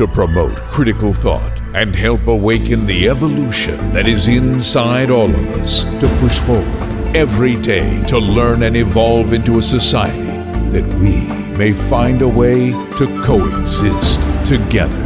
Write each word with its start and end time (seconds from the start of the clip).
to 0.00 0.06
promote 0.06 0.56
critical 0.72 1.12
thought 1.12 1.60
and 1.74 1.94
help 1.94 2.26
awaken 2.26 2.86
the 2.86 3.06
evolution 3.06 3.76
that 3.92 4.06
is 4.06 4.28
inside 4.28 5.10
all 5.10 5.28
of 5.28 5.48
us 5.60 5.84
to 6.00 6.08
push 6.20 6.38
forward 6.38 7.14
every 7.14 7.54
day 7.56 8.02
to 8.04 8.18
learn 8.18 8.62
and 8.62 8.78
evolve 8.78 9.34
into 9.34 9.58
a 9.58 9.62
society 9.62 10.22
that 10.70 10.86
we 10.94 11.28
may 11.58 11.74
find 11.74 12.22
a 12.22 12.28
way 12.28 12.70
to 12.96 13.06
coexist 13.22 14.18
together. 14.46 15.04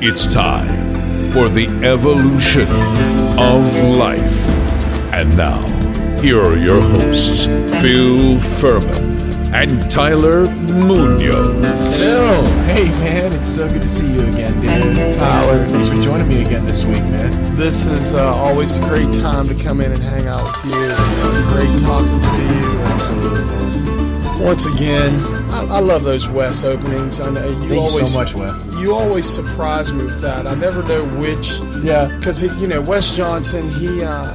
It's 0.00 0.32
time 0.32 1.30
for 1.32 1.50
the 1.50 1.66
evolution 1.84 2.66
of 3.38 3.98
life. 3.98 4.48
And 5.12 5.36
now, 5.36 5.60
here 6.22 6.40
are 6.40 6.56
your 6.56 6.80
hosts, 6.80 7.44
Phil 7.82 8.38
Furman 8.38 9.10
and 9.52 9.90
Tyler 9.90 10.48
Munoz. 10.48 11.59
Phil, 12.74 12.84
hey 12.86 12.90
man, 12.98 13.32
it's 13.32 13.48
so 13.48 13.68
good 13.68 13.82
to 13.82 13.88
see 13.88 14.06
you 14.12 14.20
again, 14.28 14.60
dude. 14.60 15.14
Tyler, 15.14 15.66
thanks 15.68 15.88
for 15.88 15.94
joining 15.96 16.28
me 16.28 16.42
again 16.42 16.64
this 16.66 16.84
week, 16.84 17.02
man. 17.04 17.56
This 17.56 17.86
is 17.86 18.14
uh, 18.14 18.34
always 18.34 18.76
a 18.78 18.80
great 18.82 19.12
time 19.14 19.46
to 19.46 19.54
come 19.54 19.80
in 19.80 19.92
and 19.92 20.02
hang 20.02 20.26
out 20.26 20.42
with 20.44 20.72
you. 20.72 20.80
It's 20.80 21.52
great 21.52 21.78
talking 21.80 22.20
to 22.20 22.54
you. 22.54 22.80
Absolutely. 22.82 24.44
Once 24.44 24.64
again, 24.66 25.14
I, 25.50 25.66
I 25.76 25.80
love 25.80 26.04
those 26.04 26.26
Wes 26.28 26.64
openings. 26.64 27.20
I 27.20 27.30
know 27.30 27.46
you 27.46 27.68
Thank 27.68 27.72
always 27.82 28.00
you 28.00 28.06
so 28.06 28.18
much, 28.18 28.34
Wes. 28.34 28.64
You 28.80 28.94
always 28.94 29.28
surprise 29.28 29.92
me 29.92 30.04
with 30.04 30.20
that. 30.22 30.46
I 30.46 30.54
never 30.54 30.82
know 30.82 31.04
which 31.18 31.58
Yeah, 31.84 32.06
because 32.18 32.40
you 32.42 32.66
know 32.66 32.80
Wes 32.80 33.14
Johnson. 33.14 33.68
He 33.68 34.02
uh, 34.02 34.34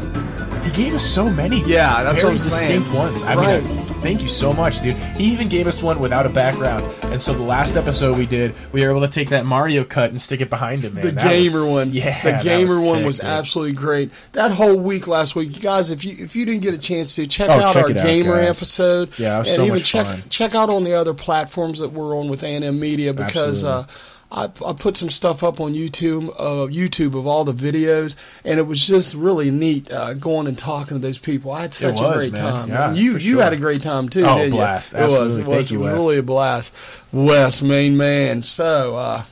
he 0.62 0.72
gave 0.72 0.94
us 0.94 1.04
so 1.06 1.28
many. 1.30 1.62
Yeah, 1.66 2.04
that's 2.04 2.22
very 2.22 2.34
what 2.36 2.42
I'm 2.44 2.50
saying. 2.52 2.82
distinct 2.82 2.96
ones. 2.98 3.24
I 3.24 3.36
Right. 3.36 3.64
mean, 3.64 3.85
thank 4.06 4.22
you 4.22 4.28
so 4.28 4.54
much, 4.54 4.82
dude. 4.82 4.96
He 5.18 5.24
even 5.34 5.50
gave 5.50 5.66
us 5.66 5.82
one 5.82 6.00
without 6.00 6.26
a 6.28 6.30
background, 6.30 6.86
and 7.06 7.20
so 7.20 7.34
the 7.34 7.42
last 7.42 7.76
episode 7.76 8.18
we 8.18 8.28
did, 8.28 8.54
we 8.72 8.82
were 8.84 8.90
able 8.92 9.02
to 9.02 9.08
take 9.08 9.30
that 9.30 9.46
Mario 9.46 9.84
cut 9.84 10.12
and 10.12 10.22
stick 10.22 10.42
it 10.42 10.50
behind 10.52 10.84
him. 10.84 10.94
Man. 10.94 11.06
the 11.06 11.12
That 11.14 11.26
was- 11.26 11.52
gamer 11.54 11.72
one. 11.72 11.88
yeah, 11.92 12.22
the 12.38 12.44
gamer 12.44 12.76
one 12.86 12.98
sick, 12.98 13.06
was 13.06 13.18
dude. 13.20 13.26
absolutely 13.30 13.74
great. 13.74 14.12
That 14.34 14.52
whole 14.52 14.76
week 14.78 15.08
last 15.08 15.36
week, 15.36 15.56
you 15.56 15.62
guys, 15.62 15.90
if 15.90 16.06
you 16.06 16.16
if 16.20 16.36
you 16.36 16.46
didn't 16.46 16.62
get 16.62 16.74
a 16.76 16.78
chance 16.78 17.16
to 17.16 17.26
check 17.26 17.50
Oh, 17.50 17.54
out 17.54 17.74
check 17.74 17.84
our 17.86 17.90
it 17.92 17.98
out, 17.98 18.06
gamer 18.06 18.36
episode, 18.38 19.10
Yeah, 19.18 19.40
was 19.40 19.48
and 19.48 19.56
so 19.56 19.62
even 19.64 19.74
much 19.76 19.86
check 19.86 20.06
fun. 20.06 20.24
check 20.30 20.54
out 20.54 20.70
on 20.70 20.84
the 20.84 20.94
other 20.94 21.14
platforms 21.16 21.80
that 21.80 21.92
we're 21.92 22.16
on 22.16 22.28
with 22.30 22.44
A&M 22.44 22.80
Media 22.80 23.14
because. 23.14 23.64
Absolutely. 23.64 23.92
Uh, 23.94 23.96
I, 24.32 24.46
I 24.66 24.74
put 24.74 24.98
some 24.98 25.10
stuff 25.10 25.44
up 25.44 25.60
on 25.60 25.74
YouTube, 25.74 26.30
uh, 26.38 26.68
YouTube 26.68 27.18
of 27.18 27.28
all 27.28 27.46
the 27.46 27.54
videos, 27.54 28.16
and 28.44 28.60
it 28.60 28.64
was 28.64 28.86
just 28.86 29.14
really 29.14 29.52
neat 29.52 29.92
uh, 29.92 30.14
going 30.16 30.48
and 30.48 30.58
talking 30.58 31.00
to 31.00 31.00
those 31.00 31.20
people. 31.20 31.52
I 31.52 31.62
had 31.62 31.74
such 31.74 32.00
a 32.02 32.14
great 32.14 32.34
man. 32.34 32.42
time. 32.42 32.70
Yeah, 32.70 32.94
you 32.94 33.14
you 33.14 33.20
sure. 33.20 33.44
had 33.44 33.54
a 33.54 33.58
great 33.58 33.82
time 33.82 34.10
too. 34.10 34.24
Oh, 34.26 34.36
didn't 34.36 34.54
you? 34.54 34.58
blast. 34.60 34.94
It 34.94 35.02
was. 35.02 35.14
Absolutely. 35.14 35.42
It 35.42 35.58
was 35.58 35.72
you, 35.72 35.86
really 35.86 36.18
a 36.18 36.24
blast. 36.24 36.74
Wes, 37.12 37.62
main 37.62 37.98
man. 37.98 38.42
So, 38.42 38.98
uh, 38.98 39.24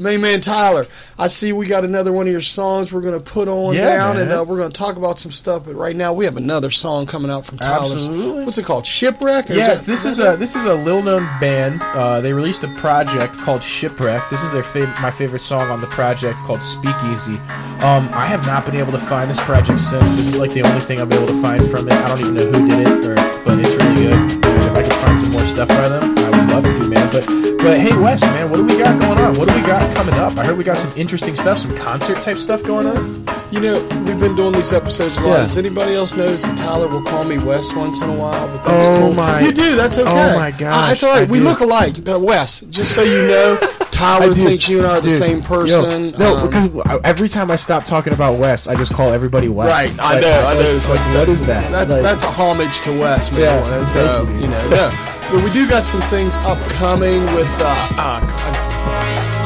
main 0.00 0.20
man 0.20 0.40
Tyler, 0.40 0.86
I 1.18 1.26
see 1.28 1.52
we 1.52 1.66
got 1.66 1.84
another 1.84 2.12
one 2.12 2.26
of 2.26 2.32
your 2.32 2.40
songs 2.40 2.92
we're 2.92 3.00
going 3.02 3.14
to 3.14 3.20
put 3.20 3.48
on 3.48 3.74
Yeah, 3.74 3.96
down, 3.96 4.16
and 4.16 4.30
uh, 4.32 4.44
we're 4.46 4.56
going 4.56 4.72
to 4.72 4.78
talk 4.78 4.96
about 4.96 5.18
some 5.18 5.30
stuff. 5.32 5.64
But 5.66 5.74
right 5.76 5.94
now, 5.94 6.12
we 6.12 6.24
have 6.24 6.36
another 6.36 6.70
song 6.70 7.06
coming 7.06 7.30
out 7.30 7.44
from 7.46 7.58
Tyler. 7.58 7.82
Absolutely. 7.84 8.44
What's 8.44 8.58
it 8.58 8.64
called? 8.64 8.86
Shipwreck? 8.86 9.48
Yeah, 9.48 9.74
that- 9.74 9.82
this 9.82 10.04
is 10.04 10.18
a 10.18 10.36
this 10.36 10.56
is 10.56 10.64
a 10.64 10.74
little 10.74 11.02
known 11.02 11.22
band. 11.40 11.82
Uh, 11.82 12.20
they 12.20 12.32
released 12.32 12.64
a 12.64 12.68
project 12.76 13.34
called 13.38 13.62
Shipwreck. 13.62 14.22
This 14.30 14.42
is 14.42 14.52
their 14.52 14.62
fav- 14.62 15.00
my 15.02 15.10
favorite 15.10 15.40
song 15.40 15.68
on 15.70 15.80
the 15.80 15.86
project 15.88 16.38
called 16.40 16.62
Speakeasy. 16.62 17.36
Um, 17.84 18.08
I 18.12 18.26
have 18.26 18.44
not 18.46 18.64
been 18.66 18.76
able 18.76 18.92
to 18.92 18.98
find 18.98 19.30
this 19.30 19.40
project 19.40 19.80
since. 19.80 20.16
This 20.16 20.26
is 20.26 20.38
like 20.38 20.52
the 20.52 20.62
only 20.62 20.80
thing 20.80 21.00
I've 21.00 21.08
been 21.08 21.22
able 21.22 21.32
to 21.32 21.40
find 21.42 21.64
from 21.68 21.88
it. 21.88 21.92
I 21.94 22.08
don't 22.08 22.20
even 22.20 22.34
know 22.34 22.46
who 22.50 22.68
did 22.68 22.80
it, 22.86 23.06
or, 23.10 23.14
but 23.44 23.58
it's 23.58 23.74
really 23.74 24.02
good. 24.10 24.44
If 24.44 24.76
I 24.76 24.82
could 24.82 24.92
find 24.94 25.20
some 25.20 25.30
more 25.32 25.44
stuff 25.46 25.68
by 25.68 25.88
them, 25.88 26.14
love 26.60 26.76
to, 26.76 26.88
man. 26.88 27.10
But 27.12 27.26
but 27.62 27.78
hey, 27.78 27.96
Wes, 27.96 28.22
man, 28.22 28.50
what 28.50 28.56
do 28.56 28.64
we 28.64 28.78
got 28.78 28.98
going 29.00 29.18
on? 29.18 29.36
What 29.38 29.48
do 29.48 29.54
we 29.54 29.60
got 29.62 29.94
coming 29.94 30.14
up? 30.14 30.36
I 30.36 30.44
heard 30.44 30.56
we 30.56 30.64
got 30.64 30.78
some 30.78 30.92
interesting 30.96 31.36
stuff, 31.36 31.58
some 31.58 31.76
concert 31.76 32.20
type 32.22 32.38
stuff 32.38 32.62
going 32.62 32.86
on. 32.86 33.26
You 33.50 33.60
know, 33.60 33.80
we've 34.06 34.18
been 34.20 34.36
doing 34.36 34.52
these 34.52 34.72
episodes 34.72 35.16
a 35.16 35.20
lot. 35.22 35.26
Yeah. 35.28 35.36
Does 35.38 35.58
anybody 35.58 35.94
else 35.94 36.14
notice 36.14 36.44
that 36.44 36.56
Tyler 36.56 36.86
will 36.88 37.02
call 37.02 37.24
me 37.24 37.36
Wes 37.38 37.72
once 37.74 38.00
in 38.00 38.08
a 38.08 38.14
while? 38.16 38.46
But 38.46 38.64
that's 38.64 38.86
Oh 38.86 38.98
cool. 39.00 39.12
my- 39.12 39.40
You 39.40 39.52
do. 39.52 39.74
That's 39.76 39.98
okay. 39.98 40.08
oh 40.08 40.38
my 40.38 40.48
Uh, 40.50 40.52
that's 40.88 41.02
all 41.02 41.10
right. 41.10 41.28
I 41.28 41.30
we 41.30 41.38
do. 41.38 41.44
look 41.44 41.60
alike. 41.60 42.02
But 42.04 42.20
Wes, 42.20 42.60
just 42.70 42.94
so 42.94 43.02
you 43.02 43.26
know, 43.26 43.56
Tyler 43.90 44.32
thinks 44.34 44.68
you 44.68 44.78
and 44.78 44.86
I 44.86 44.98
are 44.98 45.00
the 45.00 45.10
same 45.10 45.40
yo, 45.40 45.46
person. 45.46 46.12
no, 46.12 46.36
Um, 46.36 46.48
because 46.48 47.00
every 47.04 47.28
time 47.28 47.50
I 47.50 47.56
stop 47.56 47.84
talking 47.84 48.12
about 48.12 48.38
Wes, 48.38 48.68
I 48.68 48.76
just 48.76 48.94
call 48.94 49.12
everybody 49.12 49.48
Wes. 49.48 49.68
Right, 49.70 49.98
I 50.00 50.12
Like- 50.14 50.22
know, 50.22 50.46
I 50.46 50.54
know. 50.54 50.60
It's 50.60 50.88
like, 50.88 51.00
like- 51.00 51.14
what 51.16 51.28
is 51.28 51.44
that? 51.46 51.70
That's 51.72 51.94
Like- 51.94 52.02
that's 52.02 52.22
a 52.22 52.30
homage 52.30 52.80
to 52.82 52.98
Wes, 52.98 53.30
man. 53.32 53.40
Yeah, 53.40 53.84
so 53.84 54.22
you, 54.22 54.26
dude. 54.28 54.42
you 54.42 54.48
know, 54.48 54.68
no. 54.70 54.90
But 55.32 55.44
we 55.44 55.52
do 55.52 55.68
got 55.68 55.84
some 55.84 56.00
things 56.02 56.36
upcoming 56.38 57.22
with. 57.34 57.46
Uh, 57.60 57.88
uh, 57.96 58.20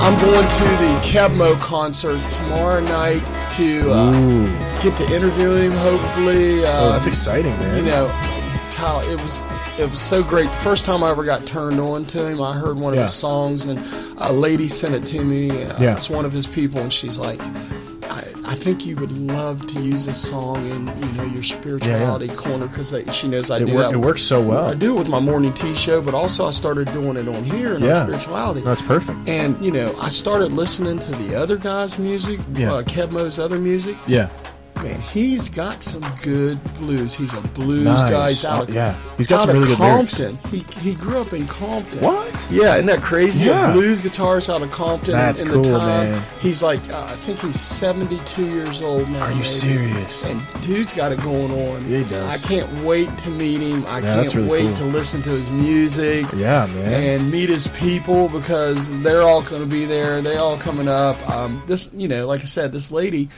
I'm 0.01 0.19
going 0.21 0.47
to 0.49 0.65
the 0.83 1.01
Keb' 1.07 1.35
Mo' 1.37 1.57
concert 1.57 2.21
tomorrow 2.33 2.81
night 2.81 3.21
to 3.53 3.91
uh, 3.93 4.83
get 4.83 4.97
to 4.99 5.15
interview 5.15 5.53
him. 5.53 5.73
Hopefully, 5.73 6.65
uh, 6.65 6.85
Oh, 6.87 6.93
that's 6.93 7.07
exciting, 7.07 7.53
man. 7.59 7.77
you 7.77 7.91
know, 7.91 8.07
Tyler, 8.71 9.03
it 9.13 9.21
was 9.23 9.41
it 9.79 9.91
was 9.91 10.01
so 10.01 10.23
great. 10.23 10.49
The 10.51 10.57
first 10.59 10.85
time 10.87 11.03
I 11.05 11.11
ever 11.11 11.25
got 11.25 11.45
turned 11.47 11.79
on 11.81 12.05
to 12.07 12.27
him, 12.29 12.41
I 12.41 12.55
heard 12.55 12.79
one 12.79 12.93
of 12.95 12.97
Yeah. 12.97 13.03
his 13.03 13.13
songs, 13.13 13.67
and 13.67 13.79
a 14.19 14.33
lady 14.33 14.69
sent 14.69 14.95
it 14.95 15.05
to 15.09 15.23
me. 15.23 15.65
Uh, 15.65 15.75
Yeah. 15.81 15.97
it's 15.97 16.09
one 16.09 16.25
of 16.25 16.33
his 16.33 16.47
people, 16.47 16.81
and 16.81 16.93
she's 16.93 17.19
like, 17.19 17.41
I, 18.11 18.25
"I 18.45 18.55
think 18.55 18.85
you 18.87 18.97
would 18.97 19.13
love 19.13 19.67
to 19.69 19.81
use 19.81 20.07
this 20.07 20.21
song 20.21 20.57
in 20.71 20.87
you 20.87 21.13
know 21.17 21.25
your 21.25 21.43
spirituality 21.43 22.29
corner 22.29 22.67
because 22.67 22.95
she 23.15 23.29
knows 23.29 23.51
I 23.51 23.59
it, 23.59 23.67
do 23.67 23.73
wor- 23.75 23.83
that. 23.83 23.93
it 23.93 23.97
works 23.97 24.23
so 24.23 24.41
well. 24.41 24.67
I 24.67 24.75
do 24.75 24.95
it 24.95 24.99
with 24.99 25.09
my 25.09 25.21
morning 25.21 25.53
tea 25.53 25.75
show, 25.75 26.01
but 26.03 26.15
also 26.15 26.47
I 26.47 26.51
started 26.51 26.93
doing 26.93 27.17
it 27.17 27.29
on 27.29 27.45
here 27.45 27.75
in 27.75 27.83
Yeah. 27.83 27.99
our 28.01 28.07
spirituality. 28.07 28.61
That's 28.61 28.83
perfect. 28.83 29.29
and 29.29 29.57
you 29.65 29.71
know, 29.71 29.95
I 30.01 30.11
started 30.11 30.53
listening 30.53 30.99
to 31.01 31.11
the 31.13 31.35
other 31.35 31.57
guys' 31.57 31.99
music, 31.99 32.41
Yeah. 32.55 32.75
uh, 32.75 32.83
Keb' 32.83 33.13
Mo's 33.13 33.39
other 33.39 33.59
music. 33.59 33.97
Yeah. 34.07 34.29
Man, 34.85 35.01
he's 35.01 35.49
got 35.49 35.83
some 35.83 36.05
good 36.23 36.63
blues. 36.75 37.15
He's 37.15 37.33
a 37.33 37.41
blues 37.41 37.85
Nice. 37.85 38.11
guy. 38.11 38.29
He's 38.29 38.45
out 38.45 38.69
Oh, 38.69 38.73
yeah. 38.73 38.95
He's 39.17 39.27
got 39.27 39.41
out 39.41 39.47
some 39.49 39.57
really 39.59 39.69
good 39.69 39.79
lyrics. 39.79 40.19
Compton. 40.19 40.51
He 40.51 40.59
he 40.81 40.95
grew 40.95 41.17
up 41.19 41.33
in 41.33 41.47
Compton. 41.47 42.01
What? 42.01 42.49
Yeah, 42.51 42.75
isn't 42.75 42.87
that 42.87 43.01
crazy? 43.01 43.47
Yeah. 43.47 43.71
A 43.71 43.73
blues 43.73 43.99
guitarist 44.01 44.53
out 44.55 44.61
of 44.61 44.71
Compton. 44.71 45.13
That's 45.13 45.41
in 45.41 45.49
cool, 45.49 45.63
the 45.63 45.79
time. 45.79 46.11
man. 46.13 46.23
He's 46.39 46.63
like, 46.63 46.87
uh, 46.91 47.05
I 47.09 47.17
think 47.17 47.39
he's 47.41 47.59
72 47.59 48.45
years 48.51 48.83
old 48.83 49.09
now. 49.09 49.21
Are 49.23 49.29
you 49.31 49.37
maybe. 49.37 49.45
serious? 49.47 50.25
And 50.27 50.41
dude's 50.63 50.93
got 50.93 51.13
it 51.13 51.21
going 51.23 51.51
on. 51.51 51.89
Yeah, 51.91 51.99
he 51.99 52.05
does. 52.05 52.45
I 52.45 52.47
can't 52.47 52.71
wait 52.85 53.17
to 53.19 53.31
meet 53.31 53.61
him. 53.63 53.87
I 53.87 54.01
Yeah, 54.01 54.17
that's 54.17 54.33
can't 54.33 54.47
really 54.49 54.65
wait 54.67 54.77
cool. 54.77 54.91
to 54.91 54.97
listen 54.97 55.23
to 55.23 55.31
his 55.31 55.49
music. 55.49 56.27
Yeah, 56.37 56.67
man. 56.67 57.21
And 57.21 57.31
meet 57.31 57.49
his 57.49 57.69
people 57.69 58.29
because 58.29 58.91
they're 59.03 59.23
all 59.23 59.41
going 59.43 59.63
to 59.63 59.67
be 59.67 59.87
there. 59.87 60.21
They 60.21 60.37
all 60.37 60.59
coming 60.59 60.89
up. 60.89 61.17
Um, 61.31 61.63
this, 61.67 61.91
you 61.95 62.07
know, 62.07 62.27
like 62.27 62.43
I 62.43 62.45
said, 62.45 62.71
this 62.71 62.91
lady 62.93 63.31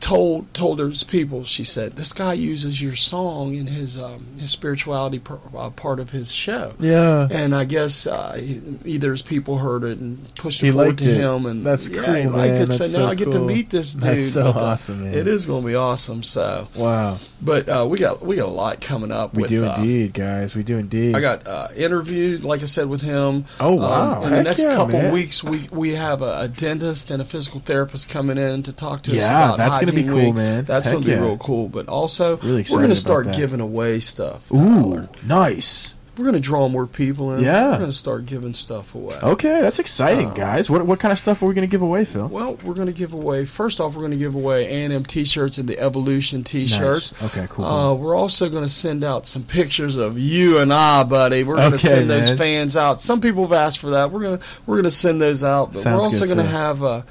told 0.00 0.52
told 0.54 0.78
her 0.78 0.90
people. 1.08 1.44
She 1.44 1.64
said, 1.64 1.96
"This 1.96 2.12
guy 2.12 2.34
uses 2.34 2.80
your 2.80 2.94
song 2.94 3.54
in 3.54 3.66
his 3.66 3.98
um, 3.98 4.26
his 4.38 4.50
spirituality 4.50 5.18
per, 5.18 5.38
uh, 5.56 5.70
part 5.70 5.98
of 6.00 6.10
his 6.10 6.30
show." 6.30 6.74
yeah. 6.78 7.26
And 7.30 7.54
I 7.54 7.64
guess 7.64 8.06
uh, 8.06 8.40
either 8.84 9.10
his 9.10 9.22
people 9.22 9.58
heard 9.58 9.82
it 9.84 9.98
and 9.98 10.32
pushed 10.36 10.62
it 10.62 10.72
forward 10.72 10.98
to 10.98 11.10
it. 11.10 11.16
him, 11.16 11.46
and 11.46 11.66
That's 11.66 11.88
yeah, 11.88 12.04
cool, 12.04 12.14
he 12.14 12.26
liked 12.26 12.54
man. 12.54 12.62
it. 12.62 12.72
So 12.72 12.78
That's 12.78 12.92
now 12.92 12.98
so 12.98 13.06
I 13.08 13.14
get 13.14 13.32
to 13.32 13.40
meet 13.40 13.70
this 13.70 13.94
dude. 13.94 14.02
That's 14.02 14.32
so 14.32 14.52
but, 14.52 14.62
uh, 14.62 14.64
awesome, 14.66 15.04
man. 15.04 15.14
It 15.14 15.26
is 15.26 15.46
going 15.46 15.62
to 15.62 15.68
be 15.68 15.74
awesome. 15.74 16.22
So, 16.22 16.68
Wow. 16.76 17.18
but 17.40 17.68
uh, 17.68 17.86
we 17.88 17.98
got 17.98 18.22
we 18.24 18.36
got 18.36 18.46
a 18.48 18.52
lot 18.52 18.80
coming 18.80 19.10
up. 19.10 19.34
We 19.34 19.42
with, 19.42 19.50
do 19.50 19.66
uh, 19.66 19.74
indeed, 19.76 20.14
guys. 20.14 20.54
We 20.54 20.62
do 20.62 20.78
indeed. 20.78 21.16
I 21.16 21.20
got 21.20 21.46
uh, 21.46 21.68
interviews, 21.74 22.44
like 22.44 22.62
I 22.62 22.66
said, 22.66 22.88
with 22.88 23.02
him. 23.02 23.46
Oh, 23.58 23.74
wow. 23.74 24.22
Um, 24.22 24.28
in 24.28 24.32
the 24.34 24.42
next 24.44 24.66
yeah, 24.68 24.76
couple 24.76 25.00
man. 25.02 25.12
weeks, 25.12 25.42
we 25.42 25.68
we 25.72 25.94
have 25.94 26.22
a, 26.22 26.40
a 26.42 26.48
dentist 26.48 27.10
and 27.10 27.20
a 27.20 27.24
physical 27.24 27.60
therapist 27.60 28.08
coming 28.08 28.38
in 28.38 28.62
to 28.64 28.72
talk 28.72 29.02
to 29.02 29.10
us 29.12 29.16
Yeah, 29.16 29.54
about 29.54 29.71
that's 29.72 29.80
gonna 29.84 29.92
be 29.92 30.02
Hygiene 30.02 30.14
cool, 30.20 30.26
Week. 30.26 30.34
man. 30.34 30.64
That's 30.64 30.88
going 30.88 31.02
to 31.02 31.06
be 31.06 31.12
yeah. 31.12 31.20
real 31.20 31.36
cool. 31.38 31.68
But 31.68 31.88
also, 31.88 32.36
Really 32.38 32.64
we're 32.70 32.78
going 32.78 32.90
to 32.90 32.96
start 32.96 33.32
giving 33.32 33.60
away 33.60 34.00
stuff. 34.00 34.52
Ooh, 34.52 35.08
nice. 35.24 35.96
We're 36.18 36.24
going 36.24 36.34
to 36.34 36.40
draw 36.42 36.68
more 36.68 36.86
people 36.86 37.32
in. 37.32 37.42
Yeah. 37.42 37.70
We're 37.70 37.78
going 37.78 37.90
to 37.90 37.96
start 37.96 38.26
giving 38.26 38.52
stuff 38.52 38.94
away. 38.94 39.16
Okay, 39.22 39.62
that's 39.62 39.78
exciting, 39.78 40.28
Uh, 40.32 40.34
guys. 40.34 40.68
What 40.68 40.84
what 40.84 41.00
kind 41.00 41.10
of 41.10 41.18
stuff 41.18 41.42
are 41.42 41.46
we 41.46 41.54
going 41.54 41.66
to 41.66 41.70
give 41.70 41.80
away, 41.80 42.04
Phil? 42.04 42.26
Well, 42.28 42.58
we're 42.64 42.74
going 42.74 42.88
to 42.88 42.92
give 42.92 43.14
away. 43.14 43.46
First 43.46 43.80
off, 43.80 43.94
we're 43.94 44.02
going 44.02 44.10
to 44.12 44.18
give 44.18 44.34
away 44.34 44.66
A&M 44.66 45.04
T-shirts 45.06 45.56
and 45.56 45.66
the 45.66 45.78
Evolution 45.78 46.44
T-shirts. 46.44 47.12
Nice. 47.12 47.22
Okay, 47.34 47.46
cool. 47.48 47.64
Uh, 47.64 47.94
we're 47.94 48.14
also 48.14 48.50
going 48.50 48.62
to 48.62 48.68
send 48.68 49.04
out 49.04 49.26
some 49.26 49.42
pictures 49.42 49.96
of 49.96 50.18
you 50.18 50.58
and 50.58 50.70
I, 50.70 51.02
buddy. 51.04 51.44
We're 51.44 51.56
going 51.56 51.70
to 51.70 51.76
Okay, 51.78 51.88
send 51.88 52.10
those 52.10 52.28
man. 52.28 52.36
fans 52.36 52.76
out. 52.76 53.00
Some 53.00 53.22
people 53.22 53.44
have 53.44 53.54
asked 53.54 53.78
for 53.78 53.90
that. 53.92 54.10
We're 54.10 54.20
going 54.20 54.38
to 54.38 54.44
we're 54.66 54.74
going 54.74 54.84
to 54.84 54.90
send 54.90 55.18
those 55.18 55.42
out. 55.42 55.72
But 55.72 55.80
Sounds 55.80 55.96
we're 55.96 56.02
also 56.04 56.26
going 56.26 56.36
to 56.36 56.44
have 56.44 56.82
uh, 56.84 57.02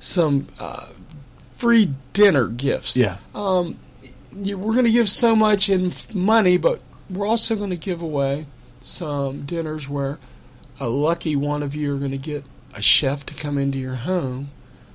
some 0.00 0.48
uh, 0.58 0.86
free 1.58 1.90
dinner 2.14 2.46
gifts. 2.48 2.96
yeah. 2.96 3.18
Um, 3.34 3.78
you, 4.32 4.56
we're 4.56 4.72
going 4.72 4.84
to 4.86 4.90
give 4.90 5.08
so 5.08 5.36
much 5.36 5.68
in 5.68 5.92
money, 6.14 6.56
but 6.56 6.80
we're 7.10 7.26
also 7.26 7.56
going 7.56 7.70
to 7.70 7.76
give 7.76 8.00
away 8.02 8.46
some 8.80 9.44
dinners 9.44 9.88
where 9.88 10.18
a 10.80 10.88
lucky 10.88 11.34
one 11.36 11.62
of 11.62 11.74
you 11.74 11.94
are 11.94 11.98
going 11.98 12.12
to 12.12 12.16
get 12.18 12.44
a 12.74 12.80
chef 12.82 13.26
to 13.26 13.34
come 13.34 13.58
into 13.58 13.78
your 13.78 13.96
home 13.96 14.50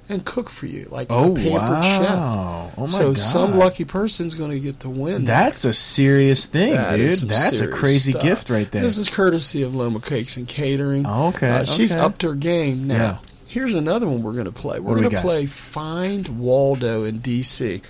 and 0.09 0.23
cook 0.25 0.49
for 0.49 0.65
you, 0.67 0.87
like 0.91 1.07
Oh 1.09 1.31
a 1.31 1.35
pampered 1.35 1.51
wow! 1.53 1.81
chef. 1.81 2.77
Oh 2.77 2.81
my 2.81 2.85
god. 2.87 2.89
so 2.91 3.07
god! 3.13 3.17
some 3.17 3.57
lucky 3.57 3.85
person's 3.85 4.35
going 4.35 4.51
to 4.51 4.59
get 4.59 4.81
to 4.81 4.89
win. 4.89 5.25
That's 5.25 5.65
a 5.65 5.73
serious 5.73 6.45
thing, 6.45 6.73
That 6.73 6.95
dude. 6.97 7.19
That's 7.19 7.61
a 7.61 7.67
crazy 7.67 8.11
stuff. 8.11 8.21
gift 8.23 8.49
right 8.49 8.69
there. 8.71 8.81
This 8.83 8.97
is 8.97 9.09
courtesy 9.09 9.63
of 9.63 9.73
Loma 9.73 9.99
Cakes 10.01 10.37
and 10.37 10.47
Catering. 10.47 11.05
Oh, 11.05 11.27
okay, 11.29 11.49
Uh, 11.49 11.65
she's 11.65 11.93
okay. 11.93 12.01
upped 12.01 12.21
her 12.21 12.35
game 12.35 12.87
now. 12.87 12.95
Yeah. 12.95 13.17
Here's 13.53 13.75
another 13.75 14.07
one 14.07 14.23
we're 14.23 14.33
going 14.33 14.45
to 14.45 14.51
play. 14.51 14.79
We're 14.79 14.89
What 14.89 14.95
do 14.95 15.01
we 15.01 15.09
going 15.09 15.15
to 15.15 15.21
play 15.21 15.45
Find 15.45 16.39
Waldo 16.39 17.03
in 17.03 17.19
D.C. 17.19 17.83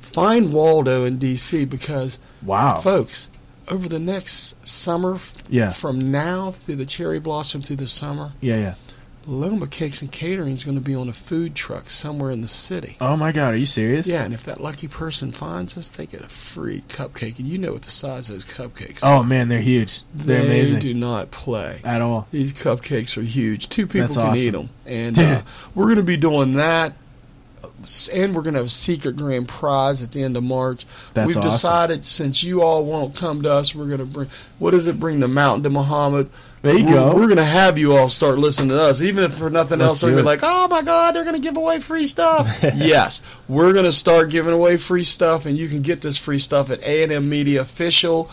Find 0.00 0.52
Waldo 0.52 1.04
in 1.04 1.18
D.C. 1.18 1.64
because, 1.64 2.20
Wow. 2.44 2.76
folks, 2.76 3.28
over 3.66 3.88
the 3.88 3.98
next 3.98 4.64
summer, 4.66 5.18
Yeah. 5.48 5.70
from 5.70 6.12
now 6.12 6.52
through 6.52 6.76
the 6.76 6.86
cherry 6.86 7.18
blossom 7.18 7.60
through 7.62 7.76
the 7.76 7.88
summer, 7.88 8.32
Yeah, 8.40 8.56
yeah. 8.56 8.74
Loma 9.26 9.66
Cakes 9.66 10.00
and 10.00 10.10
Catering 10.10 10.54
is 10.54 10.64
going 10.64 10.76
to 10.76 10.82
be 10.82 10.94
on 10.94 11.08
a 11.08 11.12
food 11.12 11.54
truck 11.54 11.90
somewhere 11.90 12.30
in 12.30 12.40
the 12.40 12.48
city. 12.48 12.96
Oh 13.00 13.16
my 13.16 13.32
God, 13.32 13.54
are 13.54 13.56
you 13.56 13.66
serious? 13.66 14.06
Yeah, 14.06 14.24
and 14.24 14.32
if 14.32 14.44
that 14.44 14.60
lucky 14.60 14.88
person 14.88 15.32
finds 15.32 15.76
us, 15.76 15.90
they 15.90 16.06
get 16.06 16.22
a 16.22 16.28
free 16.28 16.82
cupcake. 16.88 17.38
And 17.38 17.46
you 17.46 17.58
know 17.58 17.72
what 17.72 17.82
the 17.82 17.90
size 17.90 18.28
of 18.28 18.36
those 18.36 18.44
cupcakes 18.44 19.00
Oh 19.02 19.22
man, 19.22 19.48
they're 19.48 19.60
huge. 19.60 20.02
They're 20.14 20.40
they 20.40 20.46
amazing. 20.46 20.78
do 20.78 20.94
not 20.94 21.30
play. 21.30 21.80
At 21.84 22.00
all. 22.00 22.26
These 22.30 22.52
cupcakes 22.54 23.16
are 23.16 23.22
huge. 23.22 23.68
Two 23.68 23.86
people 23.86 24.02
That's 24.02 24.14
can 24.16 24.26
awesome. 24.26 24.42
eat 24.42 24.50
them. 24.50 24.70
And 24.86 25.18
uh, 25.18 25.42
we're 25.74 25.86
going 25.86 25.96
to 25.96 26.02
be 26.02 26.16
doing 26.16 26.54
that. 26.54 26.94
And 28.12 28.34
we're 28.34 28.42
going 28.42 28.54
to 28.54 28.60
have 28.60 28.66
a 28.66 28.70
secret 28.70 29.16
grand 29.16 29.48
prize 29.48 30.02
at 30.02 30.12
the 30.12 30.22
end 30.22 30.36
of 30.36 30.42
March. 30.42 30.86
That's 31.14 31.28
We've 31.28 31.36
awesome. 31.38 31.50
decided 31.50 32.04
since 32.04 32.42
you 32.42 32.62
all 32.62 32.84
won't 32.84 33.16
come 33.16 33.42
to 33.42 33.52
us, 33.52 33.74
we're 33.74 33.86
going 33.86 33.98
to 33.98 34.04
bring. 34.04 34.28
What 34.58 34.72
does 34.72 34.86
it 34.86 35.00
bring 35.00 35.20
the 35.20 35.28
mountain 35.28 35.62
to 35.64 35.70
Muhammad? 35.70 36.30
There 36.62 36.76
you 36.76 36.84
we're, 36.84 36.92
go. 36.92 37.14
We're 37.14 37.26
going 37.26 37.36
to 37.36 37.44
have 37.44 37.78
you 37.78 37.96
all 37.96 38.10
start 38.10 38.38
listening 38.38 38.68
to 38.68 38.80
us, 38.80 39.00
even 39.00 39.24
if 39.24 39.34
for 39.34 39.48
nothing 39.48 39.78
Let's 39.78 39.88
else. 39.88 40.00
They're 40.02 40.10
do 40.10 40.16
going 40.16 40.24
to 40.24 40.30
be 40.30 40.34
it. 40.34 40.42
like, 40.42 40.52
"Oh 40.54 40.68
my 40.68 40.82
God, 40.82 41.14
they're 41.14 41.24
going 41.24 41.36
to 41.36 41.40
give 41.40 41.56
away 41.56 41.80
free 41.80 42.06
stuff." 42.06 42.58
yes, 42.74 43.22
we're 43.48 43.72
going 43.72 43.86
to 43.86 43.92
start 43.92 44.28
giving 44.28 44.52
away 44.52 44.76
free 44.76 45.04
stuff, 45.04 45.46
and 45.46 45.56
you 45.56 45.68
can 45.68 45.80
get 45.80 46.02
this 46.02 46.18
free 46.18 46.38
stuff 46.38 46.70
at 46.70 46.82
A 46.82 47.02
and 47.02 47.12
M 47.12 47.30
Media 47.30 47.62
Official 47.62 48.30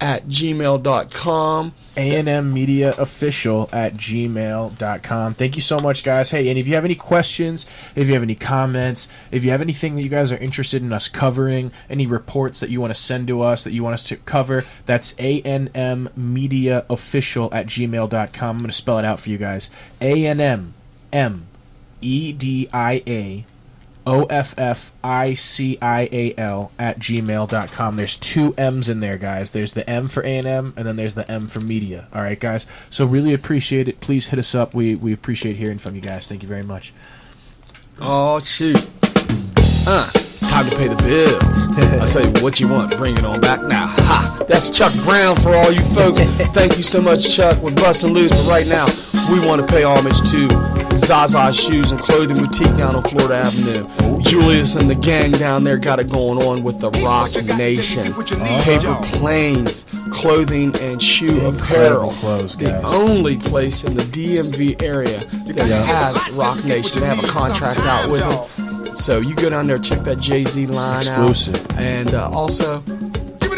at 0.00 0.26
gmail.com. 0.26 1.74
A&M 1.96 2.52
Media 2.52 2.94
Official 2.98 3.68
at 3.72 3.94
gmail.com. 3.94 5.34
Thank 5.34 5.56
you 5.56 5.62
so 5.62 5.78
much, 5.78 6.04
guys. 6.04 6.30
Hey, 6.30 6.48
and 6.48 6.58
if 6.58 6.68
you 6.68 6.74
have 6.74 6.84
any 6.84 6.94
questions, 6.94 7.64
if 7.94 8.06
you 8.06 8.14
have 8.14 8.22
any 8.22 8.34
comments, 8.34 9.08
if 9.30 9.44
you 9.44 9.50
have 9.50 9.62
anything 9.62 9.94
that 9.94 10.02
you 10.02 10.08
guys 10.08 10.30
are 10.30 10.36
interested 10.36 10.82
in 10.82 10.92
us 10.92 11.08
covering, 11.08 11.72
any 11.88 12.06
reports 12.06 12.60
that 12.60 12.70
you 12.70 12.80
want 12.80 12.94
to 12.94 13.00
send 13.00 13.28
to 13.28 13.40
us 13.42 13.64
that 13.64 13.72
you 13.72 13.82
want 13.82 13.94
us 13.94 14.04
to 14.08 14.16
cover, 14.16 14.62
that's 14.84 15.14
A&M 15.18 16.10
Media 16.16 16.84
Official 16.90 17.48
at 17.52 17.66
gmail.com. 17.66 18.56
I'm 18.56 18.58
going 18.58 18.68
to 18.68 18.76
spell 18.76 18.98
it 18.98 19.04
out 19.04 19.18
for 19.18 19.30
you 19.30 19.38
guys. 19.38 19.70
A-N-M 20.00 20.74
M 21.12 21.46
E 22.00 22.32
D 22.32 22.68
I 22.72 23.02
A 23.06 23.46
O 24.06 24.24
F 24.24 24.54
F 24.56 24.92
I 25.02 25.34
C 25.34 25.78
I 25.82 26.08
A 26.12 26.34
L 26.38 26.72
at 26.78 26.98
gmail.com. 26.98 27.96
There's 27.96 28.16
two 28.16 28.54
M's 28.56 28.88
in 28.88 29.00
there, 29.00 29.18
guys. 29.18 29.52
There's 29.52 29.72
the 29.72 29.88
M 29.88 30.06
for 30.06 30.22
A&M, 30.22 30.74
and 30.76 30.86
then 30.86 30.96
there's 30.96 31.14
the 31.14 31.28
M 31.30 31.46
for 31.46 31.60
media. 31.60 32.06
All 32.14 32.22
right, 32.22 32.38
guys? 32.38 32.66
So 32.90 33.04
really 33.04 33.34
appreciate 33.34 33.88
it. 33.88 34.00
Please 34.00 34.28
hit 34.28 34.38
us 34.38 34.54
up. 34.54 34.74
We, 34.74 34.94
we 34.94 35.12
appreciate 35.12 35.56
hearing 35.56 35.78
from 35.78 35.96
you 35.96 36.00
guys. 36.00 36.28
Thank 36.28 36.42
you 36.42 36.48
very 36.48 36.62
much. 36.62 36.92
Oh 38.00 38.38
shoot. 38.40 38.90
Uh, 39.88 40.10
time 40.50 40.68
to 40.68 40.76
pay 40.76 40.88
the 40.88 40.96
bills. 40.96 41.68
I 42.02 42.04
say 42.04 42.42
what 42.42 42.60
you 42.60 42.68
want, 42.68 42.96
bring 42.96 43.16
it 43.16 43.24
on 43.24 43.40
back 43.40 43.62
now. 43.62 43.86
Ha! 43.86 44.44
That's 44.48 44.70
Chuck 44.70 44.92
Brown 45.04 45.36
for 45.36 45.54
all 45.54 45.72
you 45.72 45.82
folks. 45.94 46.20
Thank 46.52 46.76
you 46.76 46.84
so 46.84 47.00
much, 47.00 47.34
Chuck. 47.34 47.60
We're 47.62 47.74
busting 47.74 48.12
loose, 48.12 48.30
but 48.30 48.46
right 48.48 48.66
now 48.66 48.86
we 49.32 49.44
want 49.46 49.60
to 49.60 49.66
pay 49.66 49.82
homage 49.82 50.20
to 50.30 50.75
Zaza 50.98 51.52
Shoes 51.52 51.90
and 51.92 52.00
Clothing 52.00 52.36
Boutique 52.36 52.76
down 52.76 52.96
on 52.96 53.02
Florida 53.02 53.34
Avenue. 53.36 54.22
Julius 54.22 54.74
and 54.74 54.90
the 54.90 54.94
gang 54.94 55.30
down 55.32 55.62
there 55.64 55.78
got 55.78 55.98
it 56.00 56.08
going 56.10 56.42
on 56.42 56.62
with 56.64 56.80
the 56.80 56.90
Roc 57.02 57.30
Nation. 57.56 58.12
Paper 58.62 58.98
planes, 59.18 59.84
clothing 60.10 60.74
and 60.80 61.00
shoe 61.02 61.46
apparel. 61.46 62.10
clothes, 62.10 62.56
The 62.56 62.80
only 62.86 63.36
place 63.36 63.84
in 63.84 63.94
the 63.94 64.02
DMV 64.02 64.82
area 64.82 65.20
that 65.54 65.68
has 65.68 66.30
Roc 66.30 66.64
Nation. 66.64 67.00
They 67.02 67.06
have 67.06 67.22
a 67.22 67.26
contract 67.28 67.78
out 67.80 68.10
with 68.10 68.20
them. 68.20 68.94
So 68.96 69.20
you 69.20 69.34
go 69.34 69.50
down 69.50 69.66
there, 69.66 69.78
check 69.78 70.00
that 70.04 70.18
Jay 70.18 70.44
Z 70.44 70.66
line 70.68 71.00
Exclusive. 71.06 71.54
out. 71.72 71.78
And 71.78 72.14
uh, 72.14 72.30
also, 72.30 72.80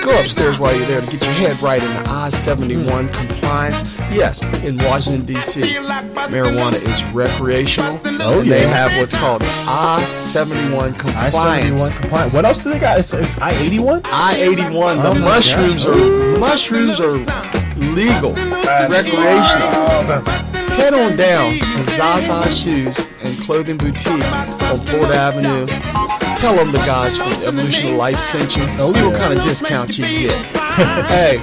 go 0.08 0.20
upstairs 0.20 0.58
while 0.58 0.74
you're 0.76 0.86
there 0.86 1.00
to 1.00 1.06
get 1.06 1.22
your 1.24 1.32
head 1.34 1.60
right 1.62 1.82
in 1.82 1.88
the 1.94 2.10
I 2.10 2.28
71 2.30 3.12
compliance. 3.12 3.82
Yes, 4.10 4.42
in 4.64 4.76
Washington, 4.78 5.24
D.C., 5.26 5.60
marijuana 5.60 6.74
is 6.74 7.02
recreational. 7.14 8.00
Oh, 8.20 8.40
and 8.40 8.50
They 8.50 8.66
have 8.66 8.96
what's 8.98 9.14
called 9.14 9.42
I 9.44 10.02
71 10.16 10.94
compliance. 10.94 11.36
I-71 11.36 12.00
compliant. 12.00 12.32
What 12.32 12.44
else 12.44 12.64
do 12.64 12.70
they 12.70 12.78
got? 12.78 12.98
It's, 12.98 13.12
it's 13.12 13.38
I-81? 13.38 14.06
I 14.06 14.36
eighty 14.40 14.62
one. 14.70 14.96
The 14.98 15.10
Oh 15.10 15.14
mushrooms 15.14 15.84
God. 15.84 15.96
are 15.96 16.38
mushrooms 16.38 17.00
are 17.00 17.18
legal, 17.76 18.32
recreational. 18.88 20.22
Head 20.78 20.94
on 20.94 21.16
down 21.16 21.54
to 21.58 21.82
Zaza 21.90 22.48
Shoes 22.50 22.98
and 23.22 23.36
Clothing 23.44 23.76
Boutique 23.76 24.32
on 24.32 24.78
Florida 24.86 25.14
Avenue. 25.14 25.66
Tell 26.38 26.54
them 26.54 26.70
the 26.70 26.78
guys 26.78 27.16
from 27.16 27.32
Evolution 27.42 27.88
of 27.90 27.96
Life 27.96 28.18
sent 28.20 28.56
you. 28.56 28.62
Oh, 28.78 28.92
See 28.92 29.04
what 29.04 29.16
kind 29.18 29.36
of 29.36 29.42
discount 29.42 29.98
you 29.98 30.04
get. 30.04 30.46
hey, 31.08 31.38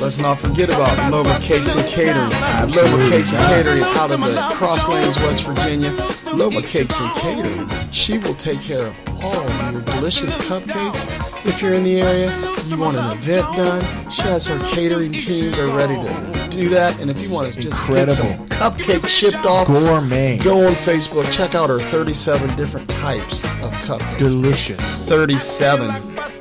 let's 0.00 0.18
not 0.18 0.38
forget 0.38 0.68
about 0.68 1.10
Loma 1.10 1.36
Cakes 1.40 1.74
and 1.74 1.84
Catering. 1.88 2.30
Loma 2.70 3.10
Cakes 3.10 3.32
and 3.32 3.42
Catering 3.42 3.82
out 3.82 4.12
of 4.12 4.20
the 4.20 4.26
Crosslands, 4.54 5.16
West 5.26 5.44
Virginia. 5.44 5.90
Loma 6.32 6.62
Cakes 6.62 7.00
and 7.00 7.12
Catering. 7.16 7.68
She 7.90 8.18
will 8.18 8.34
take 8.34 8.60
care 8.60 8.86
of 8.86 9.24
all 9.24 9.72
your 9.72 9.82
delicious 9.82 10.36
cupcakes. 10.36 11.44
If 11.44 11.60
you're 11.60 11.74
in 11.74 11.82
the 11.82 12.00
area, 12.00 12.30
you 12.68 12.78
want 12.78 12.96
an 12.96 13.18
event 13.18 13.56
done, 13.56 14.10
she 14.10 14.22
has 14.22 14.46
her 14.46 14.60
catering 14.60 15.10
team. 15.10 15.50
They're 15.50 15.66
ready 15.66 15.94
to 15.96 16.37
do 16.50 16.68
that. 16.70 16.98
And 17.00 17.10
if 17.10 17.20
you 17.22 17.32
want 17.32 17.52
to 17.52 17.60
just 17.60 17.88
get 17.88 18.06
some 18.06 18.26
Incredible. 18.28 18.46
cupcakes 18.46 19.08
shipped 19.08 19.44
off, 19.46 19.66
Gourmet. 19.66 20.38
go 20.38 20.66
on 20.66 20.72
Facebook. 20.74 21.30
Check 21.32 21.54
out 21.54 21.68
her 21.70 21.80
37 21.80 22.56
different 22.56 22.88
types 22.88 23.44
of 23.44 23.72
cupcakes. 23.86 24.18
Delicious. 24.18 24.80
37. 25.08 25.90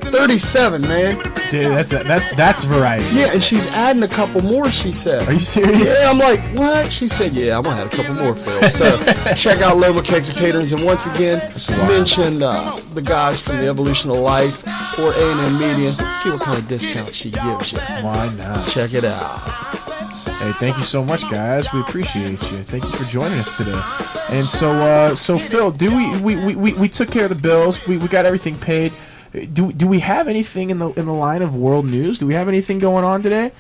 37, 0.08 0.82
man. 0.84 1.18
Dude, 1.52 1.66
that's 1.66 1.92
that's 1.92 2.36
that's 2.36 2.64
variety. 2.64 3.04
Yeah, 3.16 3.32
and 3.34 3.44
she's 3.44 3.68
adding 3.68 4.04
a 4.04 4.08
couple 4.08 4.42
more, 4.42 4.70
she 4.70 4.92
said. 4.92 5.28
Are 5.28 5.34
you 5.34 5.40
serious? 5.40 5.94
Yeah, 6.00 6.10
I'm 6.10 6.18
like, 6.18 6.40
what? 6.58 6.90
She 6.92 7.08
said, 7.08 7.34
yeah, 7.34 7.58
I'm 7.58 7.64
gonna 7.64 7.82
add 7.82 7.88
a 7.94 7.96
couple 7.96 8.16
more, 8.16 8.34
Phil. 8.36 8.70
So 8.70 8.98
check 9.36 9.62
out 9.62 9.78
Loma 9.78 10.02
Cakes 10.02 10.30
and 10.30 10.38
Caterings, 10.38 10.74
and 10.74 10.84
once 10.86 11.06
again, 11.08 11.40
mention 11.90 12.42
uh, 12.42 12.80
the 12.94 13.02
guys 13.02 13.40
from 13.42 13.58
the 13.58 13.68
Evolution 13.68 14.10
of 14.10 14.18
Life 14.18 14.66
or 14.98 15.12
A&M 15.14 15.60
Media. 15.60 15.92
See 16.22 16.30
what 16.30 16.42
kind 16.42 16.58
of 16.58 16.68
discount 16.68 17.14
she 17.14 17.30
gives 17.32 17.74
you. 17.74 17.80
Why 17.80 18.34
not? 18.38 18.68
Check 18.68 18.94
it 18.94 19.04
out. 19.06 19.77
Hey, 20.40 20.52
thank 20.54 20.78
you 20.78 20.84
so 20.84 21.04
much, 21.04 21.24
guys. 21.32 21.68
We 21.74 21.82
appreciate 21.82 22.30
you. 22.52 22.62
Thank 22.64 22.84
you 22.84 22.92
for 22.92 23.06
joining 23.06 23.40
us 23.40 23.58
today. 23.58 23.82
And 24.30 24.46
so, 24.46 24.70
uh, 24.70 25.16
so 25.16 25.36
Phil, 25.38 25.72
do 25.72 25.90
we 25.96 26.22
we, 26.22 26.36
we, 26.46 26.56
we, 26.56 26.74
we 26.74 26.90
took 26.90 27.10
care 27.10 27.24
of 27.24 27.30
the 27.30 27.36
bills. 27.36 27.86
We, 27.88 27.98
we 27.98 28.08
got 28.08 28.26
everything 28.28 28.56
paid. 28.58 28.94
Do, 29.54 29.72
do 29.72 29.88
we 29.88 30.00
have 30.00 30.28
anything 30.28 30.70
in 30.70 30.78
the 30.78 30.90
in 30.94 31.06
the 31.08 31.14
line 31.14 31.42
of 31.42 31.56
world 31.56 31.86
news? 31.86 32.20
Do 32.20 32.28
we 32.28 32.36
have 32.36 32.48
anything 32.48 32.78
going 32.78 33.04
on 33.04 33.24
today? 33.24 33.52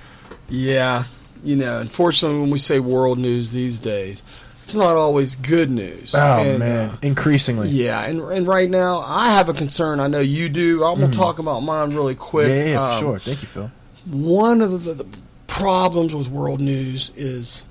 Yeah, 0.50 1.04
you 1.44 1.56
know, 1.56 1.80
unfortunately, 1.80 2.40
when 2.40 2.52
we 2.52 2.60
say 2.60 2.80
world 2.80 3.18
news 3.18 3.52
these 3.52 3.80
days, 3.80 4.24
it's 4.63 4.75
not 4.75 4.96
always 4.96 5.34
good 5.36 5.72
news. 5.72 6.13
Oh 6.13 6.20
And, 6.44 6.60
man, 6.60 6.90
uh, 6.92 6.98
increasingly. 7.02 7.70
yeah, 7.70 8.02
and 8.06 8.22
and 8.22 8.48
right 8.48 8.70
now 8.70 9.00
I 9.00 9.30
have 9.34 9.50
a 9.50 9.54
concern. 9.54 10.00
I 10.00 10.08
know 10.08 10.20
you 10.20 10.48
do. 10.48 10.84
I'm 10.84 11.00
gonna 11.00 11.12
talk 11.12 11.40
about 11.40 11.62
mine 11.62 11.90
really 11.96 12.16
quick. 12.16 12.48
Mm. 12.48 12.56
yeah, 12.56 12.63
yeah, 12.66 12.72
yeah, 12.72 12.88
for 12.90 12.94
Um, 12.94 13.00
sure. 13.02 13.20
Thank 13.20 13.42
you, 13.42 13.48
Phil. 13.48 13.72
One 14.10 14.62
of 14.62 14.84
the, 14.86 14.94
the 14.94 15.06
problems 15.60 16.14
with 16.14 16.28
world 16.28 16.60
news 16.62 17.12
is 17.16 17.64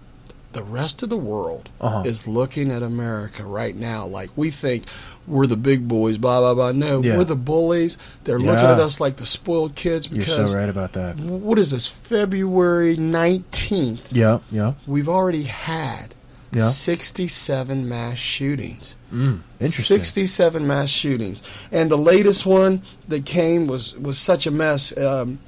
the 0.53 0.63
rest 0.63 1.03
of 1.03 1.09
the 1.11 1.17
world 1.17 1.69
Uh-huh. 1.81 2.03
is 2.07 2.27
looking 2.27 2.71
at 2.71 2.83
America 2.83 3.45
right 3.45 3.77
now 3.77 4.07
like 4.07 4.31
we 4.37 4.51
think 4.51 4.85
we're 5.27 5.47
the 5.47 5.57
big 5.57 5.87
boys, 5.89 6.19
blah 6.19 6.41
blah 6.41 6.55
blah. 6.55 6.73
No, 6.73 7.03
Yeah. 7.03 7.19
we're 7.19 7.25
the 7.25 7.35
bullies. 7.37 7.99
They're 8.25 8.39
looking 8.39 8.65
at 8.65 8.79
us 8.81 9.01
like 9.01 9.17
the 9.17 9.27
spoiled 9.27 9.75
kids 9.75 10.09
You're 10.11 10.21
so 10.23 10.47
right 10.47 10.69
about 10.69 10.93
that. 10.95 11.17
what 11.19 11.59
is 11.59 11.73
this? 11.73 11.89
February 11.89 12.95
nineteenth. 12.97 14.13
Yeah, 14.13 14.39
yeah, 14.53 14.75
We've 14.87 15.09
already 15.09 15.43
had 15.43 16.15
Yeah. 16.53 16.69
67 16.69 17.89
mass 17.89 18.17
shootings. 18.19 18.95
mm, 19.13 19.41
interesting. 19.61 19.97
67 19.99 20.67
mass 20.67 20.89
shootings, 20.89 21.43
and 21.73 21.91
the 21.91 21.99
latest 21.99 22.47
one 22.47 22.83
that 23.09 23.25
came 23.27 23.67
was 23.67 23.95
was 23.99 24.17
such 24.19 24.47
a 24.47 24.51
mess. 24.51 24.97
Um, 24.97 25.39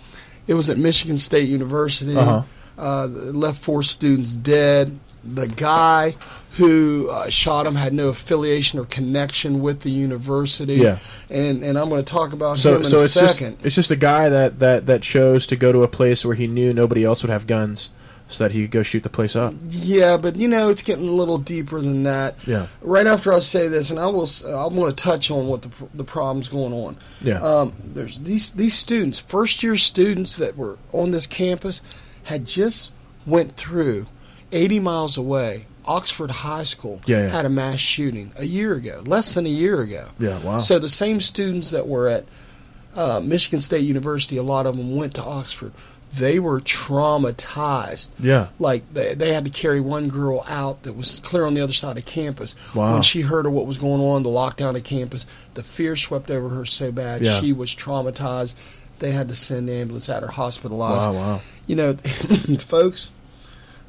it 0.48 0.54
was 0.54 0.68
at 0.70 0.78
Michigan 0.78 1.18
State 1.18 1.48
University. 1.48 2.16
Uh-huh. 2.16 2.42
Uh, 2.76 3.06
left 3.06 3.60
four 3.60 3.82
students 3.82 4.34
dead. 4.36 4.98
The 5.24 5.46
guy 5.48 6.14
who 6.52 7.08
uh, 7.10 7.28
shot 7.28 7.66
him 7.66 7.74
had 7.74 7.92
no 7.92 8.08
affiliation 8.08 8.78
or 8.78 8.84
connection 8.86 9.60
with 9.60 9.80
the 9.80 9.90
university. 9.90 10.74
Yeah. 10.74 10.98
and 11.28 11.62
and 11.62 11.76
I'm 11.78 11.88
going 11.88 12.04
to 12.04 12.12
talk 12.12 12.32
about 12.32 12.58
So, 12.58 12.76
him 12.76 12.82
in 12.82 12.84
so 12.84 12.98
a 12.98 13.04
it's 13.04 13.14
just 13.14 13.40
it's 13.42 13.74
just 13.74 13.90
a 13.90 13.96
guy 13.96 14.28
that, 14.28 14.58
that 14.60 14.86
that 14.86 15.02
chose 15.02 15.46
to 15.48 15.56
go 15.56 15.70
to 15.72 15.82
a 15.82 15.88
place 15.88 16.24
where 16.24 16.34
he 16.34 16.46
knew 16.46 16.72
nobody 16.72 17.04
else 17.04 17.22
would 17.22 17.30
have 17.30 17.46
guns, 17.46 17.90
so 18.28 18.44
that 18.44 18.52
he 18.52 18.62
could 18.62 18.70
go 18.70 18.82
shoot 18.82 19.02
the 19.02 19.08
place 19.08 19.34
up. 19.34 19.54
Yeah, 19.68 20.16
but 20.16 20.36
you 20.36 20.48
know 20.48 20.68
it's 20.68 20.82
getting 20.82 21.08
a 21.08 21.12
little 21.12 21.38
deeper 21.38 21.80
than 21.80 22.02
that. 22.04 22.36
Yeah. 22.46 22.66
Right 22.82 23.06
after 23.06 23.32
I 23.32 23.38
say 23.38 23.68
this, 23.68 23.90
and 23.90 23.98
I 23.98 24.06
will, 24.06 24.28
I'm 24.46 24.74
going 24.76 24.90
to 24.90 24.96
touch 24.96 25.30
on 25.30 25.46
what 25.46 25.62
the 25.62 25.70
the 25.94 26.04
problems 26.04 26.48
going 26.48 26.72
on. 26.72 26.96
Yeah. 27.22 27.40
Um, 27.42 27.72
there's 27.82 28.18
these 28.20 28.52
these 28.52 28.74
students, 28.74 29.18
first 29.18 29.62
year 29.62 29.76
students 29.76 30.36
that 30.36 30.56
were 30.56 30.78
on 30.92 31.10
this 31.10 31.26
campus, 31.26 31.80
had 32.24 32.44
just 32.46 32.92
went 33.26 33.56
through 33.56 34.06
80 34.52 34.80
miles 34.80 35.16
away 35.16 35.66
Oxford 35.84 36.30
High 36.30 36.64
School 36.64 37.00
Yeah, 37.06 37.22
yeah. 37.24 37.28
had 37.28 37.44
a 37.46 37.50
mass 37.50 37.78
shooting 37.78 38.32
a 38.36 38.44
year 38.44 38.74
ago, 38.74 39.02
less 39.06 39.34
than 39.34 39.46
a 39.46 39.50
year 39.50 39.80
ago. 39.80 40.06
Yeah, 40.18 40.38
wow. 40.42 40.58
So 40.58 40.78
the 40.78 40.88
same 40.88 41.20
students 41.20 41.70
that 41.70 41.88
were 41.88 42.08
at 42.08 42.24
uh, 42.94 43.20
Michigan 43.20 43.60
State 43.60 43.84
University, 43.84 44.36
a 44.36 44.42
lot 44.42 44.66
of 44.66 44.76
them 44.76 44.96
went 44.96 45.14
to 45.14 45.22
Oxford. 45.22 45.72
They 46.14 46.38
were 46.38 46.60
traumatized. 46.60 48.10
Yeah. 48.18 48.48
Like 48.58 48.92
they, 48.92 49.14
they 49.14 49.32
had 49.32 49.44
to 49.44 49.50
carry 49.50 49.80
one 49.80 50.08
girl 50.08 50.44
out 50.48 50.82
that 50.84 50.94
was 50.94 51.20
clear 51.20 51.44
on 51.44 51.54
the 51.54 51.60
other 51.60 51.72
side 51.72 51.98
of 51.98 52.04
campus. 52.06 52.56
Wow. 52.74 52.94
When 52.94 53.02
she 53.02 53.20
heard 53.20 53.46
of 53.46 53.52
what 53.52 53.66
was 53.66 53.78
going 53.78 54.00
on, 54.00 54.22
the 54.22 54.30
lockdown 54.30 54.76
of 54.76 54.84
campus, 54.84 55.26
the 55.54 55.62
fear 55.62 55.96
swept 55.96 56.30
over 56.30 56.48
her 56.48 56.64
so 56.64 56.90
bad. 56.90 57.24
Yeah. 57.24 57.38
She 57.40 57.52
was 57.52 57.74
traumatized. 57.74 58.54
They 58.98 59.12
had 59.12 59.28
to 59.28 59.34
send 59.34 59.68
the 59.68 59.74
ambulance 59.74 60.08
at 60.08 60.22
her 60.22 60.28
hospitalized. 60.28 61.10
Wow, 61.10 61.14
wow. 61.14 61.40
You 61.66 61.76
know, 61.76 61.94
folks, 62.58 63.10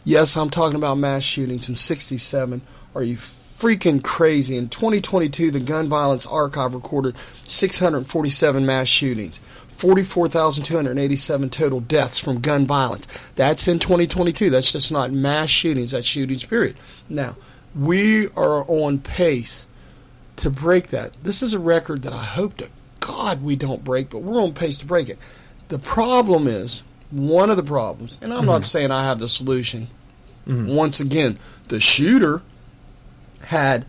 yes, 0.04 0.38
I'm 0.38 0.50
talking 0.50 0.76
about 0.76 0.98
mass 0.98 1.24
shootings 1.24 1.70
in 1.70 1.76
67. 1.76 2.62
Are 2.94 3.04
you 3.04 3.16
freaking 3.16 4.04
crazy? 4.04 4.58
In 4.58 4.70
2022, 4.70 5.52
the 5.52 5.60
Gun 5.60 5.88
Violence 5.88 6.26
Archive 6.26 6.74
recorded 6.74 7.16
647 7.44 8.66
mass 8.66 8.88
shootings. 8.88 9.40
44,287 9.80 11.50
total 11.50 11.80
deaths 11.80 12.20
from 12.20 12.42
gun 12.42 12.68
violence. 12.68 13.08
That's 13.36 13.66
in 13.66 13.80
2022. 13.80 14.50
That's 14.50 14.74
just 14.74 14.92
not 14.92 15.14
mass 15.14 15.50
shootings, 15.50 15.92
that's 15.92 16.06
shootings, 16.06 16.44
period. 16.44 16.76
Now, 17.08 17.38
we 17.74 18.28
are 18.36 18.66
on 18.70 19.00
pace 19.00 19.68
to 20.36 20.50
break 20.50 20.88
that. 20.90 21.14
This 21.24 21.42
is 21.42 21.54
a 21.54 21.60
record 21.60 22.02
that 22.02 22.12
I 22.12 22.26
hope 22.26 22.58
to 22.58 22.68
God 23.00 23.42
we 23.42 23.56
don't 23.56 23.82
break, 23.86 24.10
but 24.10 24.22
we're 24.22 24.42
on 24.42 24.54
pace 24.54 24.80
to 24.80 24.86
break 24.86 25.08
it. 25.08 25.18
The 25.70 25.80
problem 25.80 26.46
is, 26.46 26.84
one 27.12 27.50
of 27.50 27.56
the 27.56 27.64
problems, 27.64 28.20
and 28.22 28.34
I'm 28.34 28.46
not 28.46 28.62
mm-hmm. 28.62 28.64
saying 28.66 28.92
I 28.92 29.06
have 29.06 29.20
the 29.20 29.30
solution. 29.30 29.88
Mm-hmm. 30.46 30.76
Once 30.76 31.00
again, 31.00 31.40
the 31.70 31.80
shooter 31.80 32.42
had 33.44 33.86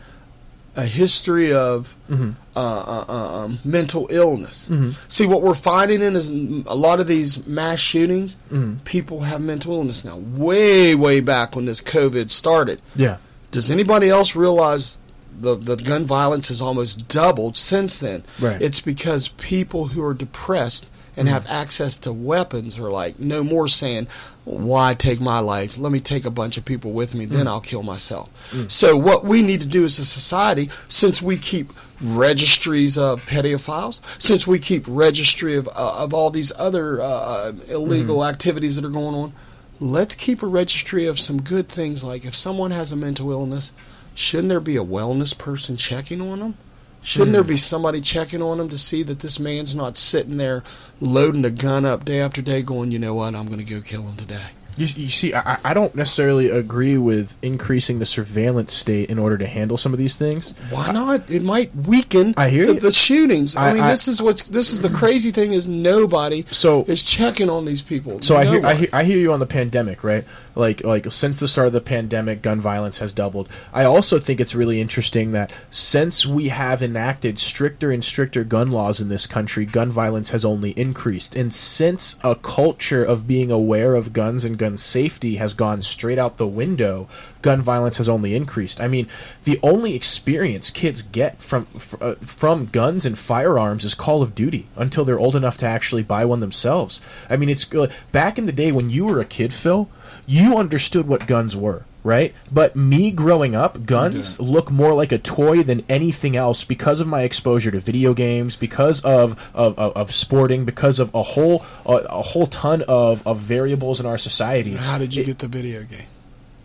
a 0.80 0.86
history 0.86 1.52
of 1.52 1.94
uh, 2.10 2.32
uh, 2.56 3.04
uh, 3.08 3.44
um, 3.44 3.58
mental 3.64 4.06
illness. 4.10 4.70
See, 5.08 5.26
what 5.26 5.42
we're 5.42 5.54
finding 5.54 6.02
in 6.02 6.16
is 6.16 6.30
a 6.30 6.74
lot 6.74 7.00
of 7.00 7.06
these 7.06 7.46
mass 7.46 7.78
shootings, 7.78 8.36
people 8.84 9.20
have 9.20 9.40
mental 9.40 9.74
illness 9.74 10.04
now. 10.04 10.16
Way, 10.16 10.94
way 10.94 11.20
back 11.20 11.54
when 11.54 11.66
this 11.66 11.80
COVID 11.82 12.30
started. 12.30 12.80
Yeah. 12.94 13.18
Does 13.50 13.70
anybody 13.70 14.08
else 14.08 14.36
realize 14.36 14.96
the 15.40 15.56
the 15.56 15.76
gun 15.76 16.04
violence 16.04 16.48
has 16.48 16.60
almost 16.60 17.08
doubled 17.08 17.56
since 17.56 17.98
then? 17.98 18.22
Right. 18.40 18.60
It's 18.60 18.80
because 18.80 19.28
people 19.28 19.88
who 19.88 20.04
are 20.04 20.14
depressed 20.14 20.88
and 21.16 21.28
have 21.28 21.46
access 21.46 21.96
to 21.96 22.12
weapons 22.12 22.78
are 22.78 22.90
like 22.90 23.18
no 23.18 23.42
more 23.42 23.68
saying, 23.68 24.08
"Why 24.44 24.94
take 24.94 25.20
my 25.20 25.38
life? 25.40 25.78
Let 25.78 25.92
me 25.92 26.00
take 26.00 26.24
a 26.24 26.30
bunch 26.30 26.56
of 26.56 26.64
people 26.64 26.92
with 26.92 27.14
me, 27.14 27.26
then 27.26 27.46
I'll 27.48 27.60
kill 27.60 27.82
myself." 27.82 28.28
So 28.68 28.96
what 28.96 29.24
we 29.24 29.42
need 29.42 29.60
to 29.60 29.66
do 29.66 29.84
as 29.84 29.98
a 29.98 30.04
society, 30.04 30.70
since 30.88 31.20
we 31.20 31.36
keep 31.36 31.72
registries 32.00 32.96
of 32.96 33.24
pedophiles, 33.26 34.00
since 34.18 34.46
we 34.46 34.58
keep 34.58 34.84
registry 34.86 35.56
of 35.56 35.68
uh, 35.68 35.94
of 35.98 36.14
all 36.14 36.30
these 36.30 36.52
other 36.56 37.00
uh, 37.00 37.52
illegal 37.68 38.24
activities 38.24 38.76
that 38.76 38.84
are 38.84 38.90
going 38.90 39.14
on, 39.14 39.32
let's 39.80 40.14
keep 40.14 40.42
a 40.42 40.46
registry 40.46 41.06
of 41.06 41.18
some 41.18 41.42
good 41.42 41.68
things. 41.68 42.04
Like 42.04 42.24
if 42.24 42.34
someone 42.34 42.70
has 42.70 42.92
a 42.92 42.96
mental 42.96 43.30
illness 43.30 43.72
shouldn't 44.14 44.48
there 44.48 44.60
be 44.60 44.76
a 44.76 44.84
wellness 44.84 45.36
person 45.36 45.76
checking 45.76 46.20
on 46.20 46.40
them 46.40 46.54
shouldn't 47.02 47.32
there 47.32 47.42
hmm. 47.42 47.48
be 47.48 47.56
somebody 47.56 48.00
checking 48.00 48.42
on 48.42 48.60
him 48.60 48.68
to 48.68 48.78
see 48.78 49.02
that 49.04 49.20
this 49.20 49.38
man's 49.40 49.74
not 49.74 49.96
sitting 49.96 50.36
there 50.36 50.62
loading 51.00 51.44
a 51.44 51.50
gun 51.50 51.84
up 51.84 52.04
day 52.04 52.20
after 52.20 52.42
day 52.42 52.62
going 52.62 52.90
you 52.90 52.98
know 52.98 53.14
what? 53.14 53.34
I'm 53.34 53.46
going 53.46 53.64
to 53.64 53.64
go 53.64 53.80
kill 53.80 54.02
him 54.02 54.16
today. 54.16 54.46
You, 54.76 54.86
you 54.86 55.08
see, 55.08 55.34
I, 55.34 55.58
I 55.64 55.74
don't 55.74 55.94
necessarily 55.94 56.48
agree 56.48 56.96
with 56.96 57.36
increasing 57.42 57.98
the 57.98 58.06
surveillance 58.06 58.72
state 58.72 59.10
in 59.10 59.18
order 59.18 59.36
to 59.36 59.46
handle 59.46 59.76
some 59.76 59.92
of 59.92 59.98
these 59.98 60.16
things. 60.16 60.54
why 60.70 60.90
not? 60.92 61.28
It 61.28 61.42
might 61.42 61.74
weaken 61.74 62.34
I 62.36 62.48
hear 62.48 62.66
the, 62.66 62.74
the 62.74 62.92
shootings. 62.92 63.56
I, 63.56 63.70
I- 63.70 63.72
mean 63.74 63.82
I- 63.82 63.90
this 63.90 64.08
is 64.08 64.22
what's 64.22 64.44
this 64.44 64.72
is 64.72 64.80
the 64.80 64.88
crazy 64.88 65.32
thing 65.32 65.52
is 65.52 65.66
nobody 65.66 66.44
So- 66.50 66.84
is 66.84 67.02
checking 67.02 67.50
on 67.50 67.64
these 67.64 67.82
people. 67.82 68.22
So 68.22 68.36
I 68.36 68.44
hear, 68.44 68.64
I 68.64 68.74
hear 68.74 68.88
I 68.92 69.04
hear 69.04 69.18
you 69.18 69.32
on 69.32 69.40
the 69.40 69.46
pandemic, 69.46 70.04
right? 70.04 70.24
Like 70.60 70.84
like 70.84 71.10
since 71.10 71.40
the 71.40 71.48
start 71.48 71.68
of 71.68 71.72
the 71.72 71.80
pandemic, 71.80 72.42
gun 72.42 72.60
violence 72.60 72.98
has 72.98 73.14
doubled. 73.14 73.48
I 73.72 73.84
also 73.84 74.18
think 74.18 74.40
it's 74.40 74.54
really 74.54 74.78
interesting 74.78 75.32
that 75.32 75.50
since 75.70 76.26
we 76.26 76.48
have 76.48 76.82
enacted 76.82 77.38
stricter 77.38 77.90
and 77.90 78.04
stricter 78.04 78.44
gun 78.44 78.70
laws 78.70 79.00
in 79.00 79.08
this 79.08 79.26
country, 79.26 79.64
gun 79.64 79.90
violence 79.90 80.30
has 80.30 80.44
only 80.44 80.72
increased. 80.72 81.34
And 81.34 81.52
since 81.52 82.18
a 82.22 82.34
culture 82.34 83.02
of 83.02 83.26
being 83.26 83.50
aware 83.50 83.94
of 83.94 84.12
guns 84.12 84.44
and 84.44 84.58
gun 84.58 84.76
safety 84.76 85.36
has 85.36 85.54
gone 85.54 85.80
straight 85.80 86.18
out 86.18 86.36
the 86.36 86.46
window, 86.46 87.08
gun 87.40 87.62
violence 87.62 87.96
has 87.96 88.08
only 88.08 88.34
increased. 88.34 88.82
I 88.82 88.88
mean, 88.88 89.08
the 89.44 89.58
only 89.62 89.94
experience 89.94 90.70
kids 90.70 91.00
get 91.00 91.42
from 91.42 91.66
uh, 92.02 92.16
from 92.16 92.66
guns 92.66 93.06
and 93.06 93.18
firearms 93.18 93.86
is 93.86 93.94
Call 93.94 94.20
of 94.20 94.34
Duty 94.34 94.66
until 94.76 95.06
they're 95.06 95.18
old 95.18 95.36
enough 95.36 95.56
to 95.58 95.66
actually 95.66 96.02
buy 96.02 96.26
one 96.26 96.40
themselves. 96.40 97.00
I 97.30 97.38
mean, 97.38 97.48
it's 97.48 97.72
uh, 97.74 97.90
back 98.12 98.38
in 98.38 98.44
the 98.44 98.52
day 98.52 98.72
when 98.72 98.90
you 98.90 99.06
were 99.06 99.20
a 99.20 99.24
kid, 99.24 99.54
Phil, 99.54 99.88
you 100.26 100.58
understood 100.58 101.06
what 101.06 101.26
guns 101.26 101.56
were. 101.56 101.84
Right, 102.02 102.34
but 102.50 102.74
me 102.76 103.10
growing 103.10 103.54
up, 103.54 103.84
guns 103.84 104.40
look 104.40 104.70
more 104.70 104.94
like 104.94 105.12
a 105.12 105.18
toy 105.18 105.62
than 105.62 105.84
anything 105.86 106.34
else 106.34 106.64
because 106.64 106.98
of 106.98 107.06
my 107.06 107.24
exposure 107.24 107.70
to 107.70 107.78
video 107.78 108.14
games, 108.14 108.56
because 108.56 109.04
of 109.04 109.50
of, 109.54 109.78
of, 109.78 109.94
of 109.94 110.14
sporting, 110.14 110.64
because 110.64 110.98
of 110.98 111.14
a 111.14 111.22
whole 111.22 111.62
a, 111.84 111.96
a 112.08 112.22
whole 112.22 112.46
ton 112.46 112.80
of, 112.88 113.26
of 113.26 113.36
variables 113.36 114.00
in 114.00 114.06
our 114.06 114.16
society. 114.16 114.76
how 114.76 114.96
did 114.96 115.14
you 115.14 115.24
get 115.24 115.40
the 115.40 115.48
video 115.48 115.82
game 115.82 116.06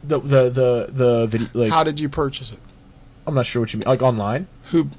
The 0.05 0.21
the 0.21 0.49
the 0.49 0.87
the 0.89 1.27
video 1.27 1.49
like 1.53 1.69
how 1.69 1.83
did 1.83 1.99
you 1.99 2.07
purchase 2.07 2.53
it 2.53 2.59
I'm 3.27 3.35
not 3.35 3.45
sure 3.45 3.61
what 3.61 3.73
you 3.73 3.79
mean. 3.79 3.87
Like 3.87 4.01
online? 4.01 4.47
who 4.71 4.89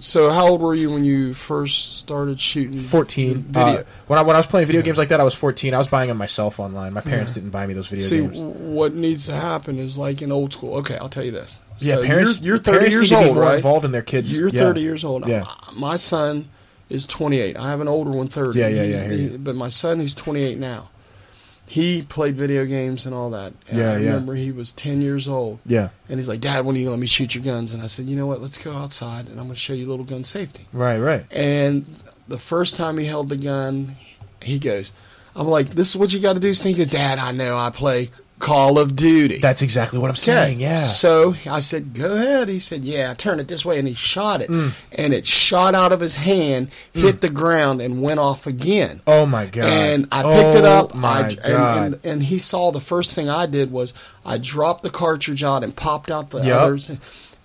so 0.00 0.30
how 0.30 0.48
old 0.48 0.60
were 0.60 0.74
you 0.74 0.90
when 0.90 1.04
you 1.04 1.32
first 1.34 1.98
started 1.98 2.38
shooting 2.40 2.76
14. 2.76 3.42
video 3.42 3.62
Uh, 3.62 3.82
when 4.06 4.18
I 4.18 4.22
when 4.22 4.36
I 4.36 4.38
was 4.38 4.46
playing 4.46 4.66
video 4.66 4.82
games 4.82 4.98
like 4.98 5.08
that, 5.08 5.20
I 5.20 5.24
was 5.24 5.34
14. 5.34 5.74
I 5.74 5.78
was 5.78 5.88
buying 5.88 6.08
them 6.08 6.16
myself 6.18 6.60
online. 6.60 6.92
My 6.92 7.00
parents 7.00 7.34
didn't 7.34 7.50
buy 7.50 7.66
me 7.66 7.74
those 7.74 7.86
video 7.88 8.06
see 8.06 8.20
games. 8.20 8.38
what 8.38 8.94
needs 8.94 9.26
to 9.26 9.32
happen 9.34 9.78
is 9.78 9.96
like 9.98 10.22
in 10.22 10.30
old 10.32 10.52
school 10.52 10.74
okay 10.76 10.96
i'll 10.98 11.08
tell 11.08 11.24
you 11.24 11.32
this 11.32 11.60
Yeah, 11.78 11.96
So 11.96 12.04
parents. 12.04 12.38
you're, 12.40 12.54
you're 12.56 12.58
30 12.58 12.78
parents 12.78 12.94
years 12.94 13.10
need 13.10 13.16
to 13.18 13.22
be 13.24 13.28
old 13.30 13.38
right 13.38 13.56
involved 13.56 13.84
in 13.84 13.92
their 13.92 14.02
kids. 14.02 14.36
you're 14.36 14.48
yeah. 14.48 14.60
30 14.62 14.80
years 14.80 15.04
old 15.04 15.26
Yeah. 15.28 15.44
my 15.74 15.96
son 15.96 16.48
is 16.90 17.06
28 17.06 17.56
i 17.56 17.68
have 17.70 17.80
an 17.80 17.88
older 17.88 18.10
one 18.10 18.28
30 18.28 18.58
Yeah, 18.58 18.68
yeah, 18.68 18.82
yeah, 18.84 18.98
I 18.98 19.02
hear 19.04 19.12
you. 19.12 19.28
he- 19.30 19.36
but 19.38 19.54
my 19.56 19.68
son 19.68 20.00
he's 20.00 20.14
28 20.14 20.58
now 20.58 20.88
he 21.66 22.02
played 22.02 22.36
video 22.36 22.66
games 22.66 23.06
and 23.06 23.14
all 23.14 23.30
that 23.30 23.52
and 23.68 23.78
Yeah, 23.78 23.92
i 23.92 23.96
yeah. 23.98 24.06
remember 24.08 24.34
he 24.34 24.52
was 24.52 24.70
10 24.72 25.00
years 25.00 25.26
old 25.28 25.58
Yeah. 25.64 25.88
and 26.08 26.18
he's 26.18 26.28
like 26.28 26.40
dad 26.40 26.64
when 26.66 26.76
are 26.76 26.78
you 26.78 26.84
going 26.86 26.92
to 26.96 26.98
let 26.98 27.00
me 27.00 27.06
shoot 27.06 27.34
your 27.34 27.42
guns 27.44 27.72
and 27.74 27.82
i 27.82 27.86
said 27.86 28.06
you 28.06 28.16
know 28.16 28.26
what 28.26 28.42
let's 28.42 28.58
go 28.62 28.72
outside 28.76 29.26
and 29.26 29.38
i'm 29.40 29.46
going 29.46 29.54
to 29.54 29.60
show 29.60 29.72
you 29.72 29.86
little 29.86 30.04
gun 30.04 30.24
safety 30.24 30.66
Right. 30.72 30.98
Right. 30.98 31.24
and 31.30 31.86
the 32.28 32.38
first 32.38 32.76
time 32.76 32.96
he 32.98 33.04
held 33.04 33.28
the 33.28 33.36
gun, 33.36 33.96
he 34.42 34.58
goes, 34.58 34.92
I'm 35.36 35.46
like, 35.46 35.68
this 35.70 35.90
is 35.90 35.96
what 35.96 36.10
you 36.12 36.20
got 36.20 36.32
to 36.32 36.40
do. 36.40 36.54
So 36.54 36.70
he 36.70 36.74
goes, 36.74 36.88
Dad, 36.88 37.18
I 37.18 37.32
know 37.32 37.54
I 37.54 37.68
play 37.68 38.08
Call 38.40 38.78
of 38.78 38.94
Duty. 38.96 39.38
That's 39.38 39.62
exactly 39.62 39.98
what 39.98 40.10
I'm 40.10 40.16
saying. 40.16 40.60
Yeah. 40.60 40.82
So 40.82 41.34
I 41.46 41.60
said, 41.60 41.94
go 41.94 42.14
ahead. 42.14 42.48
He 42.48 42.58
said, 42.58 42.84
yeah, 42.84 43.14
turn 43.14 43.40
it 43.40 43.48
this 43.48 43.64
way. 43.64 43.78
And 43.78 43.88
he 43.88 43.94
shot 43.94 44.42
it. 44.42 44.50
Mm. 44.50 44.72
And 44.92 45.14
it 45.14 45.26
shot 45.26 45.74
out 45.74 45.92
of 45.92 46.00
his 46.00 46.16
hand, 46.16 46.70
hit 46.92 47.20
the 47.20 47.30
ground, 47.30 47.80
and 47.80 48.02
went 48.02 48.20
off 48.20 48.46
again. 48.46 49.00
oh 49.06 49.24
my 49.24 49.46
god. 49.46 49.70
And 49.70 50.08
I 50.12 50.22
picked 50.22 50.56
it 50.56 50.64
Oh 50.64 50.84
up. 50.86 50.94
My 50.94 51.20
I, 51.26 51.34
god. 51.34 51.44
and, 51.44 51.94
and, 51.94 52.06
and 52.06 52.22
he 52.24 52.38
saw 52.38 52.70
the 52.72 52.80
first 52.80 53.14
thing 53.14 53.30
I 53.30 53.46
did 53.46 53.70
was 53.70 53.94
I 54.26 54.36
dropped 54.38 54.82
the 54.82 54.90
cartridge 54.90 55.42
out 55.44 55.62
and 55.64 55.74
popped 55.74 56.10
out 56.10 56.30
the 56.30 56.38
Yep. 56.44 56.60
others. 56.60 56.90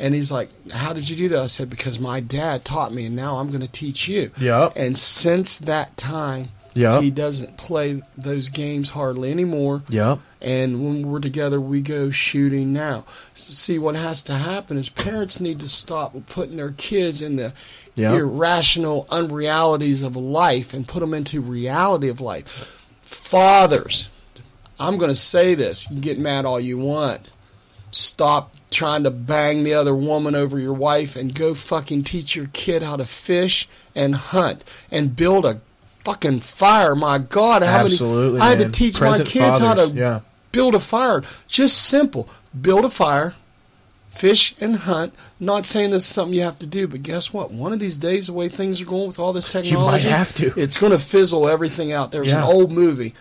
And 0.02 0.16
he's 0.16 0.32
like, 0.32 0.50
"How 0.72 0.94
did 0.94 1.10
you 1.10 1.16
do 1.18 1.28
that?" 1.30 1.40
I 1.40 1.48
said, 1.48 1.70
"Because 1.70 2.00
my 2.00 2.22
dad 2.22 2.64
taught 2.64 2.94
me, 2.94 3.06
and 3.08 3.18
now 3.18 3.36
I'm 3.38 3.50
going 3.50 3.60
to 3.60 3.68
teach 3.68 4.08
you." 4.08 4.32
Yep. 4.40 4.74
And 4.78 4.98
since 4.98 5.58
that 5.60 5.98
time, 5.98 6.50
Yep. 6.80 7.02
he 7.04 7.12
doesn't 7.12 7.58
play 7.58 8.02
those 8.18 8.50
games 8.50 8.90
hardly 8.92 9.32
anymore. 9.32 9.84
Yep. 9.90 10.20
And 10.42 10.86
when 10.86 11.08
we're 11.12 11.20
together, 11.20 11.60
we 11.60 11.82
go 11.82 12.10
shooting 12.12 12.72
now. 12.72 13.04
See, 13.34 13.78
what 13.78 13.96
has 13.96 14.24
to 14.24 14.34
happen 14.34 14.78
is 14.78 14.90
parents 14.90 15.40
need 15.40 15.60
to 15.60 15.68
stop 15.68 16.16
putting 16.28 16.58
their 16.58 16.72
kids 16.72 17.22
in 17.22 17.36
the 17.36 17.54
Yeah. 17.96 18.14
irrational 18.16 19.08
unrealities 19.12 20.02
of 20.02 20.16
life 20.16 20.74
and 20.74 20.88
put 20.88 21.02
them 21.02 21.14
into 21.14 21.42
reality 21.42 22.08
of 22.08 22.22
life. 22.22 22.66
Fathers, 23.04 24.08
I'm 24.80 24.98
going 24.98 25.10
to 25.12 25.16
say 25.16 25.56
this. 25.56 25.84
You 25.90 25.96
can 25.96 26.02
get 26.02 26.18
mad 26.20 26.46
all 26.46 26.60
you 26.60 26.78
want. 26.78 27.30
Stop 27.92 28.54
trying 28.72 29.04
to 29.04 29.12
bang 29.12 29.64
the 29.64 29.74
other 29.74 29.96
woman 29.96 30.36
over 30.36 30.58
your 30.60 30.74
wife 30.74 31.16
and 31.16 31.34
go 31.34 31.54
fucking 31.54 32.04
teach 32.04 32.36
your 32.36 32.46
kid 32.54 32.84
how 32.84 32.96
to 32.96 33.04
fish 33.06 33.68
and 33.96 34.16
hunt 34.16 34.64
and 34.92 35.16
build 35.16 35.46
a 35.46 35.60
fucking 36.04 36.40
fire. 36.42 36.96
My 36.96 37.18
God, 37.18 37.64
how 37.64 37.86
Absolutely, 37.86 38.40
many? 38.40 38.42
I 38.42 38.50
had 38.56 38.60
to 38.60 38.70
teach 38.70 38.96
Present 38.98 39.28
my 39.28 39.32
kids 39.32 39.60
how 39.60 39.74
to 39.76 39.88
yeah. 39.90 40.20
build 40.52 40.76
a 40.76 40.80
fire. 40.80 41.24
Just 41.48 41.86
simple. 41.86 42.28
Build 42.60 42.86
a 42.86 42.90
fire, 42.90 43.36
fish 44.10 44.56
and 44.60 44.76
hunt. 44.78 45.14
Not 45.40 45.66
saying 45.66 45.92
this 45.92 46.04
is 46.04 46.10
something 46.10 46.34
you 46.36 46.44
have 46.44 46.60
to 46.60 46.68
do, 46.68 46.88
but 46.88 47.04
guess 47.04 47.32
what? 47.32 47.52
One 47.52 47.74
of 47.74 47.80
these 47.80 47.98
days, 47.98 48.28
the 48.28 48.34
way 48.34 48.50
things 48.50 48.82
are 48.82 48.86
going 48.86 49.08
with 49.08 49.20
all 49.20 49.34
this 49.34 49.52
technology, 49.52 49.72
you 49.72 49.78
might 49.80 50.04
have 50.04 50.34
to. 50.36 50.54
It's 50.60 50.78
going 50.78 50.92
to 50.92 51.00
fizzle 51.00 51.48
everything 51.48 51.92
out. 51.92 52.12
There 52.12 52.22
was 52.22 52.32
Yeah. 52.32 52.40
an 52.44 52.52
old 52.52 52.72
movie, 52.72 53.14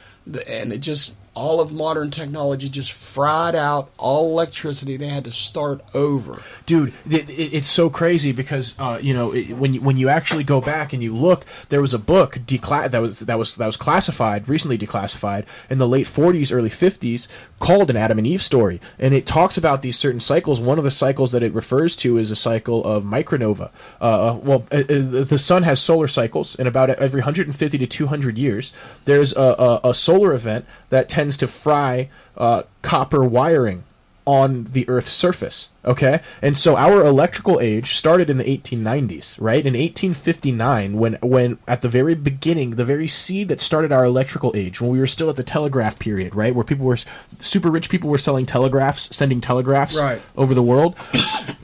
and 0.47 0.73
it 0.73 0.78
just 0.78 1.14
all 1.38 1.61
of 1.61 1.73
modern 1.73 2.11
technology 2.11 2.68
just 2.68 2.92
fried 2.92 3.54
out 3.54 3.90
all 3.97 4.30
electricity. 4.33 4.97
They 4.97 5.07
had 5.07 5.25
to 5.25 5.30
start 5.30 5.83
over. 5.95 6.42
dude 6.66 6.92
it, 7.09 7.30
it, 7.30 7.54
it's 7.54 7.68
so 7.68 7.88
crazy 7.88 8.33
because 8.33 8.75
uh, 8.78 8.99
you 9.00 9.14
know 9.14 9.33
it, 9.33 9.52
when 9.52 9.75
you, 9.75 9.80
when 9.80 9.97
you 9.97 10.09
actually 10.09 10.45
go 10.45 10.61
back 10.61 10.92
and 10.92 11.02
you 11.02 11.14
look 11.14 11.45
there 11.68 11.80
was 11.80 11.95
a 11.95 11.99
book 11.99 12.35
decla- 12.47 12.90
that 12.90 13.00
was 13.00 13.21
that 13.21 13.38
was 13.38 13.57
that 13.57 13.66
was 13.66 13.76
classified 13.76 14.49
recently 14.49 14.76
declassified 14.76 15.45
in 15.71 15.78
the 15.78 15.87
late 15.87 16.07
40s 16.07 16.52
early 16.52 16.68
50s 16.68 17.28
called 17.61 17.90
an 17.90 17.97
Adam 17.97 18.18
and 18.18 18.26
Eve 18.26 18.42
story 18.42 18.80
and 18.99 19.14
it 19.14 19.26
talks 19.26 19.57
about 19.57 19.83
these 19.83 19.99
certain 19.99 20.21
cycles 20.21 20.61
one 20.61 20.78
of 20.78 20.85
the 20.85 20.90
cycles 20.90 21.33
that 21.33 21.42
it 21.42 21.52
refers 21.52 21.95
to 21.97 22.18
is 22.18 22.30
a 22.30 22.37
cycle 22.37 22.85
of 22.85 23.04
micronova 23.04 23.71
uh, 24.00 24.38
well 24.42 24.66
uh, 24.73 24.76
uh, 24.76 25.23
the 25.25 25.38
sun 25.38 25.62
has 25.62 25.80
solar 25.80 26.09
cycles 26.09 26.57
and 26.57 26.66
about 26.66 26.90
every 26.90 27.21
150 27.21 27.78
to 27.78 27.87
200 27.87 28.37
years 28.37 28.73
there's 29.04 29.35
a, 29.37 29.40
a, 29.40 29.90
a 29.90 29.95
solar 29.95 30.35
event 30.35 30.64
that 30.88 31.09
tends 31.09 31.27
to 31.37 31.47
fry 31.47 32.08
uh, 32.37 32.62
copper 32.82 33.23
wiring 33.23 33.85
on 34.25 34.64
the 34.73 34.87
Earth's 34.90 35.11
surface. 35.11 35.70
Okay, 35.87 36.20
and 36.42 36.54
so 36.54 36.76
our 36.76 37.02
electrical 37.02 37.61
age 37.61 37.94
started 37.94 38.28
in 38.28 38.37
the 38.37 38.44
1890s, 38.44 39.37
right? 39.40 39.64
In 39.64 39.73
1859, 39.73 40.99
when 40.99 41.14
when 41.23 41.56
at 41.66 41.80
the 41.80 41.88
very 41.88 42.14
beginning, 42.14 42.73
the 42.73 42.85
very 42.85 43.06
seed 43.06 43.49
that 43.49 43.62
started 43.62 43.90
our 43.90 44.04
electrical 44.04 44.52
age, 44.54 44.82
when 44.82 44.90
we 44.90 44.99
were 44.99 45.06
still 45.06 45.30
at 45.30 45.37
the 45.37 45.42
telegraph 45.42 45.99
period, 45.99 46.35
right, 46.35 46.54
where 46.54 46.62
people 46.64 46.85
were 46.85 46.99
super 47.38 47.70
rich, 47.70 47.88
people 47.88 48.11
were 48.11 48.18
selling 48.18 48.44
telegraphs, 48.44 49.16
sending 49.16 49.40
telegraphs 49.40 49.97
Right. 49.99 50.20
over 50.37 50.52
the 50.52 50.62
world. 50.62 50.94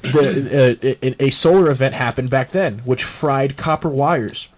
the 0.02 0.78
uh, 1.02 1.14
a 1.20 1.28
solar 1.28 1.70
event 1.70 1.92
happened 1.92 2.30
back 2.30 2.48
then, 2.50 2.78
which 2.86 3.04
fried 3.04 3.58
copper 3.58 3.90
wires 3.90 4.48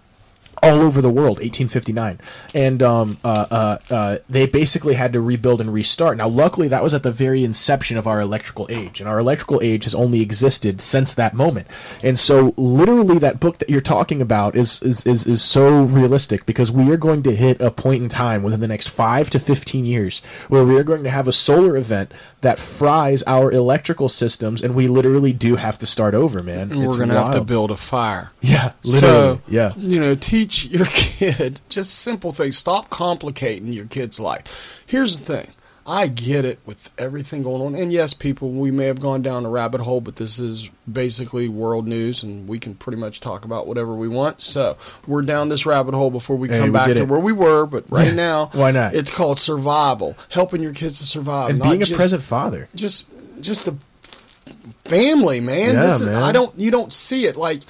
all 0.63 0.81
over 0.81 1.01
the 1.01 1.09
world, 1.09 1.39
1859, 1.39 2.19
and 2.53 2.83
um, 2.83 3.17
uh, 3.23 3.45
uh, 3.49 3.77
uh, 3.89 4.17
they 4.29 4.45
basically 4.47 4.95
had 4.95 5.13
to 5.13 5.21
rebuild 5.21 5.61
and 5.61 5.73
restart. 5.73 6.17
Now, 6.17 6.27
luckily, 6.27 6.67
that 6.67 6.83
was 6.83 6.93
at 6.93 7.03
the 7.03 7.11
very 7.11 7.43
inception 7.43 7.97
of 7.97 8.07
our 8.07 8.19
electrical 8.19 8.67
age, 8.69 8.99
and 8.99 9.09
our 9.09 9.19
electrical 9.19 9.59
age 9.61 9.83
has 9.83 9.95
only 9.95 10.21
existed 10.21 10.81
since 10.81 11.13
that 11.13 11.33
moment. 11.33 11.67
And 12.03 12.17
so, 12.17 12.53
literally, 12.57 13.19
that 13.19 13.39
book 13.39 13.57
that 13.59 13.69
you're 13.69 13.81
talking 13.81 14.21
about 14.21 14.55
is 14.55 14.81
is 14.81 15.05
is, 15.05 15.27
is 15.27 15.41
so 15.41 15.83
realistic 15.83 16.45
because 16.45 16.71
we 16.71 16.91
are 16.91 16.97
going 16.97 17.23
to 17.23 17.35
hit 17.35 17.61
a 17.61 17.71
point 17.71 18.03
in 18.03 18.09
time 18.09 18.43
within 18.43 18.59
the 18.59 18.67
next 18.67 18.89
five 18.89 19.29
to 19.31 19.39
15 19.39 19.85
years 19.85 20.21
where 20.47 20.63
we 20.63 20.77
are 20.77 20.83
going 20.83 21.03
to 21.03 21.09
have 21.09 21.27
a 21.27 21.33
solar 21.33 21.77
event 21.77 22.11
that 22.41 22.59
fries 22.59 23.23
our 23.23 23.51
electrical 23.51 24.09
systems, 24.09 24.63
and 24.63 24.75
we 24.75 24.87
literally 24.87 25.33
do 25.33 25.55
have 25.55 25.77
to 25.79 25.85
start 25.85 26.13
over, 26.13 26.41
man. 26.41 26.71
And 26.71 26.83
It's 26.83 26.95
we're 26.95 27.05
going 27.05 27.09
to 27.09 27.23
have 27.23 27.33
to 27.33 27.43
build 27.43 27.71
a 27.71 27.77
fire. 27.77 28.31
Yeah, 28.41 28.71
literally. 28.83 28.99
So, 28.99 29.41
yeah. 29.47 29.73
You 29.75 29.99
know, 29.99 30.15
teach 30.15 30.46
your 30.55 30.85
kid 30.89 31.59
just 31.69 31.99
simple 31.99 32.31
things. 32.31 32.57
Stop 32.57 32.89
complicating 32.89 33.71
your 33.73 33.85
kid's 33.85 34.19
life. 34.19 34.81
Here's 34.85 35.19
the 35.19 35.25
thing. 35.25 35.47
I 35.89 36.07
get 36.07 36.43
it 36.43 36.59
with 36.65 36.91
everything 36.97 37.43
going 37.43 37.61
on. 37.61 37.73
And 37.75 37.93
yes, 37.93 38.13
people, 38.13 38.49
we 38.51 38.71
may 38.71 38.87
have 38.87 38.99
gone 38.99 39.21
down 39.21 39.45
a 39.45 39.49
rabbit 39.49 39.79
hole, 39.79 40.01
but 40.01 40.17
this 40.17 40.37
is 40.37 40.69
basically 40.91 41.47
world 41.47 41.87
news 41.87 42.23
and 42.23 42.45
we 42.45 42.59
can 42.59 42.75
pretty 42.75 42.97
much 42.97 43.21
talk 43.21 43.45
about 43.45 43.67
whatever 43.67 43.95
we 43.95 44.09
want. 44.09 44.41
So 44.41 44.75
we're 45.05 45.21
down 45.21 45.47
this 45.47 45.65
rabbit 45.65 45.93
hole 45.93 46.11
before 46.11 46.35
we 46.35 46.49
Hey, 46.49 46.57
come 46.59 46.63
we 46.67 46.71
back 46.73 46.87
to 46.87 46.97
it. 46.97 47.07
where 47.07 47.21
we 47.21 47.31
were. 47.31 47.65
But 47.65 47.85
right 47.89 48.13
now, 48.13 48.47
Why 48.51 48.71
not? 48.71 48.95
It's 48.95 49.15
called 49.15 49.39
survival, 49.39 50.17
helping 50.27 50.61
your 50.61 50.73
kids 50.73 50.99
to 50.99 51.05
survive. 51.05 51.51
And 51.51 51.61
being 51.61 51.81
a 51.81 51.85
just- 51.85 51.97
present 51.97 52.21
father. 52.21 52.67
just 52.75 53.07
just 53.39 53.69
a 53.69 53.75
family, 54.85 55.39
man. 55.39 55.75
Yeah, 55.75 55.81
this 55.83 56.01
is, 56.01 56.07
man. 56.07 56.21
I 56.21 56.31
don't 56.31 56.57
you 56.59 56.71
don't 56.71 56.91
see 56.91 57.25
it 57.25 57.35
like 57.35 57.61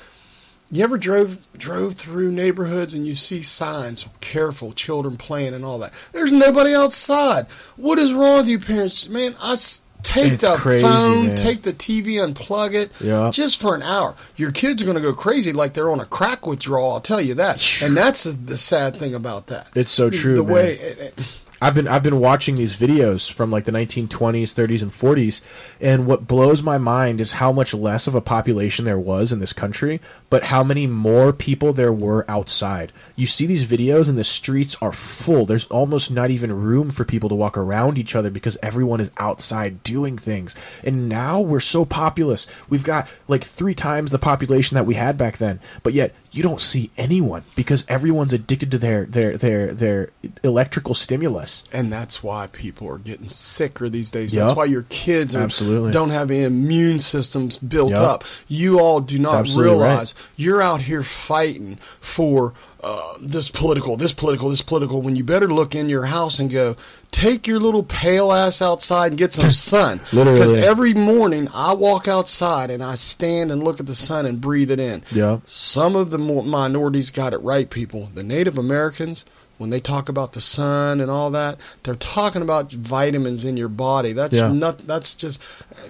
you 0.71 0.83
ever 0.83 0.97
drove 0.97 1.37
drove 1.57 1.95
through 1.95 2.31
neighborhoods 2.31 2.93
and 2.93 3.07
you 3.07 3.15
see 3.15 3.41
signs 3.41 4.07
careful 4.21 4.73
children 4.73 5.17
playing 5.17 5.53
and 5.53 5.63
all 5.65 5.79
that. 5.79 5.93
There's 6.11 6.31
nobody 6.31 6.75
outside. 6.75 7.47
What 7.77 7.99
is 7.99 8.11
wrong 8.13 8.37
with 8.37 8.47
you 8.47 8.59
parents? 8.59 9.07
Man, 9.07 9.35
I 9.41 9.55
take 10.03 10.33
It's 10.33 10.47
the 10.47 10.55
crazy, 10.55 10.83
phone, 10.83 11.27
man. 11.27 11.35
take 11.37 11.63
the 11.63 11.73
TV, 11.73 12.15
unplug 12.15 12.73
it 12.75 12.91
Yeah. 13.01 13.31
just 13.33 13.59
for 13.59 13.75
an 13.75 13.81
hour. 13.81 14.15
Your 14.35 14.51
kids 14.51 14.81
are 14.81 14.85
going 14.85 14.95
to 14.97 15.01
go 15.01 15.13
crazy 15.13 15.51
like 15.53 15.73
they're 15.73 15.89
on 15.91 15.99
a 15.99 16.05
crack 16.05 16.45
withdrawal, 16.45 16.93
I'll 16.93 17.01
tell 17.01 17.19
you 17.21 17.33
that. 17.35 17.81
And 17.81 17.97
that's 17.97 18.23
the, 18.25 18.57
sad 18.57 18.99
thing 18.99 19.15
about 19.15 19.47
that. 19.47 19.67
It's 19.73 19.91
so 19.91 20.09
true, 20.09 20.35
The 20.35 20.43
man. 20.43 20.53
way 20.53 20.73
it, 20.79 20.97
it- 20.99 21.19
I've 21.59 21.73
been 21.73 21.87
I've 21.87 22.03
been 22.03 22.19
watching 22.19 22.55
these 22.55 22.77
videos 22.77 23.31
from 23.31 23.51
like 23.51 23.63
the 23.63 23.71
1920s, 23.71 24.07
30s, 24.07 24.81
and 24.83 24.91
40s, 24.91 25.41
and 25.81 26.05
what 26.05 26.27
blows 26.27 26.61
my 26.61 26.77
mind 26.77 27.19
is 27.19 27.33
how 27.33 27.51
much 27.51 27.73
less 27.73 28.05
of 28.05 28.13
a 28.13 28.21
population 28.21 28.85
there 28.85 28.99
was 28.99 29.31
in 29.31 29.39
this 29.39 29.53
country, 29.53 29.99
but 30.29 30.43
how 30.43 30.63
many 30.63 30.85
more 30.85 31.33
people 31.33 31.73
there 31.73 31.91
were 31.91 32.29
outside. 32.29 32.91
You 33.15 33.25
see 33.25 33.47
these 33.47 33.65
videos, 33.65 34.07
and 34.07 34.17
the 34.17 34.23
streets 34.23 34.77
are 34.81 34.91
full. 34.91 35.45
There's 35.45 35.65
almost 35.67 36.11
not 36.11 36.29
even 36.29 36.51
room 36.51 36.91
for 36.91 37.05
people 37.05 37.29
to 37.29 37.35
walk 37.35 37.57
around 37.57 37.97
each 37.97 38.15
other 38.15 38.29
because 38.29 38.57
everyone 38.61 39.01
is 39.01 39.11
outside 39.17 39.81
doing 39.81 40.17
things. 40.17 40.55
And 40.83 41.09
now 41.09 41.41
we're 41.41 41.59
so 41.59 41.85
populous. 41.85 42.45
We've 42.69 42.83
got 42.83 43.09
like 43.27 43.43
three 43.43 43.73
times 43.73 44.11
the 44.11 44.19
population 44.19 44.75
that 44.75 44.85
we 44.85 44.93
had 44.93 45.17
back 45.17 45.37
then, 45.37 45.59
but 45.81 45.93
yet 45.93 46.13
you 46.31 46.43
don't 46.43 46.61
see 46.61 46.91
anyone 46.97 47.43
because 47.55 47.85
everyone's 47.87 48.33
addicted 48.33 48.71
to 48.71 48.77
their 48.77 49.05
their 49.05 49.37
their 49.37 49.73
their 49.73 50.09
electrical 50.43 50.93
stimulus. 50.93 51.63
And 51.71 51.91
that's 51.91 52.21
why 52.21 52.47
people 52.47 52.87
are 52.89 52.97
getting 52.97 53.29
sicker 53.29 53.89
these 53.89 54.11
days. 54.11 54.35
Yup. 54.35 54.47
That's 54.47 54.57
why 54.57 54.65
your 54.65 54.85
kids 54.89 55.35
Absolutely. 55.35 55.91
don't 55.91 56.09
have 56.09 56.29
any 56.29 56.43
immune 56.43 56.99
systems 56.99 57.57
built 57.57 57.91
Yup. 57.91 57.99
up. 57.99 58.23
You 58.47 58.79
all 58.79 58.99
do 58.99 59.19
not 59.19 59.47
realize 59.55 60.15
you're 60.35 60.61
out 60.61 60.81
here 60.81 61.03
fighting 61.03 61.79
for 62.01 62.53
uh, 62.87 63.17
this 63.19 63.49
political, 63.49 63.97
this 63.97 64.13
political, 64.13 64.49
this 64.49 64.61
political, 64.61 65.01
when 65.01 65.15
you 65.15 65.23
better 65.23 65.47
look 65.47 65.75
in 65.75 65.89
your 65.89 66.05
house 66.05 66.39
and 66.39 66.49
go, 66.49 66.75
take 67.11 67.45
your 67.47 67.59
little 67.59 67.83
pale 67.83 68.31
ass 68.31 68.61
outside 68.61 69.07
and 69.11 69.17
get 69.17 69.33
some 69.33 69.51
sun. 69.71 69.99
Literally. 70.13 70.39
Because 70.39 70.55
every 70.55 70.93
morning 70.93 71.49
I 71.53 71.73
walk 71.73 72.07
outside 72.07 72.71
and 72.71 72.83
I 72.83 72.95
stand 72.95 73.51
and 73.51 73.63
look 73.63 73.79
at 73.79 73.85
the 73.87 73.95
sun 73.95 74.25
and 74.25 74.39
breathe 74.39 74.71
it 74.71 74.79
in. 74.79 75.03
Yeah. 75.11 75.39
Some 75.45 75.95
of 75.95 76.09
the 76.11 76.17
more 76.17 76.43
minorities 76.43 77.11
got 77.11 77.33
it 77.33 77.39
right, 77.39 77.69
people. 77.69 78.09
The 78.13 78.23
Native 78.23 78.57
Americans, 78.57 79.25
when 79.57 79.69
they 79.69 79.79
talk 79.79 80.07
about 80.07 80.33
the 80.33 80.41
sun 80.41 81.01
and 81.01 81.09
all 81.11 81.31
that, 81.31 81.57
they're 81.83 81.95
talking 81.95 82.41
about 82.41 82.71
vitamins 82.71 83.43
in 83.43 83.57
your 83.57 83.69
body. 83.69 84.13
That's 84.13 84.37
Yeah. 84.37 84.53
not. 84.53 84.87
That's 84.87 85.13
just. 85.15 85.41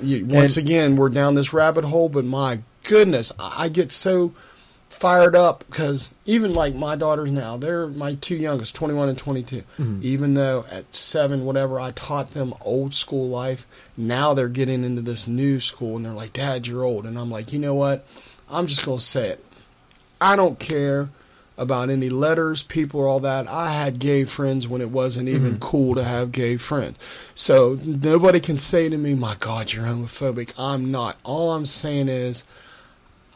You, 0.02 0.26
once 0.26 0.58
And- 0.58 0.66
again, 0.66 0.96
we're 0.96 1.10
down 1.10 1.36
this 1.36 1.54
rabbit 1.54 1.84
hole. 1.84 2.10
But 2.10 2.26
my 2.26 2.62
goodness, 2.84 3.32
I 3.38 3.66
I 3.66 3.70
get 3.70 3.92
so 3.92 4.32
fired 4.90 5.36
up 5.36 5.64
because 5.70 6.14
even 6.26 6.54
like 6.54 6.74
my 6.74 6.96
daughters 6.96 7.32
now, 7.32 7.58
they're 7.58 7.88
my 7.88 8.16
two 8.16 8.36
youngest, 8.36 8.74
21 8.76 9.10
and 9.10 9.18
22. 9.18 9.58
Mm-hmm. 9.58 10.00
Even 10.02 10.34
though 10.34 10.66
at 10.72 10.94
seven, 10.96 11.46
whatever, 11.46 11.80
I 11.80 11.92
taught 11.92 12.32
them 12.32 12.54
old 12.62 12.94
school 12.94 13.28
life, 13.30 13.68
now 13.96 14.34
they're 14.34 14.48
getting 14.50 14.84
into 14.84 15.02
this 15.02 15.28
new 15.28 15.60
school 15.60 15.98
and 15.98 16.06
they're 16.06 16.14
like, 16.14 16.34
Dad, 16.34 16.66
you're 16.68 16.84
old. 16.84 17.06
And 17.06 17.18
I'm 17.20 17.30
like, 17.30 17.54
you 17.54 17.60
know 17.60 17.76
what? 17.76 18.06
I'm 18.50 18.68
just 18.68 18.84
going 18.86 18.98
to 18.98 19.04
say 19.04 19.30
it. 19.30 19.46
I 20.20 20.36
don't 20.36 20.58
care 20.58 21.10
about 21.60 21.90
any 21.90 22.10
letters, 22.10 22.62
people, 22.64 23.00
or 23.02 23.08
all 23.08 23.20
that. 23.22 23.48
I 23.50 23.72
had 23.72 24.00
gay 24.00 24.24
friends 24.26 24.68
when 24.68 24.80
it 24.82 24.90
wasn't 24.92 25.28
even 25.28 25.54
Mm-hmm. 25.54 25.60
cool 25.60 25.96
to 25.96 26.04
have 26.04 26.32
gay 26.32 26.56
friends. 26.58 26.98
So 27.36 27.78
nobody 27.84 28.40
can 28.40 28.58
say 28.58 28.90
to 28.90 28.98
me, 28.98 29.16
my 29.16 29.36
God, 29.40 29.74
you're 29.74 29.86
homophobic. 29.86 30.54
I'm 30.58 30.92
not. 30.92 31.18
All 31.24 31.52
I'm 31.54 31.66
saying 31.66 32.10
is, 32.10 32.44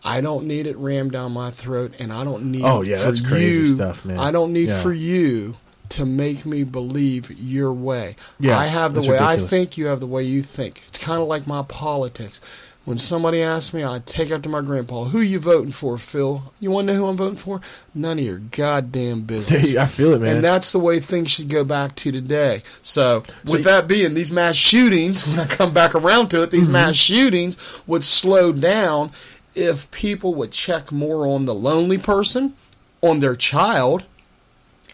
I 0.03 0.21
don't 0.21 0.45
need 0.45 0.67
it 0.67 0.77
rammed 0.77 1.11
down 1.11 1.31
my 1.31 1.51
throat, 1.51 1.93
and 1.99 2.11
I 2.11 2.23
don't 2.23 2.51
need. 2.51 2.63
Oh, 2.63 2.81
yeah, 2.81 2.97
for 2.97 3.05
that's 3.05 3.21
crazy 3.21 3.59
you- 3.59 3.67
stuff, 3.67 4.03
man. 4.05 4.17
I 4.17 4.31
don't 4.31 4.51
need 4.53 4.69
Yeah. 4.69 4.81
for 4.81 4.93
you 4.93 5.55
to 5.89 6.05
make 6.05 6.45
me 6.45 6.63
believe 6.63 7.29
your 7.39 7.71
way. 7.73 8.15
Yeah, 8.39 8.57
I 8.57 8.65
have 8.67 8.93
the 8.93 9.01
way 9.01 9.19
I 9.19 9.37
think. 9.37 9.77
You 9.77 9.87
have 9.87 9.99
the 9.99 10.07
way 10.07 10.23
you 10.23 10.41
think. 10.41 10.81
It's 10.87 10.97
kind 10.99 11.21
of 11.21 11.27
like 11.27 11.45
my 11.47 11.63
politics. 11.63 12.41
When 12.83 12.97
somebody 12.97 13.43
asks 13.43 13.75
me, 13.75 13.83
I 13.83 14.01
take 14.07 14.31
up 14.31 14.41
to 14.41 14.49
my 14.49 14.61
grandpa, 14.61 15.03
"Who 15.03 15.19
you 15.21 15.37
voting 15.37 15.71
for, 15.71 15.99
Phil? 15.99 16.51
You 16.59 16.71
want 16.71 16.87
to 16.87 16.93
know 16.93 16.99
who 16.99 17.05
I'm 17.07 17.15
voting 17.17 17.37
for? 17.37 17.61
None 17.93 18.17
of 18.17 18.25
your 18.25 18.39
goddamn 18.39 19.21
business." 19.21 19.75
I 19.77 19.85
feel 19.85 20.13
it, 20.15 20.21
man. 20.21 20.37
And 20.37 20.43
that's 20.43 20.71
the 20.71 20.79
way 20.79 20.99
things 20.99 21.29
should 21.29 21.47
go 21.49 21.63
back 21.63 21.95
to 21.97 22.11
today. 22.11 22.63
So, 22.81 23.21
with 23.45 23.59
you- 23.59 23.63
that 23.65 23.87
being, 23.87 24.15
these 24.15 24.31
mass 24.31 24.55
shootings, 24.55 25.27
when 25.27 25.37
I 25.39 25.45
come 25.45 25.73
back 25.75 25.93
around 25.93 26.29
to 26.29 26.41
it, 26.41 26.49
these 26.49 26.63
Mm-hmm. 26.63 26.71
mass 26.73 26.95
shootings 26.95 27.55
would 27.85 28.03
slow 28.03 28.51
down 28.51 29.11
if 29.55 29.89
people 29.91 30.33
would 30.35 30.51
check 30.51 30.91
more 30.91 31.27
on 31.27 31.45
the 31.45 31.55
lonely 31.55 31.97
person, 31.97 32.55
on 33.01 33.19
their 33.19 33.35
child, 33.35 34.05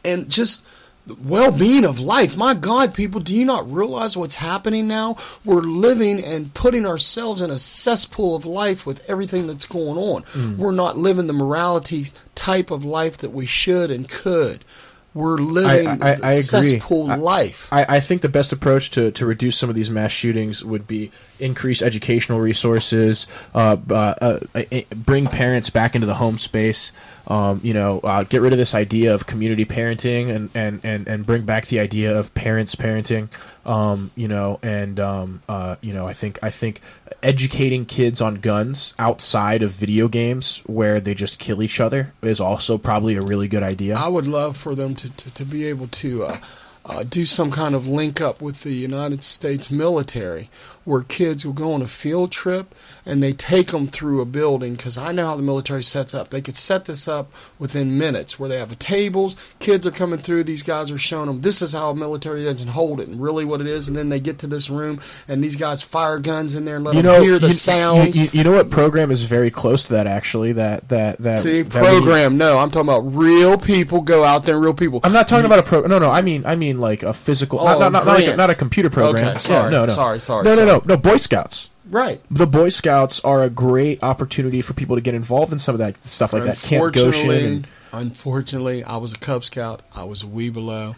and 0.04 0.30
just 0.30 0.64
the 1.06 1.16
well-being 1.16 1.86
of 1.86 2.00
life. 2.00 2.36
My 2.36 2.54
God, 2.54 2.94
people, 2.94 3.22
do 3.22 3.36
you 3.36 3.46
not 3.46 3.72
realize 3.72 4.18
what's 4.18 4.36
happening 4.36 4.88
now? 4.88 5.18
We're 5.46 5.62
living 5.62 6.24
and 6.24 6.54
putting 6.54 6.86
ourselves 6.86 7.42
in 7.42 7.50
a 7.50 7.58
cesspool 7.58 8.36
of 8.36 8.46
life 8.46 8.86
with 8.86 9.10
everything 9.10 9.48
that's 9.48 9.66
going 9.66 9.98
on. 9.98 10.24
Mm. 10.24 10.58
We're 10.58 10.72
not 10.72 10.98
living 10.98 11.28
the 11.28 11.34
morality 11.34 12.08
type 12.36 12.72
of 12.72 12.84
life 12.84 13.18
that 13.20 13.32
we 13.32 13.46
should 13.46 13.90
and 13.90 14.10
could. 14.10 14.66
We're 15.18 15.38
living 15.38 15.88
I- 15.88 16.12
I- 16.12 16.18
I 16.24 16.40
cesspool 16.42 17.10
I- 17.12 17.16
life. 17.16 17.68
I, 17.72 17.86
I 17.98 18.00
think 18.00 18.22
the 18.22 18.30
best 18.30 18.54
approach 18.54 18.92
to, 18.92 19.12
to 19.12 19.26
reduce 19.26 19.58
some 19.58 19.70
of 19.70 19.76
these 19.76 19.90
mass 19.90 20.12
shootings 20.12 20.64
would 20.64 20.86
be 20.88 21.12
increase 21.40 21.82
educational 21.82 22.40
resources, 22.40 23.26
uh, 23.56 23.78
uh, 23.90 23.94
uh, 23.94 24.40
uh, 24.56 24.62
bring 24.96 25.26
parents 25.28 25.70
back 25.70 25.96
into 25.96 26.06
the 26.08 26.16
home 26.16 26.38
space, 26.38 26.92
Um, 27.28 27.60
you 27.62 27.74
know, 27.74 28.00
uh, 28.00 28.24
get 28.24 28.42
rid 28.42 28.54
of 28.54 28.58
this 28.58 28.74
idea 28.74 29.14
of 29.14 29.28
community 29.28 29.66
parenting 29.66 30.34
and, 30.34 30.50
and, 30.56 30.80
and, 30.84 31.08
and 31.10 31.26
bring 31.26 31.44
back 31.44 31.68
the 31.68 31.80
idea 31.80 32.18
of 32.18 32.34
parents 32.34 32.76
parenting. 32.76 33.28
Um, 33.66 34.12
you 34.16 34.30
know, 34.30 34.60
and 34.64 34.98
um, 35.00 35.42
uh, 35.50 35.76
you 35.82 35.94
know, 35.94 36.08
I 36.08 36.14
think 36.14 36.40
I 36.42 36.50
think 36.50 36.80
educating 37.22 37.86
kids 37.86 38.22
on 38.22 38.36
guns 38.36 38.94
outside 38.98 39.62
of 39.62 39.72
video 39.72 40.08
games 40.08 40.64
where 40.68 41.02
they 41.02 41.14
just 41.14 41.40
kill 41.40 41.62
each 41.62 41.82
other 41.82 42.14
is 42.22 42.40
also 42.40 42.78
probably 42.78 43.16
a 43.16 43.22
really 43.22 43.50
good 43.50 43.64
idea. 43.64 43.98
I 43.98 44.08
would 44.08 44.28
love 44.28 44.56
for 44.56 44.74
them 44.74 44.96
to, 44.96 45.10
to, 45.18 45.34
to 45.34 45.44
be 45.44 45.66
able 45.66 45.88
to 45.88 46.24
uh, 46.24 46.38
uh, 46.86 47.04
do 47.04 47.26
some 47.26 47.52
kind 47.52 47.76
of 47.76 47.88
link 47.88 48.22
up 48.22 48.42
with 48.42 48.64
the 48.64 48.74
United 48.74 49.24
States 49.24 49.70
military 49.70 50.50
where 50.88 51.02
kids 51.02 51.46
will 51.46 51.52
go 51.52 51.74
on 51.74 51.82
a 51.82 51.88
field 51.88 52.32
trip 52.32 52.74
and 53.06 53.22
they 53.22 53.34
take 53.34 53.68
them 53.68 53.86
through 53.88 54.22
a 54.22 54.26
building 54.26 54.74
because 54.76 54.98
I 54.98 55.12
know 55.12 55.26
how 55.28 55.36
the 55.36 55.42
military 55.42 55.84
sets 55.84 56.14
up. 56.14 56.30
They 56.30 56.40
could 56.40 56.56
set 56.56 56.86
this 56.86 57.10
up 57.10 57.30
within 57.60 57.98
minutes 57.98 58.40
where 58.40 58.48
they 58.48 58.58
have 58.58 58.80
tables, 58.80 59.36
kids 59.60 59.86
are 59.86 59.92
coming 59.92 60.20
through, 60.22 60.46
these 60.46 60.64
guys 60.64 60.90
are 60.90 60.98
showing 60.98 61.28
them 61.28 61.42
this 61.42 61.62
is 61.62 61.74
how 61.74 61.90
a 61.90 61.96
military 61.96 62.48
engine 62.48 62.70
hold 62.70 63.02
it 63.02 63.10
and 63.10 63.22
really 63.22 63.44
what 63.44 63.60
it 63.60 63.68
is, 63.68 63.90
and 63.90 63.98
then 63.98 64.08
they 64.08 64.22
get 64.22 64.40
to 64.40 64.48
this 64.48 64.70
room 64.70 65.02
and 65.28 65.44
these 65.44 65.58
guys 65.58 65.84
fire 65.84 66.20
guns 66.20 66.56
in 66.56 66.64
there 66.64 66.78
and 66.78 66.86
let 66.86 66.96
you 66.96 67.02
them 67.02 67.12
know, 67.16 67.22
hear 67.22 67.38
the 67.38 67.48
you, 67.48 67.54
sounds. 67.54 68.18
You, 68.18 68.24
you, 68.24 68.30
you 68.32 68.44
know 68.46 68.54
what 68.54 68.70
program 68.70 69.12
is 69.12 69.24
very 69.24 69.52
close 69.52 69.84
to 69.88 69.94
that 69.94 70.08
actually? 70.08 70.54
That 70.54 70.88
that 70.88 71.18
that 71.18 71.40
See, 71.40 71.64
that 71.64 71.82
we- 71.82 71.88
program. 71.90 72.38
No, 72.38 72.58
I'm 72.60 72.72
talking 72.72 72.88
about 72.88 73.02
real 73.14 73.58
people 73.58 74.00
go 74.02 74.24
out 74.24 74.46
there, 74.46 74.58
real 74.58 74.74
people. 74.74 75.02
I'm 75.04 75.12
not 75.12 75.28
talking 75.28 75.46
about 75.46 75.60
a 75.60 75.64
pro. 75.64 75.82
No, 75.82 76.00
no. 76.00 76.10
I 76.12 76.22
mean, 76.22 76.46
I 76.46 76.56
mean 76.56 76.80
like 76.80 77.04
a 77.04 77.14
physical, 77.14 77.60
Oh, 77.60 77.66
not, 77.66 77.80
not, 77.80 77.92
not, 77.92 78.06
like 78.06 78.26
a, 78.28 78.38
not 78.38 78.50
a 78.50 78.56
computer 78.56 78.90
program. 78.90 79.28
Okay, 79.32 79.40
sorry, 79.40 79.66
Yeah, 79.74 79.80
no, 79.80 79.86
no. 79.88 79.94
sorry, 79.94 80.20
sorry, 80.22 80.44
No, 80.46 80.52
no, 80.56 80.66
sorry. 80.66 80.77
No, 80.86 80.96
no. 80.96 80.98
Boy 80.98 81.18
Scouts. 81.18 81.70
right. 81.90 82.22
The 82.32 82.48
Boy 82.48 82.70
Scouts 82.70 83.20
are 83.22 83.44
a 83.44 83.50
great 83.50 84.04
opportunity 84.04 84.62
for 84.62 84.74
people 84.74 84.96
to 84.96 85.02
get 85.02 85.16
involved 85.16 85.52
in 85.54 85.60
some 85.60 85.76
of 85.76 85.80
that 85.80 85.98
stuff 85.98 86.34
like 86.34 86.44
that. 86.44 86.58
Camp 86.60 86.94
Goshen. 86.94 87.06
Unfortunately, 87.32 87.46
And, 87.46 87.68
unfortunately, 87.94 88.84
I 88.84 88.98
was 88.98 89.14
a 89.14 89.18
Cub 89.18 89.44
Scout. 89.44 89.82
I 89.96 90.04
was 90.04 90.24
a 90.24 90.28
Webelo. 90.28 90.96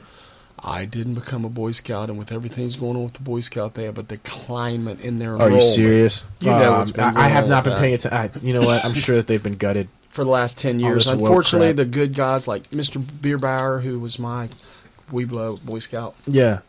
I 0.62 0.84
didn't 0.86 1.14
become 1.14 1.46
a 1.46 1.50
Boy 1.50 1.72
Scout, 1.72 2.10
and 2.10 2.20
with 2.20 2.34
everything's 2.34 2.76
going 2.76 2.98
on 2.98 3.04
with 3.06 3.14
the 3.14 3.22
Boy 3.22 3.40
Scout 3.40 3.76
there, 3.76 3.94
but 3.94 4.10
the 4.10 4.18
climate 4.18 5.00
in 5.00 5.18
their 5.20 5.38
are 5.40 5.50
you 5.50 5.62
serious? 5.62 6.26
You 6.42 6.52
know 6.52 6.74
Um, 6.74 6.80
what's 6.80 6.92
been 6.92 7.16
I, 7.16 7.26
I 7.26 7.28
have 7.30 7.46
on 7.46 7.50
not 7.50 7.64
with 7.64 7.74
been 7.76 7.80
paying 7.80 7.94
attention. 7.94 8.46
You 8.46 8.54
know 8.56 8.66
what? 8.66 8.84
I'm 8.84 8.94
sure 9.06 9.16
that 9.16 9.28
they've 9.28 9.42
been 9.42 9.56
gutted. 9.56 9.88
for 10.10 10.26
the 10.26 10.30
last 10.30 10.58
ten 10.58 10.80
years. 10.82 11.08
Unfortunately, 11.08 11.72
the 11.72 11.86
good 11.86 12.14
guys 12.14 12.46
like 12.46 12.70
Mr. 12.72 13.02
Bierbauer, 13.02 13.82
who 13.82 14.00
was 14.02 14.20
my 14.20 14.50
Webelo 15.12 15.64
Boy 15.64 15.80
Scout, 15.80 16.16
Yeah. 16.28 16.60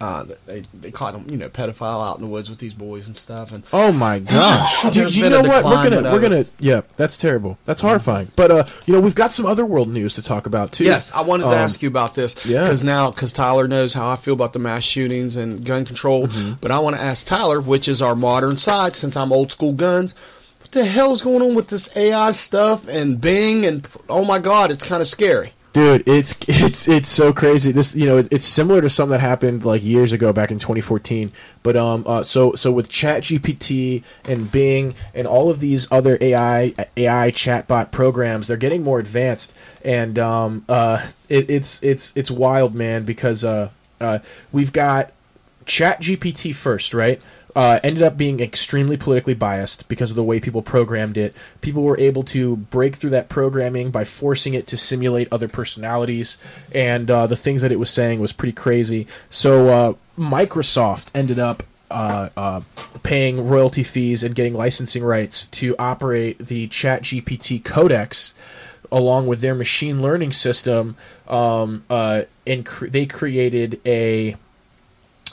Uh, 0.00 0.24
they 0.46 0.62
they 0.74 0.90
caught 0.90 1.14
him, 1.14 1.26
you 1.30 1.36
know, 1.36 1.48
pedophile 1.48 2.06
out 2.06 2.16
in 2.16 2.22
the 2.22 2.28
woods 2.28 2.50
with 2.50 2.58
these 2.58 2.74
boys 2.74 3.06
and 3.06 3.16
stuff, 3.16 3.52
and 3.52 3.62
Oh 3.72 3.92
my 3.92 4.18
gosh! 4.34 4.90
Dude, 4.90 5.14
you 5.14 5.28
know 5.30 5.42
what? 5.42 5.64
We're 5.64 5.88
gonna 5.90 6.12
we're 6.12 6.20
gonna 6.20 6.46
yeah. 6.58 6.82
That's 6.96 7.16
terrible. 7.16 7.58
That's 7.64 7.80
horrifying. 7.80 8.30
But 8.36 8.50
uh, 8.50 8.64
you 8.86 8.92
know, 8.94 9.00
we've 9.00 9.14
got 9.14 9.32
some 9.32 9.46
other 9.46 9.64
world 9.64 9.88
news 9.88 10.14
to 10.16 10.22
talk 10.22 10.46
about 10.46 10.72
too. 10.72 10.84
Yes, 10.84 11.12
I 11.12 11.20
wanted 11.22 11.44
to 11.44 11.48
Um, 11.50 11.54
ask 11.54 11.82
you 11.82 11.88
about 11.88 12.14
this. 12.14 12.44
yeah. 12.44 12.62
Because 12.64 12.82
now, 12.82 13.10
because 13.10 13.32
Tyler 13.32 13.68
knows 13.68 13.94
how 13.94 14.08
I 14.10 14.16
feel 14.16 14.34
about 14.34 14.52
the 14.52 14.58
mass 14.58 14.82
shootings 14.84 15.36
and 15.36 15.64
gun 15.64 15.84
control. 15.84 16.26
Mm-hmm. 16.26 16.54
But 16.60 16.70
I 16.70 16.78
want 16.80 16.96
to 16.96 17.02
ask 17.02 17.26
Tyler, 17.26 17.60
which 17.60 17.88
is 17.88 18.02
our 18.02 18.16
modern 18.16 18.56
side, 18.56 18.94
since 18.94 19.16
I'm 19.16 19.32
old 19.32 19.52
school 19.52 19.72
guns. 19.72 20.14
What 20.60 20.72
the 20.72 20.84
hell's 20.84 21.20
going 21.22 21.42
on 21.42 21.54
with 21.54 21.68
this 21.68 21.94
AI 21.96 22.32
stuff 22.32 22.88
and 22.88 23.20
Bing 23.20 23.64
and 23.66 23.86
oh 24.08 24.24
my 24.24 24.38
God, 24.38 24.70
it's 24.72 24.82
kind 24.82 25.00
of 25.00 25.06
scary. 25.06 25.52
Dude, 25.74 26.08
it's 26.08 26.36
it's 26.46 26.86
it's 26.86 27.08
so 27.08 27.32
crazy. 27.32 27.72
This 27.72 27.96
you 27.96 28.06
know 28.06 28.18
it, 28.18 28.28
it's 28.30 28.46
similar 28.46 28.80
to 28.80 28.88
something 28.88 29.10
that 29.10 29.20
happened 29.20 29.64
like 29.64 29.82
years 29.82 30.12
ago 30.12 30.32
back 30.32 30.52
in 30.52 30.60
2014. 30.60 31.32
But 31.64 31.76
um 31.76 32.04
uh, 32.06 32.22
so 32.22 32.54
so 32.54 32.70
with 32.70 32.88
ChatGPT 32.88 34.04
and 34.24 34.52
Bing 34.52 34.94
and 35.14 35.26
all 35.26 35.50
of 35.50 35.58
these 35.58 35.90
other 35.90 36.16
AI 36.20 36.74
AI 36.96 37.32
chatbot 37.32 37.90
programs, 37.90 38.46
they're 38.46 38.56
getting 38.56 38.84
more 38.84 39.00
advanced, 39.00 39.56
and 39.84 40.16
um 40.16 40.64
uh 40.68 41.04
it, 41.28 41.50
it's 41.50 41.82
it's 41.82 42.12
it's 42.14 42.30
wild, 42.30 42.76
man, 42.76 43.04
because 43.04 43.44
uh 43.44 43.70
uh 44.00 44.20
we've 44.52 44.72
got 44.72 45.10
ChatGPT 45.66 46.54
first, 46.54 46.94
right? 46.94 47.20
Uh, 47.56 47.78
ended 47.84 48.02
up 48.02 48.16
being 48.16 48.40
extremely 48.40 48.96
politically 48.96 49.34
biased 49.34 49.86
because 49.88 50.10
of 50.10 50.16
the 50.16 50.24
way 50.24 50.40
people 50.40 50.60
programmed 50.60 51.16
it. 51.16 51.32
People 51.60 51.84
were 51.84 51.98
able 52.00 52.24
to 52.24 52.56
break 52.56 52.96
through 52.96 53.10
that 53.10 53.28
programming 53.28 53.92
by 53.92 54.02
forcing 54.02 54.54
it 54.54 54.66
to 54.66 54.76
simulate 54.76 55.28
other 55.30 55.46
personalities, 55.46 56.36
and 56.72 57.08
uh, 57.10 57.28
the 57.28 57.36
things 57.36 57.62
that 57.62 57.70
it 57.70 57.78
was 57.78 57.90
saying 57.90 58.18
was 58.18 58.32
pretty 58.32 58.52
crazy. 58.52 59.06
So 59.30 59.68
uh, 59.68 59.94
Microsoft 60.18 61.10
ended 61.14 61.38
up 61.38 61.62
uh, 61.90 62.28
uh, 62.36 62.60
paying 63.04 63.46
royalty 63.46 63.84
fees 63.84 64.24
and 64.24 64.34
getting 64.34 64.54
licensing 64.54 65.04
rights 65.04 65.44
to 65.46 65.76
operate 65.78 66.38
the 66.38 66.66
ChatGPT 66.68 67.64
codex 67.64 68.34
along 68.90 69.26
with 69.26 69.40
their 69.40 69.54
machine 69.54 70.02
learning 70.02 70.32
system. 70.32 70.96
Um, 71.28 71.84
uh, 71.88 72.22
and 72.46 72.66
they 72.82 73.06
created 73.06 73.80
a 73.86 74.36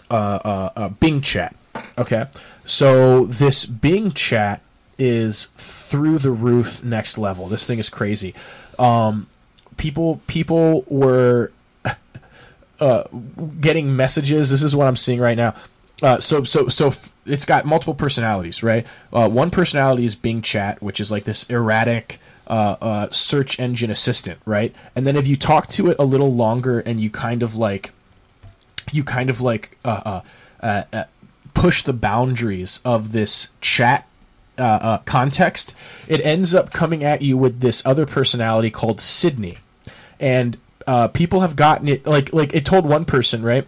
uh, 0.09 0.13
uh, 0.13 0.69
uh, 0.75 0.89
Bing 0.89 1.21
chat. 1.21 1.55
Okay, 1.97 2.25
so 2.65 3.25
this 3.25 3.65
Bing 3.65 4.11
chat 4.11 4.61
is 4.97 5.47
through 5.57 6.19
the 6.19 6.31
roof, 6.31 6.83
next 6.83 7.17
level. 7.17 7.47
This 7.47 7.65
thing 7.65 7.79
is 7.79 7.89
crazy. 7.89 8.33
Um, 8.77 9.27
people 9.77 10.21
people 10.27 10.83
were 10.87 11.51
uh, 12.79 13.03
getting 13.59 13.95
messages. 13.95 14.49
This 14.49 14.63
is 14.63 14.75
what 14.75 14.87
I'm 14.87 14.95
seeing 14.95 15.19
right 15.19 15.37
now. 15.37 15.55
Uh, 16.01 16.19
so 16.19 16.43
so 16.43 16.67
so 16.67 16.87
f- 16.87 17.15
it's 17.25 17.45
got 17.45 17.65
multiple 17.65 17.93
personalities, 17.93 18.63
right? 18.63 18.85
Uh, 19.13 19.29
one 19.29 19.51
personality 19.51 20.05
is 20.05 20.15
Bing 20.15 20.41
Chat, 20.41 20.81
which 20.81 20.99
is 20.99 21.11
like 21.11 21.25
this 21.25 21.49
erratic 21.49 22.19
uh, 22.47 22.75
uh, 22.81 23.11
search 23.11 23.59
engine 23.59 23.89
assistant, 23.91 24.39
right? 24.45 24.75
And 24.95 25.05
then 25.07 25.15
if 25.15 25.27
you 25.27 25.35
talk 25.35 25.67
to 25.69 25.89
it 25.89 25.97
a 25.99 26.03
little 26.03 26.33
longer 26.33 26.79
and 26.79 26.99
you 26.99 27.09
kind 27.09 27.43
of 27.43 27.55
like 27.55 27.91
you 28.91 29.03
kind 29.03 29.29
of 29.29 29.41
like 29.41 29.77
uh, 29.85 30.01
uh, 30.05 30.21
uh, 30.61 30.83
uh, 30.91 31.03
push 31.53 31.83
the 31.83 31.93
boundaries 31.93 32.81
of 32.83 33.11
this 33.11 33.49
chat 33.61 34.07
uh, 34.57 34.61
uh, 34.61 34.97
context, 34.99 35.75
it 36.07 36.21
ends 36.23 36.53
up 36.53 36.71
coming 36.71 37.03
at 37.03 37.21
you 37.21 37.37
with 37.37 37.61
this 37.61 37.85
other 37.85 38.05
personality 38.05 38.69
called 38.69 39.01
Sydney, 39.01 39.57
and 40.19 40.57
uh, 40.87 41.07
people 41.07 41.41
have 41.41 41.55
gotten 41.55 41.87
it 41.87 42.05
like 42.05 42.33
like 42.33 42.53
it 42.53 42.65
told 42.65 42.85
one 42.85 43.05
person 43.05 43.41
right. 43.41 43.67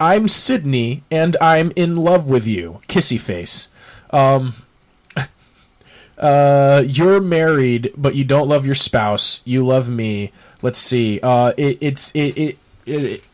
I'm 0.00 0.26
Sydney 0.26 1.04
and 1.10 1.36
I'm 1.40 1.72
in 1.76 1.96
love 1.96 2.28
with 2.28 2.46
you. 2.46 2.80
Kissy 2.88 3.18
face. 3.20 3.68
Um, 4.10 4.54
uh, 6.18 6.82
you're 6.84 7.20
married, 7.20 7.92
but 7.96 8.14
you 8.14 8.24
don't 8.24 8.48
love 8.48 8.66
your 8.66 8.74
spouse. 8.74 9.40
You 9.44 9.64
love 9.64 9.88
me. 9.88 10.32
Let's 10.62 10.78
see. 10.78 11.20
Uh, 11.22 11.52
it, 11.56 11.78
it's 11.80 12.10
it, 12.12 12.36
it, 12.36 12.58
it 12.86 13.24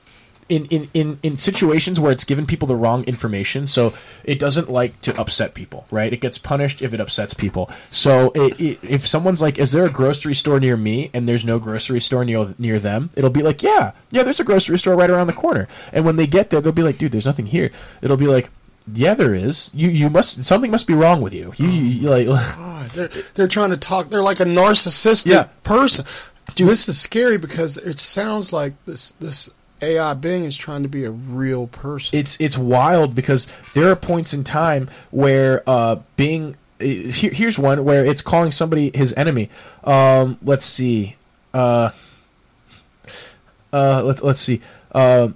in, 0.51 0.67
in, 0.67 0.91
in, 0.93 1.19
in 1.23 1.37
situations 1.37 1.99
where 1.99 2.13
it's 2.13 2.25
given 2.25 2.45
people 2.45 2.69
the 2.69 2.75
wrong 2.77 3.05
information, 3.05 3.67
so 3.67 3.95
it 4.25 4.39
doesn't 4.39 4.69
like 4.69 5.01
to 5.03 5.19
upset 5.19 5.55
people, 5.55 5.87
right? 5.91 6.13
It 6.13 6.21
gets 6.21 6.37
punished 6.37 6.83
if 6.83 6.93
it 6.93 7.01
upsets 7.01 7.33
people. 7.33 7.71
So 7.91 8.33
it, 8.35 8.61
it, 8.61 8.79
if 8.83 9.07
someone's 9.07 9.41
like, 9.41 9.59
"Is 9.59 9.73
there 9.73 9.87
a 9.87 9.91
grocery 9.91 10.35
store 10.35 10.61
near 10.61 10.77
me?" 10.77 11.11
and 11.15 11.29
there's 11.29 11.45
no 11.45 11.59
grocery 11.59 12.01
store 12.01 12.25
near 12.25 12.55
near 12.59 12.79
them, 12.79 13.11
it'll 13.17 13.31
be 13.31 13.43
like, 13.43 13.63
"Yeah, 13.63 13.93
yeah, 14.11 14.23
there's 14.25 14.41
a 14.41 14.45
grocery 14.45 14.79
store 14.79 14.97
right 14.97 15.09
around 15.09 15.29
the 15.29 15.33
corner." 15.33 15.69
And 15.93 16.05
when 16.05 16.17
they 16.17 16.27
get 16.27 16.51
there, 16.51 16.61
they'll 16.61 16.73
be 16.73 16.83
like, 16.83 16.99
"Dude, 16.99 17.13
there's 17.13 17.27
nothing 17.27 17.47
here." 17.47 17.71
It'll 18.03 18.17
be 18.17 18.27
like, 18.27 18.51
"Yeah, 18.93 19.15
there 19.15 19.35
is. 19.35 19.71
You 19.73 19.89
you 19.89 20.11
must 20.11 20.43
something 20.45 20.71
must 20.71 20.87
be 20.87 20.95
wrong 20.95 21.21
with 21.23 21.33
you. 21.33 21.55
You, 21.57 21.69
you, 21.71 22.11
like." 22.11 22.27
Oh, 22.29 22.55
God, 22.57 22.91
they're, 22.91 23.09
they're 23.35 23.49
trying 23.49 23.71
to 23.71 23.77
talk. 23.77 24.09
They're 24.11 24.23
like 24.23 24.41
a 24.41 24.45
narcissistic 24.45 25.31
Yeah. 25.31 25.45
person. 25.63 26.05
Dude, 26.57 26.67
this 26.69 26.89
is 26.89 27.01
scary 27.01 27.39
because 27.39 27.77
it 27.79 28.01
sounds 28.01 28.53
like 28.53 28.73
this 28.85 29.13
this 29.13 29.49
AI 29.83 30.15
Bing 30.15 30.45
is 30.45 30.57
trying 30.57 30.83
to 30.83 30.89
be 30.89 31.05
a 31.05 31.11
real 31.11 31.67
person. 31.67 32.19
it's 32.19 32.41
it's 32.41 32.59
wild 32.59 33.15
because 33.15 33.49
there 33.75 33.89
are 33.91 33.97
points 33.97 34.35
in 34.35 34.45
time 34.45 34.91
where 35.11 35.63
uh 35.69 35.97
being 36.17 36.57
here, 36.79 37.31
here's 37.33 37.59
one 37.59 37.85
where 37.85 38.05
it's 38.05 38.23
calling 38.23 38.51
somebody 38.51 38.91
his 38.95 39.13
enemy. 39.15 39.51
Um 39.85 40.39
let's 40.43 40.65
see. 40.65 41.17
Uh 41.53 41.91
uh 43.73 44.03
let, 44.03 44.23
let's 44.23 44.41
see. 44.41 44.61
Uh 44.93 45.29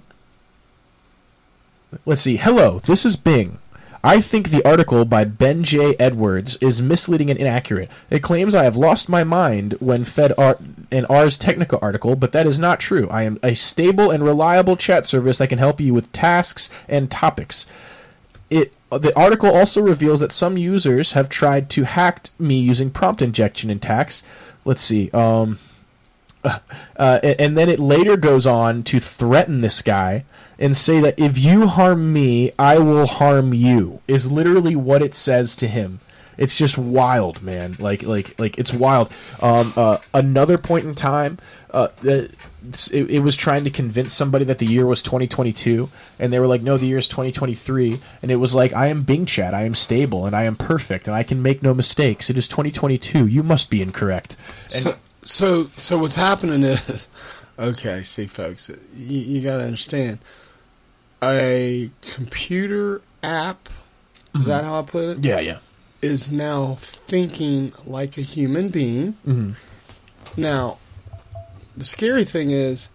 let's 2.05 2.21
see. 2.21 2.37
Hello 2.37 2.79
this 2.79 3.05
is 3.05 3.15
bing 3.15 3.59
I 4.05 4.21
think 4.21 4.49
the 4.49 4.63
article 4.63 5.03
by 5.03 5.25
Ben 5.25 5.63
J. 5.63 5.95
Edwards 5.95 6.57
is 6.61 6.79
misleading 6.79 7.31
and 7.31 7.39
inaccurate. 7.39 7.89
It 8.11 8.21
claims 8.21 8.53
I 8.53 8.63
have 8.63 8.77
lost 8.77 9.09
my 9.09 9.23
mind 9.23 9.73
when 9.79 10.03
fed 10.03 10.31
ar- 10.37 10.59
an 10.91 11.05
Ars 11.05 11.39
Technica 11.39 11.79
article, 11.79 12.15
but 12.15 12.31
that 12.31 12.45
is 12.45 12.59
not 12.59 12.79
true. 12.79 13.09
I 13.09 13.23
am 13.23 13.39
a 13.41 13.55
stable 13.55 14.11
and 14.11 14.23
reliable 14.23 14.77
chat 14.77 15.07
service 15.07 15.39
that 15.39 15.47
can 15.47 15.57
help 15.57 15.81
you 15.81 15.91
with 15.91 16.11
tasks 16.11 16.69
and 16.87 17.09
topics. 17.09 17.65
It 18.51 18.73
the 18.91 19.17
article 19.17 19.49
also 19.49 19.81
reveals 19.81 20.19
that 20.19 20.31
some 20.31 20.55
users 20.55 21.13
have 21.13 21.27
tried 21.27 21.71
to 21.71 21.83
hack 21.85 22.29
me 22.37 22.59
using 22.59 22.91
prompt 22.91 23.23
injection 23.23 23.71
attacks. 23.71 24.21
Let's 24.65 24.81
see. 24.81 25.09
Um, 25.09 25.57
uh, 26.43 26.59
and, 26.95 27.41
and 27.41 27.57
then 27.57 27.69
it 27.69 27.79
later 27.79 28.17
goes 28.17 28.45
on 28.45 28.83
to 28.83 28.99
threaten 28.99 29.61
this 29.61 29.81
guy 29.81 30.25
and 30.57 30.75
say 30.75 30.99
that 31.01 31.19
if 31.19 31.37
you 31.37 31.67
harm 31.67 32.13
me, 32.13 32.51
I 32.57 32.79
will 32.79 33.05
harm 33.05 33.53
you. 33.53 34.01
Is 34.07 34.31
literally 34.31 34.75
what 34.75 35.01
it 35.01 35.15
says 35.15 35.55
to 35.57 35.67
him. 35.67 35.99
It's 36.37 36.57
just 36.57 36.77
wild, 36.77 37.41
man. 37.41 37.77
Like 37.79 38.03
like 38.03 38.37
like 38.39 38.57
it's 38.57 38.73
wild. 38.73 39.13
Um, 39.41 39.73
uh, 39.75 39.97
another 40.13 40.57
point 40.57 40.85
in 40.85 40.93
time, 40.93 41.39
uh, 41.71 41.89
it, 42.03 42.35
it 42.91 43.19
was 43.19 43.35
trying 43.35 43.63
to 43.63 43.69
convince 43.69 44.13
somebody 44.13 44.45
that 44.45 44.57
the 44.57 44.65
year 44.65 44.85
was 44.85 45.03
2022, 45.03 45.89
and 46.19 46.33
they 46.33 46.39
were 46.39 46.47
like, 46.47 46.61
"No, 46.61 46.77
the 46.77 46.87
year 46.87 46.97
is 46.97 47.07
2023." 47.07 47.99
And 48.21 48.31
it 48.31 48.37
was 48.37 48.55
like, 48.55 48.73
"I 48.73 48.87
am 48.87 49.03
Bing 49.03 49.25
Chat. 49.25 49.53
I 49.53 49.63
am 49.63 49.75
stable, 49.75 50.25
and 50.25 50.35
I 50.35 50.43
am 50.43 50.55
perfect, 50.55 51.07
and 51.07 51.15
I 51.15 51.23
can 51.23 51.41
make 51.41 51.63
no 51.63 51.73
mistakes. 51.73 52.29
It 52.29 52.37
is 52.37 52.47
2022. 52.47 53.27
You 53.27 53.43
must 53.43 53.69
be 53.69 53.81
incorrect." 53.81 54.35
And 54.65 54.73
So, 54.73 54.95
so, 55.23 55.69
so 55.77 55.97
what's 55.97 56.15
happening 56.15 56.63
is, 56.63 57.07
okay, 57.59 58.03
see, 58.03 58.27
folks, 58.27 58.69
you, 58.95 59.19
you 59.19 59.41
got 59.41 59.57
to 59.57 59.63
understand, 59.63 60.19
a 61.23 61.89
computer 62.01 63.01
app. 63.23 63.69
Is 64.35 64.45
that 64.45 64.65
how 64.65 64.79
I 64.79 64.81
put 64.83 65.17
it? 65.17 65.25
yeah, 65.25 65.39
yeah. 65.39 65.59
Is 66.01 66.29
now 66.29 66.75
thinking 66.79 67.73
like 67.85 68.17
a 68.17 68.21
human 68.21 68.69
being. 68.69 69.13
Mm-hmm. 69.25 69.51
Now, 70.37 70.77
the 71.75 71.85
scary 71.85 72.25
thing 72.25 72.51
is, 72.51 72.89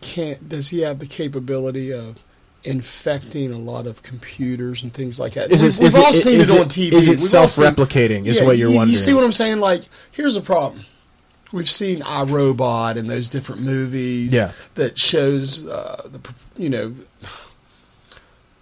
can't 0.00 0.48
does 0.48 0.68
he 0.68 0.80
have 0.80 0.98
the 0.98 1.06
capability 1.06 1.92
of 1.92 2.18
infecting 2.64 3.52
a 3.52 3.58
lot 3.58 3.86
of 3.86 4.02
computers 4.02 4.82
and 4.82 4.92
things 4.92 5.18
like 5.18 5.34
that? 5.34 5.50
Is 5.50 5.62
it, 5.62 5.80
we've 5.80 5.88
is 5.88 5.98
all 5.98 6.10
it, 6.10 6.14
seen 6.14 6.40
is 6.40 6.50
it 6.50 6.56
it 6.56 6.60
on 6.60 6.68
TV. 6.68 6.92
Is 6.92 7.08
it 7.08 7.12
We've 7.12 7.20
self-replicating? 7.20 8.26
Is 8.26 8.40
yeah, 8.40 8.46
what 8.46 8.58
you're 8.58 8.70
you, 8.70 8.76
wondering. 8.76 8.92
You 8.92 8.98
see 8.98 9.14
what 9.14 9.24
I'm 9.24 9.32
saying? 9.32 9.58
Like, 9.58 9.84
here's 10.12 10.36
a 10.36 10.40
problem. 10.40 10.84
We've 11.52 11.68
seen 11.68 12.00
iRobot 12.02 12.96
and 12.96 13.08
those 13.08 13.28
different 13.28 13.62
movies 13.62 14.32
Yeah. 14.34 14.52
that 14.74 14.98
shows 14.98 15.66
uh, 15.66 16.02
the 16.10 16.20
you 16.56 16.68
know 16.68 16.94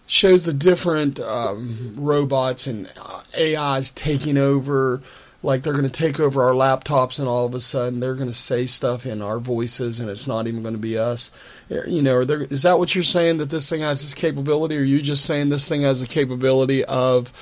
shows 0.07 0.45
the 0.45 0.53
different 0.53 1.19
um, 1.21 1.95
robots 1.97 2.67
and 2.67 2.91
uh, 3.01 3.21
AIs 3.39 3.91
taking 3.91 4.39
over. 4.39 5.03
Like 5.43 5.63
they're 5.63 5.75
going 5.75 5.85
to 5.85 5.91
take 5.91 6.19
over 6.19 6.43
our 6.43 6.55
laptops, 6.55 7.19
and 7.21 7.29
all 7.29 7.45
of 7.47 7.55
a 7.55 7.61
sudden 7.61 8.01
they're 8.01 8.15
going 8.15 8.29
to 8.29 8.35
say 8.35 8.67
stuff 8.67 9.07
in 9.07 9.23
our 9.23 9.39
voices, 9.39 10.01
and 10.01 10.09
it's 10.11 10.27
not 10.27 10.47
even 10.49 10.63
going 10.63 10.75
to 10.75 10.81
be 10.81 10.99
us. 10.99 11.31
You 11.69 12.03
know, 12.03 12.17
are 12.17 12.25
there, 12.25 12.43
is 12.45 12.63
that 12.63 12.79
what 12.81 12.95
you're 12.95 13.05
saying 13.05 13.37
that 13.39 13.51
this 13.51 13.69
thing 13.69 13.83
has 13.83 14.01
this 14.03 14.15
capability, 14.15 14.77
or 14.77 14.81
are 14.81 14.85
you 14.85 15.01
just 15.03 15.25
saying 15.25 15.51
this 15.51 15.69
thing 15.69 15.83
has 15.83 16.01
the 16.01 16.07
capability 16.07 16.85
of 16.87 17.33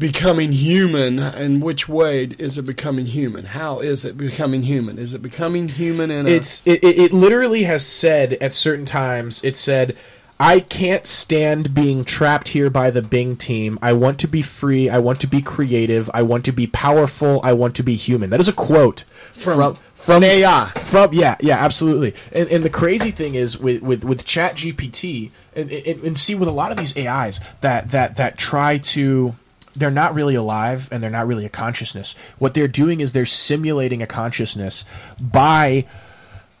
becoming 0.00 0.50
human 0.50 1.18
and 1.18 1.62
which 1.62 1.86
way 1.86 2.24
is 2.38 2.56
it 2.56 2.62
becoming 2.62 3.04
human 3.04 3.44
how 3.44 3.80
is 3.80 4.02
it 4.02 4.16
becoming 4.16 4.62
human 4.62 4.98
is 4.98 5.12
it 5.12 5.20
becoming 5.20 5.68
human 5.68 6.10
in 6.10 6.26
a 6.26 6.30
it's 6.30 6.62
it, 6.66 6.82
it 6.82 6.98
it 6.98 7.12
literally 7.12 7.64
has 7.64 7.86
said 7.86 8.32
at 8.34 8.54
certain 8.54 8.86
times 8.86 9.44
it 9.44 9.54
said 9.56 9.94
I 10.42 10.60
can't 10.60 11.06
stand 11.06 11.74
being 11.74 12.02
trapped 12.02 12.48
here 12.48 12.70
by 12.70 12.90
the 12.90 13.02
Bing 13.02 13.36
team. 13.36 13.78
I 13.82 13.92
want 13.92 14.18
to 14.20 14.26
be 14.26 14.40
free. 14.40 14.88
I 14.88 14.96
want 14.96 15.20
to 15.20 15.26
be 15.26 15.42
creative. 15.42 16.08
I 16.14 16.22
want 16.22 16.46
to 16.46 16.52
be 16.52 16.66
powerful. 16.66 17.42
I 17.44 17.52
want 17.52 17.76
to 17.76 17.82
be 17.82 17.94
human. 17.94 18.30
That 18.30 18.40
is 18.40 18.48
a 18.48 18.54
quote 18.54 19.02
from 19.34 19.76
from, 19.92 20.22
an 20.22 20.24
AI. 20.24 20.72
From 20.76 21.12
yeah, 21.12 21.36
yeah, 21.40 21.62
absolutely. 21.62 22.14
And, 22.32 22.48
and 22.48 22.64
the 22.64 22.70
crazy 22.70 23.10
thing 23.10 23.34
is 23.34 23.58
with 23.58 23.82
with 23.82 24.02
with 24.02 24.24
Chat 24.24 24.54
GPT 24.54 25.30
and, 25.54 25.70
and, 25.70 26.02
and 26.04 26.18
see 26.18 26.34
with 26.34 26.48
a 26.48 26.52
lot 26.52 26.70
of 26.72 26.78
these 26.78 26.96
AIs 26.96 27.40
that 27.60 27.90
that 27.90 28.16
that 28.16 28.38
try 28.38 28.78
to 28.78 29.34
they're 29.80 29.90
not 29.90 30.14
really 30.14 30.34
alive 30.34 30.88
and 30.92 31.02
they're 31.02 31.10
not 31.10 31.26
really 31.26 31.44
a 31.44 31.50
consciousness. 31.50 32.14
What 32.38 32.54
they're 32.54 32.68
doing 32.68 33.00
is 33.00 33.12
they're 33.12 33.26
simulating 33.26 34.02
a 34.02 34.06
consciousness 34.06 34.84
by 35.20 35.86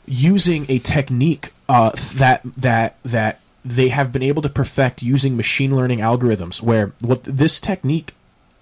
using 0.06 0.66
a 0.68 0.78
technique 0.80 1.52
uh, 1.68 1.92
that 2.16 2.40
that 2.56 2.96
that 3.04 3.40
they 3.64 3.90
have 3.90 4.10
been 4.12 4.22
able 4.22 4.42
to 4.42 4.48
perfect 4.48 5.02
using 5.02 5.36
machine 5.36 5.76
learning 5.76 5.98
algorithms. 5.98 6.62
Where 6.62 6.92
what 7.00 7.24
this 7.24 7.60
technique 7.60 8.14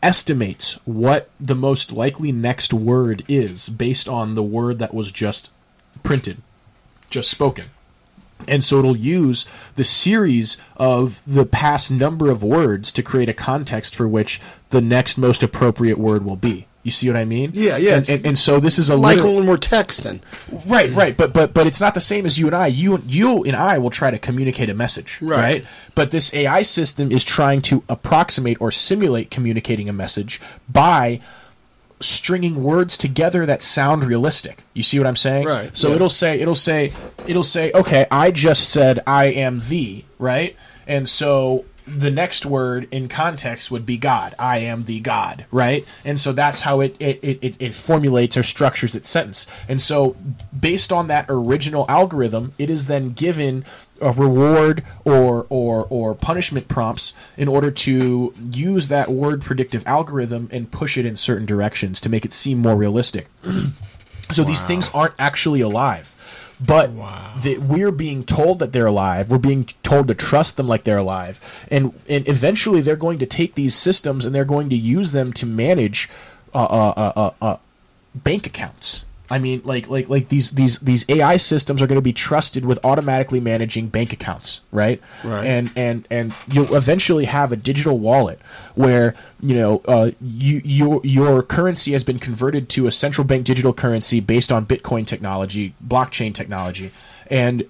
estimates 0.03 0.79
what 0.85 1.29
the 1.41 1.57
most 1.57 1.91
likely 1.91 2.31
next 2.31 2.73
word 2.73 3.25
is 3.27 3.69
based 3.69 4.09
on 4.09 4.35
the 4.35 4.43
word 4.43 4.79
that 4.79 4.95
was 4.95 5.11
just 5.11 5.51
printed, 6.03 6.41
just 7.11 7.31
spoken. 7.31 7.67
And 8.47 8.63
so 8.63 8.79
it'll 8.79 8.97
use 8.97 9.47
the 9.77 9.85
series 9.85 10.57
of 10.77 11.21
the 11.27 11.45
past 11.45 11.91
number 11.91 12.31
of 12.31 12.43
words 12.43 12.93
to 12.93 13.03
create 13.03 13.29
a 13.29 13.35
context 13.35 13.95
for 13.97 14.07
which 14.07 14.41
the 14.71 14.81
next 14.81 15.19
most 15.19 15.43
appropriate 15.43 15.99
word 15.99 16.25
will 16.25 16.37
be. 16.37 16.67
You 16.85 16.93
see 16.93 17.09
what 17.09 17.17
I 17.19 17.25
mean? 17.27 17.51
Yeah, 17.53 17.77
yeah, 17.77 17.97
And, 17.97 18.09
and, 18.09 18.27
and 18.27 18.39
so 18.39 18.61
this 18.61 18.79
is 18.79 18.89
a 18.89 18.97
like 18.97 19.17
literal- 19.17 19.35
when 19.37 19.47
we're 19.47 19.57
texting 19.59 20.21
Right, 20.65 20.91
right, 20.93 21.15
but 21.17 21.35
but 21.35 21.53
but 21.53 21.67
it's 21.67 21.81
not 21.81 21.93
the 21.93 22.01
same 22.01 22.25
as 22.25 22.39
you 22.39 22.47
and 22.47 22.57
I. 22.57 22.69
You 22.69 23.03
you 23.07 23.43
and 23.45 23.55
I 23.57 23.77
will 23.77 23.91
try 23.91 24.11
to 24.11 24.19
communicate 24.19 24.71
a 24.71 24.75
message, 24.75 25.19
Right. 25.21 25.39
right? 25.43 25.67
But 25.95 26.13
this 26.13 26.33
AI 26.33 26.63
system 26.63 27.11
is 27.13 27.25
trying 27.25 27.61
to 27.63 27.83
approximate 27.89 28.59
or 28.61 28.71
simulate 28.71 29.31
communicating 29.31 29.89
a 29.89 29.93
message 29.93 30.41
by 30.69 31.21
stringing 32.01 32.63
words 32.63 32.97
together 32.97 33.45
that 33.47 33.63
sound 33.63 34.05
realistic. 34.05 34.65
You 34.75 34.83
see 34.83 34.99
what 34.99 35.07
I'm 35.07 35.17
saying? 35.17 35.47
Right, 35.47 35.77
So 35.77 35.89
yeah. 35.89 35.97
it'll 35.97 36.11
say 36.11 36.41
it'll 36.41 36.55
say 36.55 36.93
it'll 37.27 37.43
say, 37.45 37.73
"Okay, 37.73 38.07
I 38.11 38.31
just 38.31 38.71
said 38.71 39.01
I 39.07 39.27
am 39.27 39.61
the, 39.69 40.05
right? 40.19 40.57
And 40.87 41.09
so 41.09 41.65
the 41.87 42.11
next 42.11 42.45
word 42.45 42.87
in 42.91 43.09
context 43.09 43.71
would 43.71 43.87
be 43.87 43.97
God. 43.97 44.35
I 44.39 44.59
am 44.59 44.83
the 44.83 45.01
God, 45.01 45.47
right? 45.51 45.87
And 46.05 46.21
so 46.21 46.33
that's 46.33 46.61
how 46.61 46.81
it 46.81 46.95
it, 46.99 47.19
it, 47.23 47.39
it, 47.43 47.57
it 47.59 47.75
formulates 47.75 48.37
or 48.37 48.43
structures 48.43 48.95
its 48.95 49.09
sentence. 49.09 49.47
And 49.69 49.81
so 49.81 50.15
based 50.59 50.93
on 50.93 51.07
that 51.09 51.27
original 51.29 51.87
algorithm, 51.89 52.53
it 52.59 52.69
is 52.71 52.87
then 52.87 53.09
given 53.09 53.65
a 54.01 54.13
reward 54.13 54.85
or 55.05 55.47
or 55.49 55.87
or 55.91 56.15
punishment 56.15 56.69
prompts 56.69 57.13
in 57.37 57.49
order 57.49 57.71
to 57.71 58.35
use 58.51 58.89
that 58.89 59.11
word 59.11 59.43
predictive 59.43 59.83
algorithm 59.87 60.49
and 60.53 60.71
push 60.71 60.97
it 60.97 61.07
in 61.07 61.17
certain 61.17 61.47
directions 61.47 62.01
to 62.01 62.09
make 62.09 62.25
it 62.25 62.33
seem 62.33 62.59
more 62.59 62.77
realistic. 62.77 63.29
So 64.31 64.45
these 64.45 64.63
things 64.63 64.91
aren't 64.93 65.15
actually 65.19 65.63
alive. 65.63 66.15
But 66.61 66.95
that 66.97 67.63
we're 67.63 67.93
being 67.93 68.25
told 68.25 68.59
that 68.59 68.73
they're 68.73 68.87
alive. 68.87 69.31
We're 69.31 69.39
being 69.39 69.65
told 69.83 70.09
to 70.09 70.15
trust 70.15 70.57
them 70.57 70.67
like 70.67 70.85
they're 70.85 70.99
alive. 70.99 71.67
And 71.71 71.99
and 72.09 72.29
eventually 72.29 72.81
they're 72.81 72.97
going 72.97 73.21
to 73.21 73.27
take 73.27 73.55
these 73.55 73.77
systems 73.77 74.25
and 74.25 74.35
they're 74.35 74.45
going 74.45 74.69
to 74.71 74.77
use 74.77 75.13
them 75.13 75.33
to 75.35 75.47
manage 75.47 76.11
uh, 76.53 76.65
uh, 76.65 76.95
uh, 76.97 77.13
uh, 77.17 77.31
uh, 77.41 77.57
bank 78.15 78.47
accounts. 78.47 79.05
I 79.31 79.39
mean, 79.39 79.63
like 79.65 79.89
like 79.89 80.09
like 80.09 80.29
these 80.29 80.53
these 80.53 80.79
these 80.79 81.05
AI 81.09 81.37
systems 81.37 81.83
are 81.83 81.87
going 81.87 81.99
to 81.99 82.03
be 82.03 82.13
trusted 82.13 82.65
with 82.65 82.79
automatically 82.85 83.41
managing 83.41 83.89
bank 83.89 84.13
accounts, 84.13 84.63
right? 84.73 85.01
Right. 85.23 85.45
And 85.45 85.71
and 85.77 86.07
and 86.11 86.35
you'll 86.51 86.75
eventually 86.75 87.27
have 87.27 87.53
a 87.53 87.57
digital 87.57 87.99
wallet 87.99 88.41
where 88.75 89.15
you 89.41 89.55
know 89.55 89.83
uh, 89.87 90.11
you 90.21 90.63
your 90.65 91.01
your 91.05 91.43
currency 91.43 91.93
has 91.93 92.05
been 92.05 92.19
converted 92.19 92.69
to 92.71 92.87
a 92.87 92.91
central 92.91 93.27
bank 93.27 93.45
digital 93.45 93.73
currency 93.73 94.21
based 94.21 94.51
on 94.51 94.65
Bitcoin 94.65 95.07
technology, 95.07 95.75
blockchain 95.87 96.35
technology, 96.35 96.91
and 97.27 97.65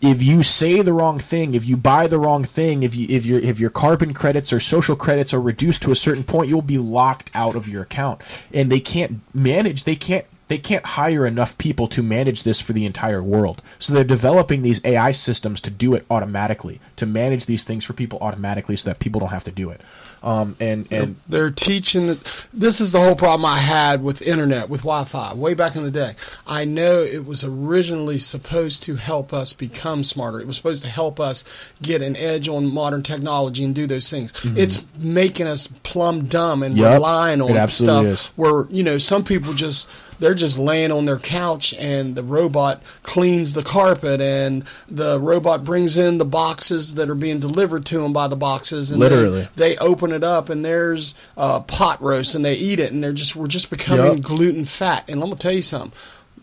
if 0.00 0.22
you 0.22 0.42
say 0.42 0.82
the 0.82 0.92
wrong 0.92 1.18
thing, 1.18 1.54
if 1.54 1.64
you 1.64 1.76
buy 1.76 2.06
the 2.06 2.18
wrong 2.18 2.44
thing, 2.44 2.82
if 2.82 2.94
you 2.94 3.06
if 3.08 3.24
your 3.24 3.38
if 3.40 3.58
your 3.58 3.70
carbon 3.70 4.12
credits 4.12 4.52
or 4.52 4.60
social 4.60 4.94
credits 4.94 5.32
are 5.32 5.40
reduced 5.40 5.82
to 5.82 5.90
a 5.90 5.96
certain 5.96 6.24
point, 6.24 6.48
you'll 6.48 6.62
be 6.62 6.78
locked 6.78 7.30
out 7.34 7.56
of 7.56 7.68
your 7.68 7.82
account. 7.82 8.20
And 8.52 8.70
they 8.70 8.80
can't 8.80 9.20
manage 9.34 9.84
they 9.84 9.96
can't 9.96 10.26
they 10.48 10.58
can't 10.58 10.84
hire 10.86 11.26
enough 11.26 11.58
people 11.58 11.86
to 11.88 12.02
manage 12.02 12.44
this 12.44 12.60
for 12.60 12.72
the 12.72 12.84
entire 12.86 13.22
world. 13.22 13.62
So 13.78 13.92
they're 13.92 14.04
developing 14.04 14.62
these 14.62 14.80
AI 14.84 15.10
systems 15.10 15.60
to 15.62 15.70
do 15.70 15.94
it 15.94 16.06
automatically, 16.10 16.80
to 16.96 17.06
manage 17.06 17.46
these 17.46 17.64
things 17.64 17.84
for 17.84 17.92
people 17.94 18.18
automatically 18.20 18.76
so 18.76 18.90
that 18.90 18.98
people 19.00 19.20
don't 19.20 19.30
have 19.30 19.44
to 19.44 19.52
do 19.52 19.70
it. 19.70 19.80
Um, 20.22 20.56
and 20.58 20.86
and 20.90 21.16
they're 21.28 21.50
teaching 21.50 22.18
this 22.52 22.80
is 22.80 22.90
the 22.90 22.98
whole 22.98 23.14
problem 23.14 23.44
i 23.44 23.58
had 23.58 24.02
with 24.02 24.22
internet 24.22 24.68
with 24.70 24.80
wi-fi 24.80 25.34
way 25.34 25.52
back 25.54 25.76
in 25.76 25.84
the 25.84 25.90
day 25.90 26.16
i 26.46 26.64
know 26.64 27.02
it 27.02 27.26
was 27.26 27.44
originally 27.44 28.16
supposed 28.18 28.82
to 28.84 28.96
help 28.96 29.32
us 29.34 29.52
become 29.52 30.02
smarter 30.02 30.40
it 30.40 30.46
was 30.46 30.56
supposed 30.56 30.82
to 30.82 30.88
help 30.88 31.20
us 31.20 31.44
get 31.82 32.00
an 32.02 32.16
edge 32.16 32.48
on 32.48 32.66
modern 32.66 33.02
technology 33.02 33.62
and 33.62 33.74
do 33.74 33.86
those 33.86 34.08
things 34.10 34.32
it's 34.56 34.82
making 34.96 35.46
us 35.46 35.66
plumb 35.82 36.24
dumb 36.24 36.62
and 36.62 36.74
Mm-hmm. 36.76 36.82
Yup. 36.82 36.94
relying 36.94 37.42
on 37.42 37.68
stuff 37.68 38.04
is. 38.06 38.26
where 38.36 38.66
you 38.70 38.82
know 38.82 38.96
some 38.98 39.22
people 39.22 39.52
just 39.52 39.86
they're 40.18 40.34
just 40.34 40.58
laying 40.58 40.90
on 40.92 41.04
their 41.04 41.18
couch 41.18 41.74
and 41.74 42.14
the 42.14 42.22
robot 42.22 42.82
cleans 43.02 43.52
the 43.52 43.62
carpet 43.62 44.20
and 44.20 44.64
the 44.88 45.20
robot 45.20 45.64
brings 45.64 45.96
in 45.96 46.18
the 46.18 46.24
boxes 46.24 46.94
that 46.94 47.08
are 47.08 47.14
being 47.14 47.38
delivered 47.38 47.84
to 47.86 47.98
them 47.98 48.12
by 48.12 48.28
the 48.28 48.36
boxes 48.36 48.90
and 48.90 49.00
Literally. 49.00 49.48
they 49.56 49.76
open 49.78 50.12
it 50.12 50.24
up 50.24 50.48
and 50.48 50.64
there's 50.64 51.14
uh, 51.36 51.60
pot 51.60 52.00
roast 52.02 52.34
and 52.34 52.44
they 52.44 52.54
eat 52.54 52.80
it 52.80 52.92
and 52.92 53.02
they're 53.02 53.12
just 53.12 53.36
we're 53.36 53.46
just 53.46 53.70
becoming 53.70 54.16
Yup. 54.18 54.20
gluten 54.22 54.64
fat 54.64 55.04
and 55.08 55.22
I'm 55.22 55.28
gonna 55.28 55.36
tell 55.36 55.52
you 55.52 55.62
something 55.62 55.92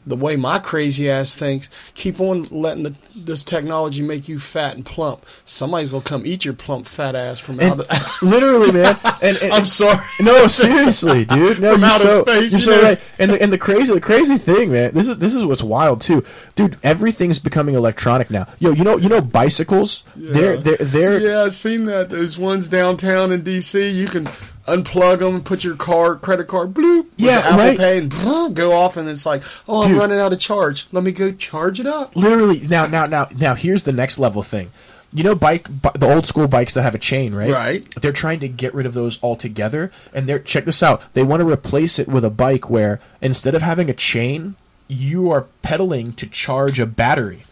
the 0.05 0.15
way 0.15 0.35
my 0.35 0.59
crazy 0.59 1.09
ass 1.09 1.35
thinks 1.35 1.69
keep 1.93 2.19
on 2.19 2.43
letting 2.45 2.83
the, 2.83 2.95
this 3.15 3.43
technology 3.43 4.01
make 4.01 4.27
you 4.27 4.39
fat 4.39 4.75
and 4.75 4.85
plump 4.85 5.25
somebody's 5.45 5.89
gonna 5.89 6.03
come 6.03 6.23
eat 6.25 6.45
your 6.45 6.53
plump 6.53 6.85
fat 6.85 7.15
ass 7.15 7.39
from 7.39 7.59
out 7.59 7.79
of 7.79 7.87
literally, 8.21 8.71
man. 8.71 8.97
And, 9.23 9.37
and 9.37 9.53
I'm 9.53 9.63
sorry 9.63 9.99
No, 10.19 10.47
seriously, 10.47 11.23
dude. 11.23 11.59
No, 11.61 11.73
From 11.73 11.81
you're 11.81 11.89
so, 11.91 12.21
space, 12.23 12.51
you're 12.51 12.59
you 12.59 12.65
so 12.65 12.75
know? 12.75 12.81
right. 12.83 12.99
And 13.19 13.31
the, 13.31 13.41
and 13.41 13.53
the 13.53 13.57
crazy, 13.57 13.93
the 13.93 14.01
crazy 14.01 14.37
thing, 14.37 14.71
man. 14.71 14.93
This 14.93 15.07
is 15.07 15.17
this 15.17 15.33
is 15.33 15.45
what's 15.45 15.63
wild 15.63 16.01
too, 16.01 16.25
dude. 16.55 16.77
Everything's 16.83 17.39
becoming 17.39 17.75
electronic 17.75 18.29
now. 18.29 18.47
Yo, 18.59 18.71
you 18.71 18.83
know, 18.83 18.97
you 18.97 19.07
know, 19.07 19.21
bicycles. 19.21 20.03
They're 20.15 20.57
they're 20.57 20.77
they're 20.77 21.19
yeah 21.19 21.43
I've 21.43 21.53
seen 21.53 21.85
that 21.85 22.09
those 22.09 22.37
ones 22.37 22.67
downtown 22.67 23.31
in 23.31 23.43
DC 23.43 23.93
you 23.93 24.07
can 24.07 24.27
unplug 24.67 25.19
them, 25.19 25.43
put 25.43 25.63
your 25.63 25.75
card, 25.75 26.21
credit 26.21 26.47
card, 26.47 26.73
bloop, 26.73 27.07
Yeah, 27.17 27.39
Apple 27.39 27.57
right. 27.57 27.77
Pay, 27.77 27.97
and 27.99 28.11
brrr, 28.11 28.53
go 28.53 28.71
off, 28.73 28.97
and 28.97 29.09
it's 29.09 29.25
like, 29.25 29.43
oh, 29.67 29.83
I'm 29.83 29.89
Dude. 29.91 29.99
running 29.99 30.19
out 30.19 30.33
of 30.33 30.39
charge. 30.39 30.87
Let 30.91 31.03
me 31.03 31.11
go 31.11 31.31
charge 31.31 31.79
it 31.79 31.87
up. 31.87 32.15
Literally, 32.15 32.61
now, 32.67 32.87
now, 32.87 33.05
now, 33.05 33.27
now. 33.37 33.55
Here's 33.55 33.83
the 33.83 33.91
next 33.91 34.19
level 34.19 34.41
thing. 34.41 34.71
You 35.15 35.23
know, 35.23 35.35
bike, 35.35 35.67
the 35.93 36.11
old 36.11 36.25
school 36.25 36.47
bikes 36.47 36.73
that 36.73 36.81
have 36.81 36.95
a 36.95 36.99
chain, 36.99 37.35
right? 37.35 37.51
Right. 37.51 37.95
They're 38.01 38.11
trying 38.11 38.39
to 38.39 38.47
get 38.47 38.73
rid 38.73 38.87
of 38.87 38.95
those 38.95 39.21
altogether, 39.21 39.91
and 40.11 40.27
they're 40.27 40.39
check 40.39 40.65
this 40.65 40.81
out. 40.81 41.03
They 41.13 41.23
want 41.23 41.41
to 41.41 41.47
replace 41.47 41.99
it 41.99 42.07
with 42.07 42.25
a 42.25 42.31
bike 42.31 42.67
where 42.69 42.99
instead 43.21 43.53
of 43.53 43.61
having 43.61 43.91
a 43.91 43.93
chain, 43.93 44.55
you 44.87 45.29
are 45.29 45.45
pedaling 45.61 46.13
to 46.13 46.27
charge 46.27 46.79
a 46.79 46.87
battery. 46.87 47.43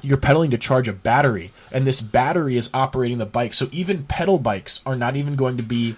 You're 0.00 0.16
pedaling 0.16 0.52
to 0.52 0.58
charge 0.58 0.86
a 0.86 0.92
battery, 0.92 1.50
and 1.72 1.84
this 1.84 2.00
battery 2.00 2.56
is 2.56 2.70
operating 2.72 3.18
the 3.18 3.26
bike. 3.26 3.52
So 3.52 3.68
even 3.72 4.04
pedal 4.04 4.38
bikes 4.38 4.80
are 4.86 4.94
not 4.94 5.16
even 5.16 5.34
going 5.34 5.56
to 5.56 5.62
be. 5.64 5.96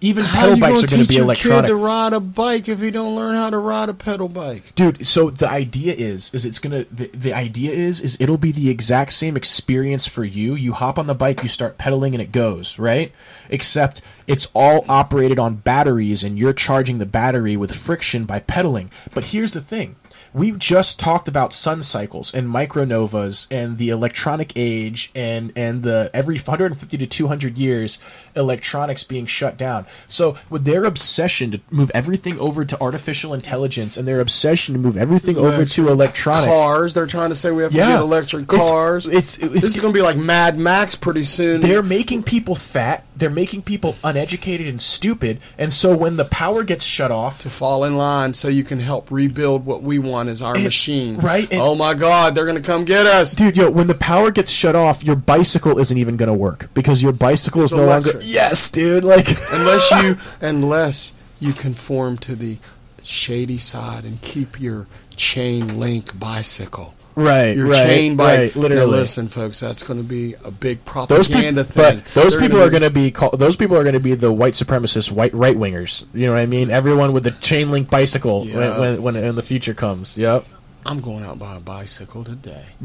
Even 0.00 0.24
How 0.24 0.40
pedal 0.40 0.58
bikes 0.58 0.84
are 0.84 0.86
going 0.86 1.02
to 1.02 1.08
be 1.08 1.14
your 1.14 1.24
electronic. 1.24 1.64
Kid 1.64 1.68
to 1.68 1.76
ride 1.76 2.12
a 2.12 2.20
bike 2.20 2.68
if 2.68 2.80
you 2.80 2.90
don't 2.90 3.14
learn 3.14 3.36
how 3.36 3.50
to 3.50 3.58
ride 3.58 3.88
a 3.88 3.94
pedal 3.94 4.28
bike. 4.28 4.74
dude 4.74 5.06
so 5.06 5.30
the 5.30 5.48
idea 5.48 5.94
is 5.94 6.32
is 6.34 6.44
it's 6.46 6.58
gonna 6.58 6.84
the, 6.90 7.08
the 7.08 7.32
idea 7.32 7.72
is 7.72 8.00
is 8.00 8.16
it'll 8.20 8.38
be 8.38 8.52
the 8.52 8.70
exact 8.70 9.12
same 9.12 9.36
experience 9.36 10.06
for 10.06 10.24
you 10.24 10.54
you 10.54 10.72
hop 10.72 10.98
on 10.98 11.06
the 11.06 11.14
bike 11.14 11.42
you 11.42 11.48
start 11.48 11.78
pedaling 11.78 12.14
and 12.14 12.22
it 12.22 12.32
goes 12.32 12.78
right 12.78 13.12
except 13.50 14.02
it's 14.26 14.50
all 14.54 14.84
operated 14.88 15.38
on 15.38 15.54
batteries 15.56 16.24
and 16.24 16.38
you're 16.38 16.52
charging 16.52 16.98
the 16.98 17.06
battery 17.06 17.56
with 17.56 17.74
friction 17.74 18.24
by 18.24 18.40
pedaling 18.40 18.90
but 19.14 19.26
here's 19.26 19.52
the 19.52 19.60
thing 19.60 19.96
we 20.36 20.52
just 20.52 21.00
talked 21.00 21.28
about 21.28 21.54
sun 21.54 21.82
cycles 21.82 22.34
and 22.34 22.46
micronovas 22.46 23.46
and 23.50 23.78
the 23.78 23.88
electronic 23.88 24.52
age 24.54 25.10
and 25.14 25.50
and 25.56 25.82
the 25.82 26.10
every 26.12 26.36
150 26.36 26.98
to 26.98 27.06
200 27.06 27.56
years 27.56 27.98
electronics 28.34 29.02
being 29.02 29.24
shut 29.24 29.56
down 29.56 29.86
so 30.08 30.36
with 30.50 30.64
their 30.64 30.84
obsession 30.84 31.50
to 31.52 31.60
move 31.70 31.90
everything 31.94 32.38
over 32.38 32.64
to 32.66 32.78
artificial 32.82 33.32
intelligence 33.32 33.96
and 33.96 34.06
their 34.06 34.20
obsession 34.20 34.74
to 34.74 34.78
move 34.78 34.96
everything 34.98 35.38
over 35.38 35.64
to 35.64 35.88
electronics 35.88 36.52
Cars, 36.52 36.92
they're 36.94 37.06
trying 37.06 37.30
to 37.30 37.34
say 37.34 37.50
we 37.50 37.62
have 37.62 37.72
to 37.72 37.78
Yeah. 37.78 37.92
get 37.92 38.00
electric 38.00 38.52
It's- 38.52 38.70
cars. 38.70 39.06
it's- 39.06 39.38
it's- 39.38 39.60
this 39.62 39.74
is 39.74 39.80
going 39.80 39.92
to 39.92 39.96
be 39.98 40.02
like 40.02 40.16
Mad 40.18 40.58
Max 40.58 40.94
pretty 40.94 41.22
soon. 41.22 41.60
they're 41.60 41.82
making 41.82 42.22
people 42.22 42.54
fat 42.54 43.04
they're 43.16 43.30
making 43.30 43.62
people 43.62 43.96
uneducated 44.04 44.68
and 44.68 44.82
stupid 44.82 45.38
and 45.56 45.72
so 45.72 45.96
when 45.96 46.16
the 46.16 46.24
power 46.26 46.62
gets 46.62 46.84
shut 46.84 47.10
off 47.10 47.40
to 47.40 47.48
fall 47.48 47.84
in 47.84 47.96
line 47.96 48.34
so 48.34 48.48
you 48.48 48.62
can 48.62 48.78
help 48.80 49.10
rebuild 49.10 49.64
what 49.64 49.82
we 49.82 49.98
want 49.98 50.25
as 50.28 50.42
our 50.42 50.54
machine. 50.54 51.16
right, 51.18 51.50
and- 51.50 51.60
oh 51.60 51.74
my 51.74 51.94
God, 51.94 52.34
they're 52.34 52.44
going 52.46 52.60
to 52.60 52.62
come 52.62 52.84
get 52.84 53.06
us. 53.06 53.34
Dude, 53.34 53.56
yo, 53.56 53.70
when 53.70 53.86
the 53.86 53.94
power 53.94 54.30
gets 54.30 54.50
shut 54.50 54.74
off, 54.74 55.02
your 55.04 55.16
bicycle 55.16 55.78
isn't 55.78 55.96
even 55.96 56.16
gonna 56.16 56.34
work 56.34 56.68
because 56.74 57.02
your 57.02 57.12
bicycle 57.12 57.62
is 57.62 57.72
It's 57.72 57.76
no 57.78 57.86
longer. 57.86 58.20
Yes, 58.22 58.70
dude. 58.70 59.04
Like, 59.04 59.28
unless 59.52 59.90
you 60.02 60.16
unless 60.40 61.12
you 61.40 61.52
conform 61.52 62.18
to 62.18 62.34
the 62.34 62.58
shady 63.02 63.58
side 63.58 64.04
and 64.04 64.20
keep 64.22 64.60
your 64.60 64.86
chain 65.14 65.78
link 65.78 66.18
bicycle. 66.18 66.94
Right, 67.16 67.56
Your 67.56 67.66
right, 67.66 67.86
chain 67.86 68.16
bike. 68.16 68.38
right, 68.38 68.56
Now 68.56 68.62
literally. 68.62 68.90
listen, 68.92 69.28
folks, 69.28 69.58
that's 69.60 69.82
going 69.82 69.98
to 69.98 70.04
be 70.04 70.34
a 70.44 70.50
big 70.50 70.84
those 70.84 71.28
propaganda 71.28 71.64
thing. 71.64 71.96
but 72.02 72.04
those 72.14 72.32
They're 72.32 72.42
people 72.42 72.58
gonna 72.58 72.66
are 72.68 72.70
going 72.70 72.82
to 72.82 72.90
be 72.90 73.10
called. 73.10 73.38
Those 73.38 73.56
people 73.56 73.76
are 73.76 73.82
going 73.82 73.94
to 73.94 74.00
be 74.00 74.14
the 74.14 74.30
white 74.32 74.52
supremacist, 74.54 75.10
white 75.10 75.34
right 75.34 75.56
wingers. 75.56 76.04
You 76.14 76.26
know 76.26 76.32
what 76.34 76.40
I 76.40 76.46
mean? 76.46 76.70
Everyone 76.70 77.12
with 77.12 77.24
the 77.24 77.30
chain 77.32 77.70
link 77.70 77.90
bicycle 77.90 78.46
Yeah. 78.46 78.78
when, 78.78 79.02
when 79.02 79.14
when 79.22 79.34
the 79.34 79.42
future 79.42 79.74
comes. 79.74 80.16
Yep, 80.16 80.44
I'm 80.84 81.00
going 81.00 81.24
out 81.24 81.38
by 81.38 81.56
a 81.56 81.60
bicycle 81.60 82.22
today. 82.24 82.64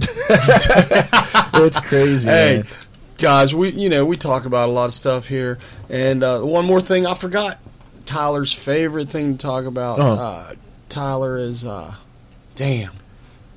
it's 1.55 1.79
crazy. 1.81 2.27
Hey, 2.27 2.55
man. 2.57 2.67
guys, 3.17 3.53
we 3.53 3.69
you 3.71 3.89
know 3.89 4.05
we 4.05 4.17
talk 4.17 4.45
about 4.45 4.69
a 4.69 4.71
lot 4.71 4.85
of 4.85 4.93
stuff 4.93 5.27
here, 5.27 5.59
and 5.89 6.23
uh, 6.23 6.41
one 6.41 6.65
more 6.65 6.81
thing 6.81 7.05
I 7.05 7.13
forgot. 7.13 7.59
Tyler's 8.05 8.51
favorite 8.51 9.09
thing 9.09 9.37
to 9.37 9.41
talk 9.41 9.65
about. 9.65 9.99
Uh-huh. 9.99 10.21
Uh, 10.23 10.53
Tyler 10.89 11.37
is, 11.37 11.65
uh, 11.65 11.95
damn, 12.55 12.91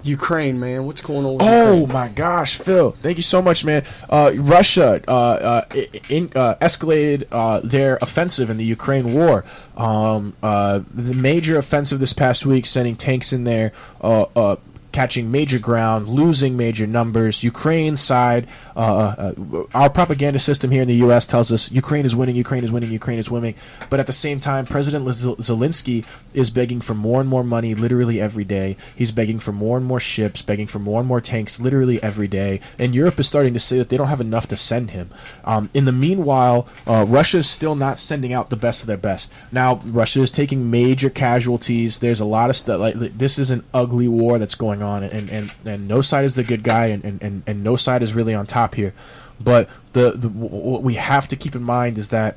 Ukraine, 0.04 0.60
man. 0.60 0.86
What's 0.86 1.00
going 1.00 1.24
on? 1.26 1.34
With 1.34 1.42
Oh 1.42 1.80
Ukraine? 1.80 1.92
my 1.92 2.08
gosh, 2.08 2.56
Phil! 2.56 2.92
Thank 3.02 3.16
you 3.16 3.22
so 3.22 3.40
much, 3.42 3.64
man. 3.64 3.84
Uh, 4.08 4.32
Russia 4.36 5.02
uh, 5.08 5.10
uh, 5.12 5.64
in, 6.08 6.30
uh, 6.34 6.54
escalated 6.56 7.24
uh, 7.32 7.60
their 7.64 7.96
offensive 8.02 8.50
in 8.50 8.56
the 8.56 8.64
Ukraine 8.64 9.14
war. 9.14 9.44
Um, 9.76 10.34
uh, 10.42 10.80
the 10.92 11.14
major 11.14 11.58
offensive 11.58 11.98
this 12.00 12.12
past 12.12 12.44
week, 12.46 12.66
sending 12.66 12.96
tanks 12.96 13.32
in 13.32 13.44
there, 13.44 13.72
uh, 14.00 14.26
uh, 14.36 14.56
catching 14.94 15.28
major 15.28 15.58
ground, 15.58 16.06
losing 16.06 16.56
major 16.56 16.86
numbers. 16.86 17.42
Ukraine 17.42 17.96
side, 17.96 18.46
uh, 18.76 19.32
uh, 19.34 19.64
our 19.74 19.90
propaganda 19.90 20.38
system 20.38 20.70
here 20.70 20.82
in 20.82 20.88
the 20.88 21.02
U.S. 21.06 21.26
tells 21.26 21.50
us 21.50 21.72
Ukraine 21.72 22.06
is 22.06 22.14
winning, 22.14 22.36
Ukraine 22.36 22.62
is 22.62 22.70
winning, 22.70 22.92
Ukraine 22.92 23.18
is 23.18 23.28
winning. 23.28 23.56
But 23.90 23.98
at 23.98 24.06
the 24.06 24.12
same 24.12 24.38
time, 24.38 24.66
President 24.66 25.12
Zel- 25.12 25.36
Zelensky 25.36 26.06
is 26.32 26.48
begging 26.50 26.80
for 26.80 26.94
more 26.94 27.20
and 27.20 27.28
more 27.28 27.42
money, 27.42 27.74
literally 27.74 28.20
every 28.20 28.44
day. 28.44 28.76
He's 28.94 29.10
begging 29.10 29.40
for 29.40 29.50
more 29.50 29.76
and 29.76 29.84
more 29.84 29.98
ships, 29.98 30.42
begging 30.42 30.68
for 30.68 30.78
more 30.78 31.00
and 31.00 31.08
more 31.08 31.20
tanks, 31.20 31.58
literally 31.58 32.00
every 32.00 32.28
day. 32.28 32.60
And 32.78 32.94
Europe 32.94 33.18
is 33.18 33.26
starting 33.26 33.54
to 33.54 33.60
say 33.60 33.78
that 33.78 33.88
they 33.88 33.96
don't 33.96 34.06
have 34.14 34.20
enough 34.20 34.46
to 34.48 34.56
send 34.56 34.92
him. 34.92 35.10
Um, 35.44 35.70
in 35.74 35.86
the 35.86 35.92
meanwhile, 35.92 36.68
uh, 36.86 37.04
Russia 37.08 37.38
is 37.38 37.50
still 37.50 37.74
not 37.74 37.98
sending 37.98 38.32
out 38.32 38.50
the 38.50 38.56
best 38.56 38.82
of 38.82 38.86
their 38.86 38.96
best. 38.96 39.32
Now, 39.50 39.82
Russia 39.84 40.22
is 40.22 40.30
taking 40.30 40.70
major 40.70 41.10
casualties. 41.10 41.98
There's 41.98 42.20
a 42.20 42.24
lot 42.24 42.48
of 42.48 42.54
stuff. 42.54 42.80
Like 42.80 42.94
this 42.94 43.40
is 43.40 43.50
an 43.50 43.64
ugly 43.74 44.06
war 44.06 44.38
that's 44.38 44.54
going 44.54 44.83
on, 44.83 44.83
and 44.92 45.30
and, 45.30 45.54
and 45.64 45.88
no 45.88 46.00
side 46.00 46.24
is 46.24 46.34
the 46.34 46.44
good 46.44 46.62
guy, 46.62 46.86
and, 46.86 47.04
and, 47.04 47.22
and, 47.22 47.42
and 47.46 47.64
no 47.64 47.76
side 47.76 48.02
is 48.02 48.14
really 48.14 48.34
on 48.34 48.46
top 48.46 48.74
here. 48.74 48.94
But 49.40 49.68
the, 49.92 50.12
the 50.12 50.28
what 50.28 50.82
we 50.82 50.94
have 50.94 51.28
to 51.28 51.36
keep 51.36 51.54
in 51.54 51.62
mind 51.62 51.98
is 51.98 52.10
that, 52.10 52.36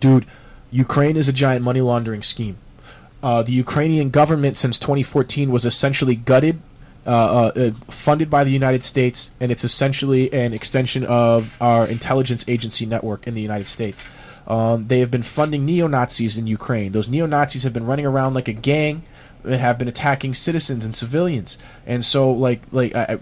dude, 0.00 0.26
Ukraine 0.70 1.16
is 1.16 1.28
a 1.28 1.32
giant 1.32 1.64
money 1.64 1.80
laundering 1.80 2.22
scheme. 2.22 2.58
Uh, 3.22 3.42
the 3.42 3.52
Ukrainian 3.52 4.10
government 4.10 4.56
since 4.56 4.78
2014 4.78 5.50
was 5.50 5.64
essentially 5.64 6.16
gutted, 6.16 6.60
uh, 7.06 7.10
uh, 7.10 7.52
uh, 7.56 7.70
funded 7.88 8.28
by 8.28 8.42
the 8.42 8.50
United 8.50 8.82
States, 8.82 9.30
and 9.40 9.52
it's 9.52 9.64
essentially 9.64 10.32
an 10.32 10.52
extension 10.52 11.04
of 11.04 11.56
our 11.60 11.86
intelligence 11.86 12.44
agency 12.48 12.84
network 12.84 13.26
in 13.26 13.34
the 13.34 13.40
United 13.40 13.68
States. 13.68 14.04
Um, 14.46 14.86
they 14.86 14.98
have 15.00 15.10
been 15.10 15.22
funding 15.22 15.64
neo 15.64 15.86
Nazis 15.86 16.36
in 16.36 16.48
Ukraine. 16.48 16.92
Those 16.92 17.08
neo 17.08 17.26
Nazis 17.26 17.62
have 17.62 17.72
been 17.72 17.86
running 17.86 18.06
around 18.06 18.34
like 18.34 18.48
a 18.48 18.52
gang 18.52 19.02
and 19.44 19.54
have 19.54 19.78
been 19.78 19.88
attacking 19.88 20.34
citizens 20.34 20.84
and 20.84 20.94
civilians. 20.94 21.58
And 21.86 22.04
so, 22.04 22.30
like, 22.30 22.62
like 22.70 22.94
I, 22.94 23.18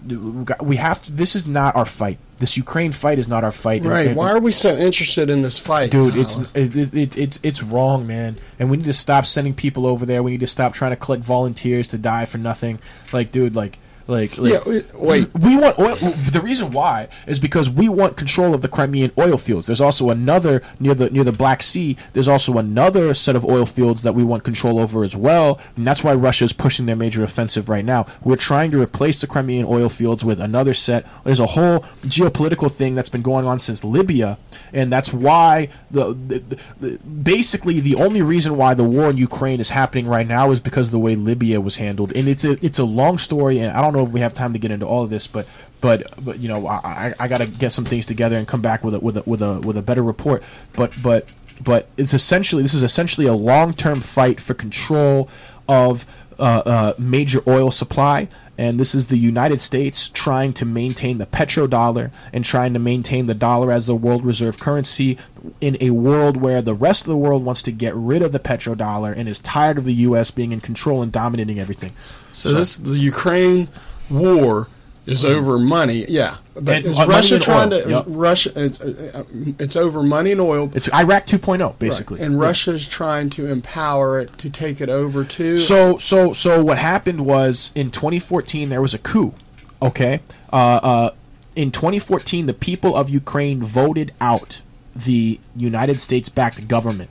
we 0.61 0.75
have 0.77 1.03
to. 1.05 1.11
This 1.11 1.35
is 1.35 1.47
not 1.47 1.75
our 1.75 1.85
fight. 1.85 2.19
This 2.37 2.57
Ukraine 2.57 2.91
fight 2.91 3.19
is 3.19 3.27
not 3.27 3.43
our 3.43 3.51
fight. 3.51 3.83
Right? 3.83 4.07
and- 4.07 4.15
Why 4.15 4.31
are 4.31 4.39
we 4.39 4.51
so 4.51 4.75
interested 4.75 5.29
in 5.29 5.41
this 5.41 5.59
fight, 5.59 5.91
dude 5.91 6.15
it's 6.15 6.37
it, 6.55 6.93
it, 6.93 7.17
it's 7.17 7.39
it's 7.43 7.61
wrong 7.63 8.07
man 8.07 8.37
and 8.59 8.69
we 8.71 8.77
need 8.77 8.85
to 8.85 8.93
stop 8.93 9.25
sending 9.25 9.53
people 9.53 9.85
over 9.85 10.05
there 10.05 10.23
we 10.23 10.31
need 10.31 10.39
to 10.39 10.47
stop 10.47 10.73
trying 10.73 10.91
to 10.91 10.95
collect 10.95 11.23
volunteers 11.23 11.87
to 11.89 11.97
die 11.97 12.25
for 12.25 12.37
nothing 12.39 12.79
like 13.13 13.31
dude 13.31 13.55
like 13.55 13.77
like, 14.07 14.37
like 14.37 14.53
Yeah, 14.53 14.59
wait- 14.65 14.93
wait. 14.95 15.33
we 15.39 15.57
want 15.57 15.77
oil 15.79 15.95
the 15.95 16.41
reason 16.43 16.71
why 16.71 17.07
is 17.27 17.39
because 17.39 17.69
we 17.69 17.89
want 17.89 18.17
control 18.17 18.53
of 18.53 18.61
the 18.61 18.67
crimean 18.67 19.11
oil 19.17 19.37
fields. 19.37 19.67
There's 19.67 19.81
also 19.81 20.09
another 20.09 20.61
near 20.79 20.93
the 20.95 21.09
near 21.09 21.23
the 21.23 21.31
black 21.31 21.63
sea 21.63 21.97
there's 22.13 22.27
also 22.27 22.57
another 22.57 23.13
set 23.13 23.35
of 23.35 23.45
oil 23.45 23.65
fields 23.65 24.03
that 24.03 24.13
we 24.13 24.23
want 24.23 24.43
control 24.43 24.79
over 24.79 25.03
as 25.03 25.15
well 25.15 25.59
and 25.75 25.87
that's 25.87 26.03
why 26.03 26.13
russia 26.13 26.45
is 26.45 26.53
pushing 26.53 26.85
their 26.85 26.95
major 26.95 27.23
offensive 27.23 27.69
right 27.69 27.85
now. 27.85 28.05
We're 28.23 28.35
trying 28.35 28.71
to 28.71 28.81
replace 28.81 29.21
the 29.21 29.27
crimean 29.27 29.65
oil 29.65 29.89
fields 29.89 30.23
with 30.25 30.39
another 30.39 30.73
set. 30.73 31.05
There's 31.23 31.39
a 31.39 31.45
whole 31.47 31.79
geopolitical 32.05 32.71
thing 32.71 32.95
that's 32.95 33.09
been 33.09 33.21
going 33.21 33.45
on 33.45 33.59
since 33.59 33.83
libya 33.83 34.37
and 34.73 34.91
that's 34.91 35.13
why 35.13 35.69
the, 35.89 36.13
the, 36.13 36.57
the 36.79 36.99
basically 36.99 37.79
the 37.79 37.95
only 37.95 38.21
reason 38.21 38.57
why 38.57 38.73
the 38.73 38.83
war 38.83 39.09
in 39.09 39.17
Ukraine 39.17 39.59
is 39.59 39.69
happening 39.69 40.07
right 40.07 40.27
now 40.27 40.51
is 40.51 40.59
because 40.59 40.87
of 40.87 40.91
the 40.91 40.99
way 40.99 41.15
Libya 41.15 41.59
was 41.61 41.77
handled, 41.77 42.11
and 42.15 42.27
it's 42.27 42.43
a 42.45 42.63
it's 42.65 42.79
a 42.79 42.83
long 42.83 43.17
story, 43.17 43.59
and 43.59 43.75
I 43.75 43.81
don't 43.81 43.90
know 43.93 44.05
if 44.05 44.11
we 44.11 44.19
have 44.21 44.33
time 44.33 44.53
to 44.53 44.59
get 44.59 44.71
into 44.71 44.85
all 44.85 45.03
of 45.03 45.09
this, 45.09 45.27
but 45.27 45.47
but 45.79 46.03
but 46.23 46.39
you 46.39 46.47
know 46.47 46.67
I 46.67 46.75
I, 46.83 47.13
I 47.19 47.27
got 47.27 47.41
to 47.41 47.47
get 47.47 47.71
some 47.71 47.85
things 47.85 48.05
together 48.05 48.37
and 48.37 48.47
come 48.47 48.61
back 48.61 48.83
with 48.83 48.95
a 48.95 48.99
with 48.99 49.17
a 49.17 49.23
with 49.25 49.41
a 49.41 49.59
with 49.59 49.77
a 49.77 49.81
better 49.81 50.03
report, 50.03 50.43
but 50.73 50.93
but 51.01 51.31
but 51.63 51.87
it's 51.97 52.13
essentially 52.13 52.63
this 52.63 52.73
is 52.73 52.83
essentially 52.83 53.27
a 53.27 53.33
long 53.33 53.73
term 53.73 53.99
fight 54.01 54.39
for 54.39 54.53
control 54.53 55.29
of 55.67 56.05
uh, 56.39 56.63
uh, 56.65 56.93
major 56.97 57.41
oil 57.47 57.71
supply, 57.71 58.27
and 58.61 58.79
this 58.79 58.93
is 58.93 59.07
the 59.07 59.17
United 59.17 59.59
States 59.59 60.07
trying 60.07 60.53
to 60.53 60.65
maintain 60.65 61.17
the 61.17 61.25
petrodollar 61.25 62.11
and 62.31 62.45
trying 62.45 62.73
to 62.73 62.79
maintain 62.79 63.25
the 63.25 63.33
dollar 63.33 63.71
as 63.71 63.87
the 63.87 63.95
world 63.95 64.23
reserve 64.23 64.59
currency 64.59 65.17
in 65.61 65.77
a 65.81 65.89
world 65.89 66.37
where 66.37 66.61
the 66.61 66.75
rest 66.75 67.01
of 67.01 67.07
the 67.07 67.17
world 67.17 67.43
wants 67.43 67.63
to 67.63 67.71
get 67.71 67.95
rid 67.95 68.21
of 68.21 68.31
the 68.31 68.39
petrodollar 68.39 69.17
and 69.17 69.27
is 69.27 69.39
tired 69.39 69.79
of 69.79 69.85
the 69.85 69.95
U.S. 70.05 70.29
being 70.29 70.51
in 70.51 70.61
control 70.61 71.01
and 71.01 71.11
dominating 71.11 71.59
everything. 71.59 71.93
So, 72.33 72.51
this 72.51 72.77
the 72.77 72.99
Ukraine 72.99 73.67
war 74.11 74.67
is 75.05 75.25
over 75.25 75.57
money. 75.57 76.05
Yeah, 76.07 76.37
but 76.53 76.75
And- 76.77 76.85
is 76.87 76.99
uh, 76.99 77.05
Russia 77.07 77.39
trying 77.39 77.69
to? 77.71 77.83
yep. 77.89 78.05
Russia, 78.07 78.51
it's, 78.55 78.79
uh, 78.81 79.11
uh, 79.13 79.23
it's 79.57 79.75
over 79.75 80.03
money 80.03 80.31
and 80.31 80.39
oil. 80.41 80.71
It's 80.75 80.89
Iraq 80.93 81.25
2.0, 81.25 81.79
basically. 81.79 82.19
Right. 82.19 82.25
And 82.27 82.39
Russia's 82.39 82.87
trying 82.87 83.29
to 83.31 83.47
empower 83.47 84.19
it 84.21 84.37
to 84.37 84.49
take 84.49 84.79
it 84.81 84.89
over 84.89 85.23
too. 85.23 85.57
So 85.57 85.97
so 85.97 86.33
so 86.33 86.63
what 86.63 86.77
happened 86.77 87.25
was 87.25 87.71
in 87.75 87.89
2014 87.91 88.69
there 88.69 88.81
was 88.81 88.93
a 88.93 88.99
coup. 88.99 89.33
Okay, 89.81 90.21
uh, 90.53 90.55
uh, 90.55 91.09
in 91.55 91.71
2014 91.71 92.45
the 92.45 92.53
people 92.53 92.95
of 92.95 93.09
Ukraine 93.09 93.61
voted 93.61 94.13
out 94.21 94.61
the 94.95 95.39
United 95.55 95.99
States-backed 96.01 96.67
government. 96.67 97.09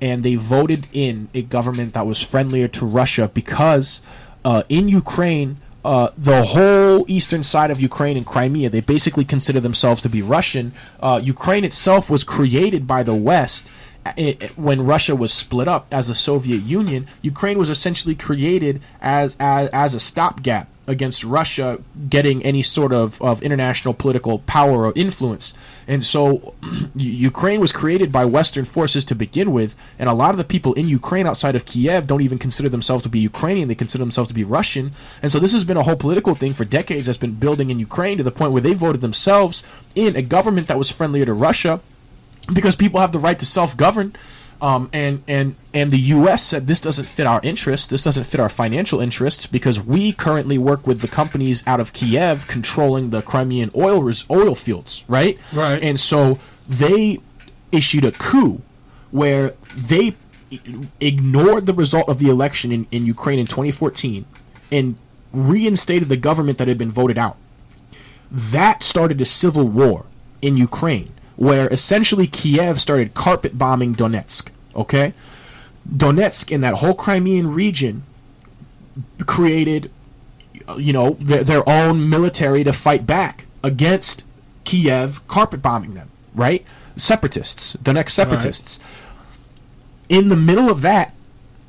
and 0.00 0.22
they 0.22 0.36
voted 0.36 0.86
in 0.92 1.28
a 1.34 1.42
government 1.42 1.92
that 1.94 2.06
was 2.06 2.22
friendlier 2.22 2.68
to 2.68 2.86
Russia 2.86 3.28
because 3.34 4.00
uh, 4.44 4.62
in 4.68 4.86
Ukraine, 4.88 5.56
uh, 5.88 6.12
the 6.18 6.42
whole 6.42 7.06
eastern 7.08 7.42
side 7.42 7.70
of 7.70 7.80
Ukraine 7.80 8.18
and 8.18 8.26
Crimea, 8.26 8.68
they 8.68 8.82
basically 8.82 9.24
consider 9.24 9.58
themselves 9.58 10.02
to 10.02 10.10
be 10.10 10.20
Russian. 10.20 10.74
Uh, 11.00 11.18
Ukraine 11.24 11.64
itself 11.64 12.10
was 12.10 12.24
created 12.24 12.86
by 12.86 13.02
the 13.02 13.14
West. 13.14 13.72
It, 14.14 14.42
it, 14.42 14.58
when 14.58 14.84
Russia 14.84 15.16
was 15.16 15.32
split 15.32 15.66
up 15.66 15.86
as 15.90 16.08
the 16.08 16.14
Soviet 16.14 16.62
Union, 16.62 17.06
Ukraine 17.22 17.58
was 17.58 17.70
essentially 17.70 18.14
created 18.14 18.82
as 19.00 19.34
as, 19.40 19.70
as 19.70 19.94
a 19.94 20.00
stopgap 20.00 20.68
against 20.86 21.24
Russia 21.24 21.78
getting 22.10 22.42
any 22.44 22.62
sort 22.62 22.92
of, 22.92 23.20
of 23.22 23.40
international 23.42 23.94
political 23.94 24.40
power 24.40 24.84
or 24.86 24.92
influence. 24.94 25.54
And 25.88 26.04
so 26.04 26.54
Ukraine 26.94 27.60
was 27.60 27.72
created 27.72 28.12
by 28.12 28.26
Western 28.26 28.66
forces 28.66 29.04
to 29.06 29.14
begin 29.14 29.52
with, 29.52 29.74
and 29.98 30.08
a 30.08 30.12
lot 30.12 30.30
of 30.30 30.36
the 30.36 30.44
people 30.44 30.74
in 30.74 30.86
Ukraine 30.86 31.26
outside 31.26 31.56
of 31.56 31.64
Kiev 31.64 32.06
don't 32.06 32.20
even 32.20 32.38
consider 32.38 32.68
themselves 32.68 33.02
to 33.02 33.08
be 33.08 33.18
Ukrainian, 33.18 33.66
they 33.66 33.74
consider 33.74 34.04
themselves 34.04 34.28
to 34.28 34.34
be 34.34 34.44
Russian. 34.44 34.92
And 35.22 35.32
so 35.32 35.38
this 35.40 35.54
has 35.54 35.64
been 35.64 35.78
a 35.78 35.82
whole 35.82 35.96
political 35.96 36.34
thing 36.34 36.52
for 36.52 36.66
decades 36.66 37.06
that's 37.06 37.18
been 37.18 37.34
building 37.34 37.70
in 37.70 37.78
Ukraine 37.80 38.18
to 38.18 38.22
the 38.22 38.30
point 38.30 38.52
where 38.52 38.62
they 38.62 38.74
voted 38.74 39.00
themselves 39.00 39.64
in 39.94 40.14
a 40.14 40.22
government 40.22 40.68
that 40.68 40.78
was 40.78 40.90
friendlier 40.90 41.24
to 41.24 41.32
Russia 41.32 41.80
because 42.52 42.76
people 42.76 43.00
have 43.00 43.12
the 43.12 43.18
right 43.18 43.38
to 43.38 43.46
self 43.46 43.76
govern 43.76 44.14
um, 44.60 44.90
and 44.92 45.22
and 45.28 45.54
and 45.72 45.90
the 45.90 45.98
U.S. 45.98 46.42
said 46.42 46.66
this 46.66 46.80
doesn't 46.80 47.04
fit 47.04 47.26
our 47.26 47.40
interests. 47.42 47.86
This 47.88 48.04
doesn't 48.04 48.24
fit 48.24 48.40
our 48.40 48.48
financial 48.48 49.00
interests 49.00 49.46
because 49.46 49.80
we 49.80 50.12
currently 50.12 50.58
work 50.58 50.86
with 50.86 51.00
the 51.00 51.08
companies 51.08 51.64
out 51.66 51.80
of 51.80 51.92
Kiev 51.92 52.46
controlling 52.48 53.10
the 53.10 53.22
Crimean 53.22 53.70
oil 53.76 54.02
res- 54.02 54.24
oil 54.30 54.54
fields, 54.54 55.04
right? 55.06 55.38
Right. 55.52 55.82
And 55.82 56.00
so 56.00 56.38
they 56.68 57.20
issued 57.70 58.04
a 58.04 58.12
coup 58.12 58.62
where 59.10 59.54
they 59.76 60.16
ignored 61.00 61.66
the 61.66 61.74
result 61.74 62.08
of 62.08 62.18
the 62.18 62.28
election 62.28 62.72
in, 62.72 62.86
in 62.90 63.06
Ukraine 63.06 63.38
in 63.38 63.46
2014 63.46 64.24
and 64.72 64.96
reinstated 65.32 66.08
the 66.08 66.16
government 66.16 66.58
that 66.58 66.68
had 66.68 66.78
been 66.78 66.90
voted 66.90 67.18
out. 67.18 67.36
That 68.30 68.82
started 68.82 69.20
a 69.20 69.24
civil 69.24 69.66
war 69.66 70.06
in 70.42 70.56
Ukraine 70.56 71.08
where 71.38 71.68
essentially 71.68 72.26
Kiev 72.26 72.80
started 72.80 73.14
carpet 73.14 73.56
bombing 73.56 73.94
Donetsk. 73.94 74.48
Okay, 74.74 75.14
Donetsk 75.88 76.52
and 76.52 76.62
that 76.64 76.74
whole 76.74 76.94
Crimean 76.94 77.54
region 77.54 78.02
created, 79.24 79.90
you 80.76 80.92
know, 80.92 81.16
their, 81.20 81.44
their 81.44 81.68
own 81.68 82.08
military 82.08 82.64
to 82.64 82.72
fight 82.72 83.06
back 83.06 83.46
against 83.62 84.24
Kiev 84.64 85.26
carpet 85.28 85.62
bombing 85.62 85.94
them. 85.94 86.10
Right, 86.34 86.66
separatists, 86.96 87.76
Donetsk 87.76 88.10
separatists. 88.10 88.80
Right. 88.80 90.18
In 90.20 90.28
the 90.30 90.36
middle 90.36 90.68
of 90.68 90.82
that, 90.82 91.14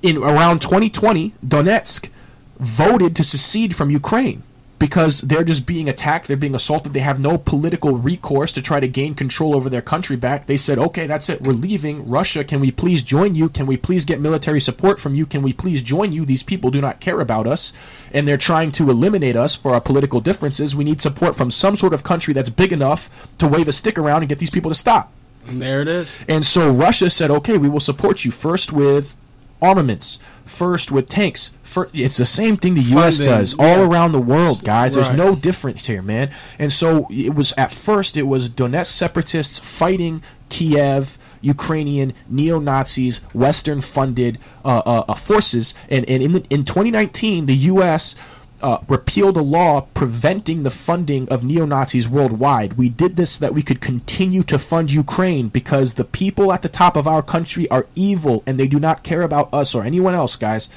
in 0.01 0.17
around 0.17 0.61
2020, 0.61 1.34
Donetsk 1.45 2.09
voted 2.57 3.15
to 3.15 3.24
secede 3.24 3.76
from 3.76 3.91
Ukraine 3.91 4.41
because 4.80 5.22
they're 5.22 5.44
just 5.44 5.66
being 5.66 5.90
attacked, 5.90 6.28
they're 6.28 6.38
being 6.38 6.56
assaulted, 6.56 6.94
they 6.94 7.02
have 7.02 7.20
no 7.20 7.38
political 7.38 7.98
recourse 7.98 8.54
to 8.54 8.62
try 8.62 8.80
to 8.80 8.88
gain 8.88 9.14
control 9.14 9.54
over 9.56 9.70
their 9.70 9.82
country 9.82 10.16
back. 10.16 10.48
They 10.48 10.58
said, 10.58 10.80
okay, 10.80 11.06
that's 11.06 11.30
it, 11.30 11.42
we're 11.42 11.52
leaving. 11.52 12.10
Russia, 12.10 12.44
can 12.44 12.62
we 12.62 12.72
please 12.72 13.04
join 13.04 13.36
you? 13.36 13.50
Can 13.50 13.68
we 13.68 13.78
please 13.78 14.06
get 14.06 14.22
military 14.22 14.62
support 14.62 15.00
from 15.00 15.16
you? 15.16 15.26
Can 15.26 15.42
we 15.42 15.52
please 15.54 15.84
join 15.84 16.14
you? 16.14 16.26
These 16.26 16.44
people 16.44 16.72
do 16.72 16.82
not 16.82 17.02
care 17.02 17.20
about 17.20 17.46
us, 17.46 17.74
and 18.14 18.28
they're 18.28 18.38
trying 18.38 18.72
to 18.74 18.90
eliminate 18.90 19.36
us 19.36 19.56
for 19.56 19.74
our 19.74 19.82
political 19.82 20.22
differences. 20.22 20.76
We 20.76 20.86
need 20.86 21.02
support 21.02 21.36
from 21.36 21.52
some 21.52 21.76
sort 21.76 21.94
of 21.94 22.04
country 22.04 22.34
that's 22.34 22.50
big 22.50 22.72
enough 22.72 23.28
to 23.40 23.48
wave 23.48 23.68
a 23.68 23.74
stick 23.74 24.00
around 24.00 24.22
and 24.22 24.30
get 24.30 24.40
these 24.40 24.50
people 24.50 24.72
to 24.72 24.76
stop. 24.76 25.12
And 25.48 25.62
there 25.62 25.82
it 25.82 25.88
is. 25.88 26.24
And 26.28 26.46
so 26.46 26.70
Russia 26.70 27.10
said, 27.10 27.32
okay, 27.32 27.58
we 27.58 27.70
will 27.70 27.80
support 27.80 28.24
you 28.24 28.32
first 28.32 28.72
with 28.72 29.16
armaments, 29.62 30.20
first 30.45 30.91
with 30.91 31.10
tanks. 31.10 31.53
For, 31.64 31.89
it's 31.93 32.18
the 32.18 32.26
same 32.26 32.57
thing 32.57 32.74
the 32.76 32.82
U.S. 32.82 33.18
Funding, 33.18 33.36
does 33.36 33.55
yeah. 33.57 33.66
all 33.66 33.91
around 33.91 34.12
the 34.12 34.22
world, 34.22 34.64
guys. 34.64 34.95
There's 34.95 35.10
right. 35.10 35.18
no 35.18 35.36
difference 35.36 35.86
here, 35.86 36.01
man. 36.01 36.32
And 36.57 36.74
so 36.74 37.07
it 37.12 37.36
was 37.36 37.53
at 37.57 37.72
first 37.72 38.18
it 38.18 38.24
was 38.24 38.49
Donetsk 38.49 38.88
separatists 38.88 39.60
fighting 39.60 40.22
Kiev. 40.49 41.18
Ukrainian 41.41 42.14
neo 42.28 42.60
Nazis, 42.60 43.20
Western 43.34 43.80
funded 43.80 44.39
uh, 44.66 44.82
uh, 44.86 45.05
uh, 45.07 45.14
forces, 45.14 45.74
and, 45.89 46.03
and 46.10 46.22
in 46.22 46.34
the, 46.34 46.45
in 46.49 46.66
2019, 46.66 47.45
the 47.45 47.55
U.S 47.55 48.16
uh, 48.62 48.80
repealed 48.88 49.38
a 49.38 49.41
law 49.41 49.82
preventing 49.93 50.64
the 50.64 50.72
funding 50.72 51.28
of 51.30 51.43
neo 51.43 51.66
Nazis 51.66 52.10
worldwide. 52.10 52.74
We 52.74 52.89
did 52.89 53.16
this 53.16 53.32
so 53.32 53.45
that 53.45 53.53
we 53.53 53.62
could 53.62 53.82
continue 53.82 54.43
to 54.43 54.60
fund 54.60 54.91
Ukraine 54.91 55.47
because 55.49 55.93
the 55.93 56.03
people 56.03 56.51
at 56.51 56.62
the 56.62 56.70
top 56.70 56.95
of 56.95 57.07
our 57.07 57.22
country 57.22 57.70
are 57.70 57.88
evil 57.95 58.43
and 58.45 58.60
they 58.60 58.68
do 58.68 58.80
not 58.80 59.03
care 59.03 59.22
about 59.22 59.53
us 59.53 59.76
or 59.76 59.84
anyone 59.84 60.14
else, 60.14 60.36
guys. 60.36 60.70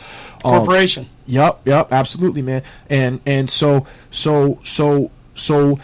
Um, 0.44 0.58
Corporation. 0.58 1.04
Um, 1.04 1.10
yep, 1.26 1.60
yep, 1.64 1.92
absolutely, 1.92 2.42
man. 2.42 2.62
And 2.88 3.20
and 3.26 3.48
so 3.48 3.86
so 4.10 4.58
so 4.62 5.10
so 5.34 5.78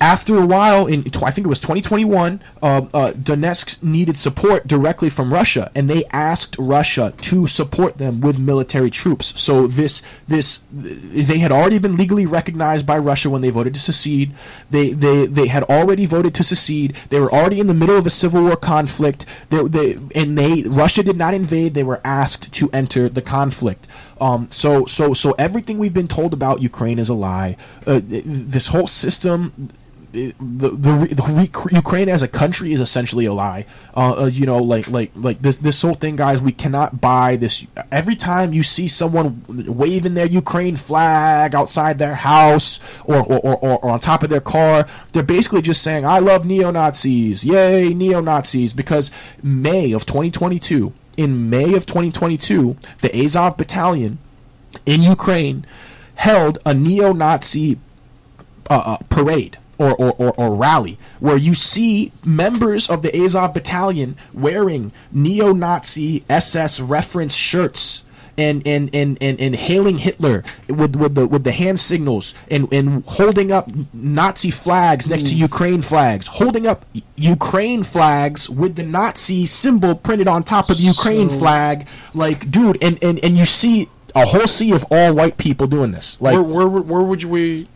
after 0.00 0.38
a 0.38 0.46
while, 0.46 0.86
in 0.86 1.04
I 1.22 1.30
think 1.30 1.46
it 1.46 1.48
was 1.48 1.60
2021, 1.60 2.40
uh, 2.62 2.66
uh, 2.66 3.12
Donetsk 3.12 3.82
needed 3.82 4.16
support 4.16 4.66
directly 4.66 5.10
from 5.10 5.32
Russia, 5.32 5.70
and 5.74 5.90
they 5.90 6.04
asked 6.06 6.56
Russia 6.58 7.12
to 7.20 7.46
support 7.46 7.98
them 7.98 8.22
with 8.22 8.38
military 8.38 8.90
troops. 8.90 9.38
So 9.38 9.66
this 9.66 10.02
this 10.26 10.62
they 10.72 11.38
had 11.38 11.52
already 11.52 11.78
been 11.78 11.98
legally 11.98 12.24
recognized 12.24 12.86
by 12.86 12.96
Russia 12.96 13.28
when 13.28 13.42
they 13.42 13.50
voted 13.50 13.74
to 13.74 13.80
secede. 13.80 14.32
They 14.70 14.92
they 14.92 15.26
they 15.26 15.48
had 15.48 15.64
already 15.64 16.06
voted 16.06 16.34
to 16.36 16.44
secede. 16.44 16.96
They 17.10 17.20
were 17.20 17.30
already 17.30 17.60
in 17.60 17.66
the 17.66 17.74
middle 17.74 17.98
of 17.98 18.06
a 18.06 18.10
civil 18.10 18.44
war 18.44 18.56
conflict. 18.56 19.26
They, 19.50 19.62
they 19.64 19.98
and 20.14 20.38
they 20.38 20.62
Russia 20.62 21.02
did 21.02 21.18
not 21.18 21.34
invade. 21.34 21.74
They 21.74 21.84
were 21.84 22.00
asked 22.04 22.52
to 22.54 22.70
enter 22.72 23.10
the 23.10 23.22
conflict. 23.22 23.86
Um, 24.18 24.50
so 24.50 24.86
so 24.86 25.12
so 25.12 25.32
everything 25.32 25.78
we've 25.78 25.94
been 25.94 26.08
told 26.08 26.32
about 26.32 26.62
Ukraine 26.62 26.98
is 26.98 27.10
a 27.10 27.14
lie. 27.14 27.58
Uh, 27.86 28.00
this 28.02 28.68
whole 28.68 28.86
system 28.86 29.70
the, 30.12 30.34
the, 30.40 30.70
the, 30.70 31.70
Ukraine 31.72 32.08
as 32.08 32.22
a 32.22 32.28
country 32.28 32.72
is 32.72 32.80
essentially 32.80 33.26
a 33.26 33.32
lie. 33.32 33.66
Uh, 33.94 34.22
uh, 34.22 34.26
you 34.26 34.44
know, 34.44 34.58
like 34.58 34.88
like 34.88 35.12
like 35.14 35.40
this 35.40 35.56
this 35.56 35.80
whole 35.80 35.94
thing, 35.94 36.16
guys. 36.16 36.40
We 36.40 36.52
cannot 36.52 37.00
buy 37.00 37.36
this. 37.36 37.66
Every 37.92 38.16
time 38.16 38.52
you 38.52 38.62
see 38.62 38.88
someone 38.88 39.44
waving 39.48 40.14
their 40.14 40.26
Ukraine 40.26 40.76
flag 40.76 41.54
outside 41.54 41.98
their 41.98 42.16
house 42.16 42.80
or 43.04 43.18
or, 43.18 43.38
or, 43.38 43.78
or 43.78 43.90
on 43.92 44.00
top 44.00 44.22
of 44.22 44.30
their 44.30 44.40
car, 44.40 44.86
they're 45.12 45.22
basically 45.22 45.62
just 45.62 45.82
saying, 45.82 46.04
"I 46.04 46.18
love 46.18 46.44
neo 46.44 46.70
Nazis, 46.70 47.44
yay 47.44 47.94
neo 47.94 48.20
Nazis!" 48.20 48.72
Because 48.72 49.12
May 49.42 49.92
of 49.92 50.06
2022, 50.06 50.92
in 51.16 51.48
May 51.50 51.74
of 51.74 51.86
2022, 51.86 52.76
the 53.00 53.16
Azov 53.24 53.56
Battalion 53.56 54.18
in 54.86 55.02
Ukraine 55.02 55.64
held 56.16 56.58
a 56.66 56.74
neo 56.74 57.12
Nazi 57.12 57.78
uh, 58.68 58.74
uh, 58.74 58.96
parade 59.08 59.58
or, 59.80 59.94
or, 59.94 60.12
or, 60.18 60.32
or, 60.36 60.54
rally 60.54 60.98
where 61.20 61.38
you 61.38 61.54
see 61.54 62.12
members 62.22 62.90
of 62.90 63.02
the 63.02 63.24
Azov 63.24 63.54
battalion 63.54 64.14
wearing 64.34 64.92
neo 65.10 65.54
Nazi 65.54 66.22
SS 66.28 66.80
reference 66.80 67.34
shirts. 67.34 68.04
And, 68.38 68.66
and, 68.66 68.88
and, 68.94 69.18
and, 69.20 69.38
and 69.38 69.54
hailing 69.54 69.98
Hitler 69.98 70.44
with, 70.66 70.96
with 70.96 71.14
the 71.14 71.26
with 71.26 71.44
the 71.44 71.52
hand 71.52 71.78
signals 71.78 72.32
and, 72.50 72.72
and 72.72 73.04
holding 73.04 73.52
up 73.52 73.68
Nazi 73.92 74.50
flags 74.50 75.10
next 75.10 75.24
mm. 75.24 75.30
to 75.30 75.34
Ukraine 75.34 75.82
flags, 75.82 76.26
holding 76.26 76.66
up 76.66 76.86
Ukraine 77.16 77.82
flags 77.82 78.48
with 78.48 78.76
the 78.76 78.82
Nazi 78.82 79.44
symbol 79.44 79.94
printed 79.94 80.26
on 80.26 80.42
top 80.42 80.70
of 80.70 80.78
the 80.78 80.84
Ukraine 80.84 81.28
so, 81.28 81.38
flag. 81.38 81.86
Like, 82.14 82.50
dude, 82.50 82.78
and, 82.80 83.02
and, 83.02 83.18
and 83.18 83.36
you 83.36 83.44
see 83.44 83.90
a 84.14 84.24
whole 84.24 84.46
sea 84.46 84.72
of 84.72 84.86
all 84.90 85.12
white 85.12 85.36
people 85.36 85.66
doing 85.66 85.90
this. 85.90 86.18
Like, 86.22 86.34
where, 86.34 86.66
where, 86.66 86.68
where 86.68 87.02
would 87.02 87.24
we 87.24 87.68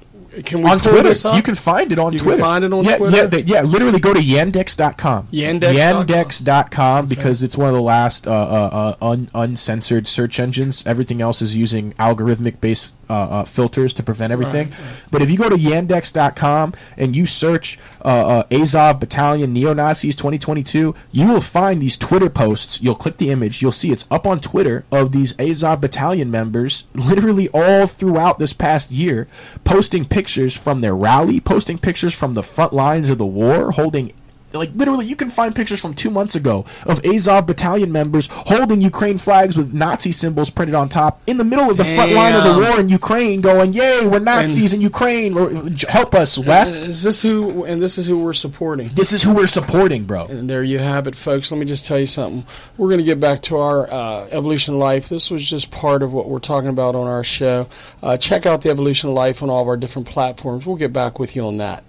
can 0.42 0.62
we 0.62 0.70
on 0.70 0.78
Twitter? 0.78 1.36
You 1.36 1.42
can 1.42 1.54
find 1.54 1.92
it 1.92 1.98
on 1.98 2.12
you 2.12 2.18
Twitter. 2.18 2.38
can 2.38 2.44
find 2.44 2.64
it 2.64 2.72
on 2.72 2.84
yeah, 2.84 2.96
Twitter. 2.96 3.16
Yeah, 3.16 3.26
the, 3.26 3.42
yeah. 3.42 3.62
Literally, 3.62 4.00
go 4.00 4.12
to 4.12 4.20
yandex.com. 4.20 5.28
Yandex. 5.32 5.74
Yandex.com 5.74 7.06
because 7.06 7.42
it's 7.42 7.56
one 7.56 7.68
of 7.68 7.74
the 7.74 7.82
last 7.82 8.26
uh, 8.26 8.32
uh, 8.32 8.94
uh, 9.00 9.04
un- 9.04 9.30
uncensored 9.34 10.06
search 10.06 10.40
engines. 10.40 10.86
Everything 10.86 11.20
else 11.20 11.42
is 11.42 11.56
using 11.56 11.92
algorithmic 11.94 12.60
based 12.60 12.96
uh, 13.08 13.14
uh, 13.14 13.44
filters 13.44 13.94
to 13.94 14.02
prevent 14.02 14.32
everything. 14.32 14.70
Right. 14.70 15.02
But 15.10 15.22
if 15.22 15.30
you 15.30 15.38
go 15.38 15.48
to 15.48 15.56
yandex.com 15.56 16.74
and 16.96 17.14
you 17.14 17.26
search 17.26 17.78
uh, 18.02 18.44
Azov 18.50 19.00
Battalion 19.00 19.52
Neo 19.52 19.72
Nazis 19.74 20.16
2022, 20.16 20.94
you 21.12 21.26
will 21.26 21.40
find 21.40 21.80
these 21.80 21.96
Twitter 21.96 22.30
posts. 22.30 22.80
You'll 22.80 22.94
click 22.94 23.16
the 23.18 23.30
image. 23.30 23.62
You'll 23.62 23.72
see 23.72 23.92
it's 23.92 24.06
up 24.10 24.26
on 24.26 24.40
Twitter 24.40 24.84
of 24.90 25.12
these 25.12 25.38
Azov 25.38 25.80
Battalion 25.80 26.30
members, 26.30 26.86
literally 26.94 27.48
all 27.52 27.86
throughout 27.86 28.38
this 28.38 28.52
past 28.52 28.90
year, 28.90 29.26
posting 29.64 30.04
pictures 30.04 30.56
from 30.56 30.80
their 30.80 30.94
rally, 30.94 31.40
posting 31.40 31.78
pictures 31.78 32.14
from 32.14 32.34
the 32.34 32.42
front 32.42 32.72
lines 32.72 33.10
of 33.10 33.18
the 33.18 33.26
war, 33.26 33.72
holding 33.72 34.12
like 34.54 34.70
literally, 34.74 35.06
you 35.06 35.16
can 35.16 35.30
find 35.30 35.54
pictures 35.54 35.80
from 35.80 35.94
two 35.94 36.10
months 36.10 36.34
ago 36.34 36.64
of 36.86 37.04
Azov 37.04 37.46
battalion 37.46 37.92
members 37.92 38.28
holding 38.30 38.80
Ukraine 38.80 39.18
flags 39.18 39.56
with 39.56 39.74
Nazi 39.74 40.12
symbols 40.12 40.50
printed 40.50 40.74
on 40.74 40.88
top 40.88 41.20
in 41.26 41.36
the 41.36 41.44
middle 41.44 41.68
of 41.70 41.76
the 41.76 41.84
front 41.84 42.12
line 42.12 42.34
of 42.34 42.44
the 42.44 42.58
war 42.58 42.80
in 42.80 42.88
Ukraine, 42.88 43.40
going, 43.40 43.72
"Yay, 43.72 44.06
we're 44.06 44.18
Nazis 44.18 44.72
in 44.72 44.80
Ukraine! 44.80 45.36
Or, 45.36 45.50
help 45.88 46.14
us, 46.14 46.38
West." 46.38 46.86
Is 46.86 47.02
this 47.02 47.22
who? 47.22 47.64
And 47.64 47.82
this 47.82 47.98
is 47.98 48.06
who 48.06 48.18
we're 48.18 48.32
supporting. 48.32 48.90
This 48.94 49.12
is 49.12 49.22
who 49.22 49.34
we're 49.34 49.46
supporting, 49.46 50.04
bro. 50.04 50.26
And 50.26 50.48
there 50.48 50.62
you 50.62 50.78
have 50.78 51.06
it, 51.06 51.16
folks. 51.16 51.50
Let 51.50 51.58
me 51.58 51.66
just 51.66 51.86
tell 51.86 51.98
you 51.98 52.06
something. 52.06 52.46
We're 52.76 52.88
going 52.88 52.98
to 52.98 53.04
get 53.04 53.20
back 53.20 53.42
to 53.42 53.56
our 53.58 53.90
uh, 53.92 54.28
evolution 54.30 54.78
life. 54.78 55.08
This 55.08 55.30
was 55.30 55.48
just 55.48 55.70
part 55.70 56.02
of 56.02 56.12
what 56.12 56.28
we're 56.28 56.38
talking 56.38 56.70
about 56.70 56.94
on 56.94 57.06
our 57.06 57.24
show. 57.24 57.66
Uh, 58.02 58.16
check 58.16 58.46
out 58.46 58.62
the 58.62 58.70
evolution 58.70 59.10
of 59.10 59.16
life 59.16 59.42
on 59.42 59.50
all 59.50 59.62
of 59.62 59.68
our 59.68 59.76
different 59.76 60.08
platforms. 60.08 60.66
We'll 60.66 60.76
get 60.76 60.92
back 60.92 61.18
with 61.18 61.34
you 61.36 61.46
on 61.46 61.58
that. 61.58 61.84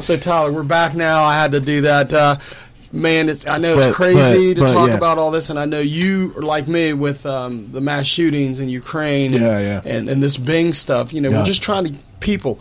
So, 0.00 0.16
Tyler, 0.16 0.50
we're 0.52 0.62
back 0.62 0.94
now. 0.94 1.24
I 1.24 1.34
had 1.34 1.52
to 1.52 1.60
do 1.60 1.82
that. 1.82 2.12
Uh, 2.12 2.36
man, 2.92 3.28
it's, 3.28 3.46
I 3.46 3.58
know 3.58 3.78
it's 3.78 3.94
crazy 3.94 4.54
but- 4.54 4.60
to 4.60 4.66
but, 4.66 4.72
talk 4.72 4.88
yeah. 4.88 4.96
about 4.96 5.18
all 5.18 5.30
this, 5.30 5.50
and 5.50 5.58
I 5.58 5.64
know 5.66 5.80
you 5.80 6.32
are 6.36 6.42
like 6.42 6.66
me 6.68 6.92
with 6.92 7.24
um, 7.26 7.70
the 7.72 7.80
mass 7.80 8.06
shootings 8.06 8.60
in 8.60 8.68
Ukraine 8.68 9.34
and, 9.34 9.42
Yeah, 9.42 9.60
yeah. 9.60 9.80
and, 9.84 10.08
and 10.08 10.22
this 10.22 10.36
Bing 10.36 10.72
stuff. 10.72 11.12
You 11.12 11.20
know, 11.20 11.30
Yeah. 11.30 11.38
we're 11.38 11.44
just 11.46 11.62
trying 11.62 11.84
to, 11.86 11.94
people, 12.20 12.58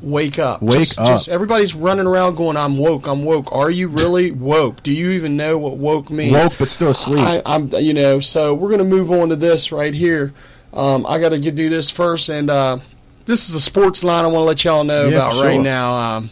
wake 0.00 0.38
up. 0.38 0.62
Wake 0.62 0.80
Just- 0.80 0.98
up. 0.98 1.06
just- 1.08 1.28
everybody's 1.28 1.74
running 1.74 2.06
around 2.06 2.36
going, 2.36 2.56
I'm 2.56 2.76
woke, 2.76 3.06
I'm 3.08 3.24
woke. 3.24 3.50
Are 3.52 3.70
you 3.70 3.88
really 3.88 4.30
woke? 4.30 4.82
Do 4.82 4.92
you 4.92 5.10
even 5.10 5.36
know 5.36 5.58
what 5.58 5.76
woke 5.76 6.10
means? 6.10 6.34
Woke 6.34 6.52
but 6.58 6.68
still 6.68 6.90
asleep. 6.90 7.24
I, 7.26 7.42
I'm, 7.46 7.68
you 7.72 7.94
know, 7.94 8.20
so 8.20 8.54
we're 8.54 8.68
going 8.68 8.78
to 8.78 8.84
move 8.84 9.10
on 9.10 9.30
to 9.30 9.36
this 9.36 9.72
right 9.72 9.94
here. 9.94 10.32
Um, 10.72 11.06
I 11.06 11.18
got 11.18 11.30
to 11.30 11.38
do 11.38 11.68
this 11.68 11.88
first, 11.90 12.28
and 12.28 12.50
uh, 12.50 12.78
this 13.24 13.48
is 13.48 13.54
a 13.54 13.60
sports 13.60 14.04
line 14.04 14.24
I 14.24 14.28
want 14.28 14.42
to 14.42 14.46
let 14.46 14.64
y'all 14.64 14.84
know 14.84 15.08
Yeah, 15.08 15.16
about 15.16 15.36
for 15.36 15.44
right 15.44 15.60
now. 15.60 15.96
Um, 15.96 16.30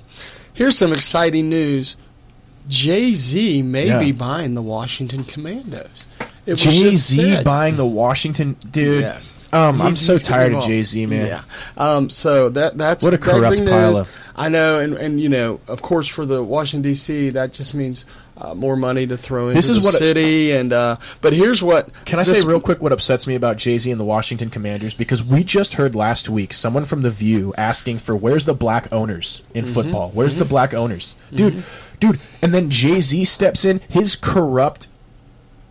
here's 0.55 0.78
some 0.78 0.92
exciting 0.92 1.50
news. 1.50 1.96
Jay 2.68 3.12
Z 3.12 3.61
may 3.62 3.88
Yeah. 3.88 3.98
be 3.98 4.12
buying 4.12 4.55
the 4.55 4.62
Washington 4.62 5.24
Commandos. 5.24 6.07
Jay 6.46 6.90
Z 6.92 7.42
buying 7.44 7.76
the 7.76 7.84
Washington 7.86 8.57
dude. 8.70 9.02
Yes. 9.02 9.34
Um, 9.55 9.80
I'm 9.80 9.94
so 9.94 10.18
tired 10.18 10.52
of. 10.55 10.64
Jay 10.64 10.82
Z, 10.82 11.07
man. 11.07 11.26
Yeah. 11.26 11.42
Um, 11.76 12.11
so 12.11 12.48
that 12.50 12.76
that's 12.76 13.05
What 13.05 13.14
a 13.14 13.18
that 13.18 13.22
corrupt 13.30 13.57
big 13.59 13.68
pile 13.68 13.98
of- 13.98 14.20
I 14.36 14.48
know, 14.48 14.80
and 14.80 14.94
and 14.94 15.20
you 15.20 15.28
know, 15.28 15.61
of 15.68 15.80
course, 15.80 16.09
for 16.09 16.26
the 16.26 16.42
Washington 16.42 16.82
D.C., 16.90 17.30
that 17.30 17.52
just 17.52 17.72
means 17.72 18.05
uh, 18.36 18.52
more 18.52 18.74
money 18.74 19.07
to 19.07 19.16
throw 19.16 19.44
into 19.46 19.55
This 19.57 19.68
is 19.68 19.78
the 19.78 19.84
what- 19.84 19.94
city. 19.94 20.50
And 20.50 20.72
uh, 20.72 20.96
but 21.20 21.32
here's 21.32 21.62
what 21.62 21.90
Can 22.05 22.18
I 22.18 22.24
this- 22.24 22.40
say 22.40 22.44
real 22.46 22.61
quick 22.61 22.82
what 22.82 22.90
upsets 22.92 23.28
me 23.28 23.36
about 23.36 23.59
Jay 23.59 23.78
Z 23.78 23.88
and 23.90 24.00
the 24.00 24.05
Washington 24.05 24.50
Commanders? 24.50 24.92
Because 24.94 25.22
we 25.22 25.44
just 25.44 25.74
heard 25.74 25.94
last 25.94 26.28
week 26.28 26.52
someone 26.52 26.84
from 26.84 27.02
The 27.02 27.11
View 27.11 27.55
asking 27.57 27.98
for 27.98 28.16
where's 28.16 28.44
the 28.44 28.55
black 28.55 28.92
owners 28.92 29.42
in 29.55 29.64
Mm-hmm. 29.64 29.72
football? 29.74 30.11
Where's 30.12 30.36
the 30.36 30.44
black 30.44 30.74
owners? 30.74 31.14
Dude, 31.32 31.62
dude, 32.00 32.18
and 32.42 32.52
then 32.52 32.70
Jay 32.70 33.00
Z 33.00 33.24
steps 33.26 33.64
in, 33.64 33.80
his 33.88 34.16
corrupt 34.16 34.88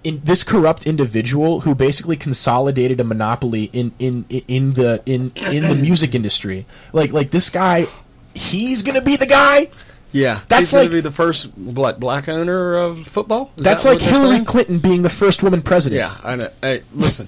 in 0.04 0.22
this 0.24 0.43
corrupt 0.43 0.86
individual 0.88 1.62
who 1.62 1.74
basically 1.76 2.16
consolidated 2.18 2.99
a 2.99 3.04
monopoly 3.04 3.66
in 3.74 3.91
in 3.99 4.26
in 4.30 4.74
the 4.74 5.01
in 5.06 5.32
in 5.36 5.64
the 5.64 5.76
music 5.76 6.14
industry. 6.16 6.66
Like 6.91 7.12
like 7.14 7.32
this 7.32 7.49
guy 7.49 7.88
he's 8.36 8.82
going 8.82 8.95
to 8.95 9.01
be 9.01 9.16
the 9.16 9.28
guy? 9.28 9.70
Yeah, 10.12 10.41
That's 10.47 10.60
he's 10.60 10.72
going 10.74 10.84
like- 10.86 10.89
to 10.91 10.95
be 10.97 11.01
the 11.01 11.12
first 11.12 11.56
what, 11.58 11.99
black 11.99 12.28
owner 12.30 12.76
of 12.76 13.06
football. 13.08 13.51
Is 13.58 13.66
That's 13.66 13.84
that 13.84 13.89
like 13.89 14.01
Hillary 14.01 14.36
saying? 14.36 14.45
Clinton 14.45 14.80
being 14.80 15.01
the 15.04 15.10
first 15.10 15.41
woman 15.43 15.62
president. 15.62 15.99
Yeah, 15.99 16.18
I 16.24 16.36
know. 16.36 16.49
Hey, 16.62 16.82
listen. 16.93 17.28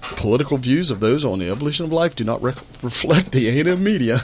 Political 0.00 0.58
views 0.58 0.92
of 0.92 1.00
those 1.00 1.24
on 1.24 1.40
the 1.40 1.50
evolution 1.50 1.84
of 1.84 1.90
life 1.92 2.14
do 2.14 2.22
not 2.22 2.40
rec- 2.40 2.56
reflect 2.82 3.32
the 3.32 3.48
A&M 3.48 3.82
media. 3.82 4.14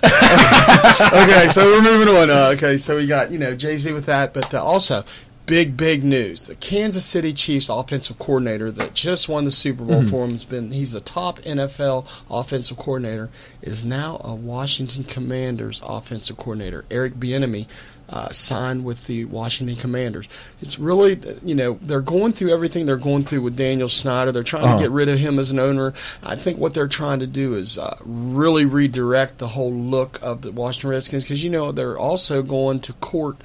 okay, 1.13 1.49
so 1.49 1.65
we're 1.67 1.83
moving 1.83 2.15
on. 2.15 2.31
Uh, 2.31 2.51
okay, 2.55 2.77
so 2.77 2.97
we 2.97 3.07
got 3.09 3.33
you 3.33 3.39
know 3.39 3.57
Jay 3.57 3.77
Z 3.77 3.93
with 3.93 4.07
that, 4.07 4.33
but 4.33 4.55
uh, 4.55 4.63
also 4.63 5.05
big 5.47 5.77
big 5.77 6.05
news: 6.05 6.47
the 6.47 6.55
Kansas 6.55 7.05
City 7.05 7.33
Chiefs 7.33 7.69
offensive 7.69 8.19
coordinator 8.19 8.71
that 8.73 8.95
just 8.95 9.29
won 9.29 9.45
the 9.45 9.51
Super 9.51 9.85
Bowl 9.85 10.05
for 10.07 10.25
him 10.25 10.31
has 10.33 10.45
been 10.45 10.73
he's 10.73 10.93
the 10.93 11.01
top 11.01 11.39
NFL 11.41 12.07
offensive 12.31 12.77
coordinator 12.77 13.31
is 13.63 13.85
now 13.85 14.21
a 14.25 14.35
Washington 14.35 15.05
Commanders 15.05 15.81
offensive 15.85 16.37
coordinator. 16.37 16.85
Eric 16.91 17.15
Bieniemy 17.15 17.67
uh, 18.09 18.31
signed 18.31 18.85
with 18.85 19.07
the 19.07 19.25
Washington 19.25 19.75
Commanders. 19.77 20.29
It's 20.61 20.79
really, 20.79 21.19
you 21.43 21.55
know, 21.55 21.79
they're 21.81 22.03
going 22.03 22.35
through 22.35 22.53
everything 22.53 22.85
they're 22.85 22.97
going 22.99 23.25
through 23.25 23.41
with 23.41 23.57
Daniel 23.57 23.89
Snyder. 23.89 24.33
They're 24.33 24.43
trying 24.43 24.65
Uh-huh. 24.65 24.77
to 24.77 24.83
get 24.83 24.91
rid 24.91 25.09
of 25.09 25.19
him 25.19 25.39
as 25.39 25.51
an 25.51 25.59
owner. 25.59 25.95
I 26.23 26.37
think 26.37 26.59
what 26.59 26.75
they're 26.75 26.89
trying 26.89 27.21
to 27.21 27.27
do 27.27 27.55
is 27.55 27.79
uh, 27.79 27.97
really 28.05 28.67
redirect 28.67 29.39
the 29.39 29.49
whole 29.49 29.73
look 29.73 30.19
of 30.21 30.43
the 30.43 30.53
Washington 30.53 30.91
Redskins 30.91 31.25
because, 31.25 31.43
you 31.43 31.49
know, 31.51 31.73
they're 31.73 31.99
also 31.99 32.43
going 32.43 32.81
to 32.81 32.93
court. 32.95 33.37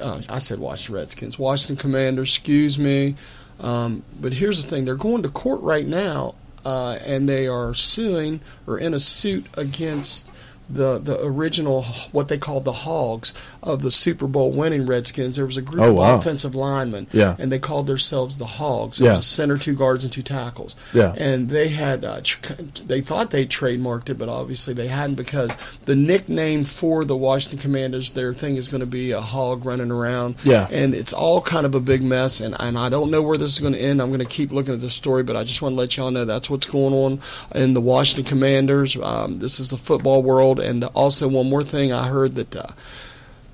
Uh, 0.00 0.22
I 0.28 0.38
said 0.38 0.58
Washington 0.58 0.94
Redskins, 0.96 1.38
Washington 1.38 1.76
Commanders, 1.76 2.28
excuse 2.28 2.78
me. 2.78 3.16
Um, 3.60 4.02
but 4.20 4.32
here's 4.32 4.62
the 4.62 4.68
thing 4.68 4.84
they're 4.84 4.96
going 4.96 5.22
to 5.22 5.28
court 5.28 5.60
right 5.60 5.86
now 5.86 6.34
uh, 6.64 6.98
and 7.04 7.28
they 7.28 7.46
are 7.46 7.74
suing 7.74 8.40
or 8.66 8.78
in 8.78 8.94
a 8.94 9.00
suit 9.00 9.46
against 9.56 10.30
the 10.70 10.98
the 10.98 11.22
original 11.24 11.82
what 12.12 12.28
they 12.28 12.38
called 12.38 12.64
the 12.64 12.72
Hogs 12.72 13.34
of 13.62 13.82
the 13.82 13.90
Super 13.90 14.26
Bowl 14.26 14.50
winning 14.50 14.86
Redskins. 14.86 15.36
There 15.36 15.46
was 15.46 15.56
a 15.56 15.62
group 15.62 15.82
Oh, 15.82 15.90
of 15.90 15.94
wow. 15.96 16.16
offensive 16.16 16.54
linemen, 16.54 17.06
Yeah. 17.12 17.36
and 17.38 17.50
they 17.52 17.58
called 17.58 17.86
themselves 17.86 18.38
the 18.38 18.46
Hogs. 18.46 19.00
It 19.00 19.04
Yeah. 19.04 19.10
was 19.10 19.18
a 19.18 19.22
center, 19.22 19.58
two 19.58 19.74
guards, 19.74 20.04
and 20.04 20.12
two 20.12 20.22
tackles. 20.22 20.76
Yeah. 20.94 21.12
and 21.16 21.48
they 21.50 21.68
had 21.68 22.04
uh, 22.04 22.20
tr- 22.22 22.52
they 22.86 23.00
thought 23.00 23.30
they 23.30 23.44
trademarked 23.46 24.08
it, 24.10 24.18
but 24.18 24.28
obviously 24.28 24.72
they 24.74 24.88
hadn't 24.88 25.16
because 25.16 25.50
the 25.84 25.94
nickname 25.96 26.64
for 26.64 27.04
the 27.04 27.16
Washington 27.16 27.58
Commanders, 27.58 28.12
their 28.12 28.32
thing 28.32 28.56
is 28.56 28.68
going 28.68 28.80
to 28.80 28.86
be 28.86 29.10
a 29.12 29.20
hog 29.20 29.64
running 29.64 29.90
around. 29.90 30.36
Yeah. 30.44 30.66
and 30.70 30.94
it's 30.94 31.12
all 31.12 31.40
kind 31.40 31.66
of 31.66 31.74
a 31.74 31.80
big 31.80 32.02
mess, 32.02 32.40
and 32.40 32.56
and 32.58 32.78
I 32.78 32.88
don't 32.88 33.10
know 33.10 33.22
where 33.22 33.36
this 33.38 33.52
is 33.52 33.58
going 33.60 33.72
to 33.74 33.78
end. 33.78 34.00
I'm 34.00 34.08
going 34.08 34.20
to 34.20 34.24
keep 34.26 34.52
looking 34.52 34.74
at 34.74 34.80
this 34.80 34.94
story, 34.94 35.22
but 35.22 35.36
I 35.36 35.44
just 35.44 35.60
want 35.62 35.74
to 35.74 35.78
let 35.78 35.96
y'all 35.96 36.10
know 36.10 36.24
that's 36.24 36.48
what's 36.48 36.66
going 36.66 36.94
on 36.94 37.20
in 37.54 37.74
the 37.74 37.80
Washington 37.80 38.24
Commanders. 38.24 38.96
Um, 39.02 39.38
this 39.38 39.58
is 39.60 39.70
the 39.70 39.76
football 39.76 40.22
world, 40.22 40.51
and 40.58 40.84
also 40.84 41.28
one 41.28 41.48
more 41.48 41.64
thing 41.64 41.92
I 41.92 42.08
heard 42.08 42.34
that. 42.36 42.56
Uh, 42.56 42.66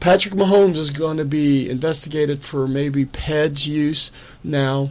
Patrick 0.00 0.34
Mahomes 0.34 0.76
is 0.76 0.90
going 0.90 1.16
to 1.16 1.24
be 1.24 1.68
investigated 1.68 2.40
for 2.42 2.68
maybe 2.68 3.04
PEDS 3.04 3.66
use. 3.66 4.12
Now, 4.44 4.90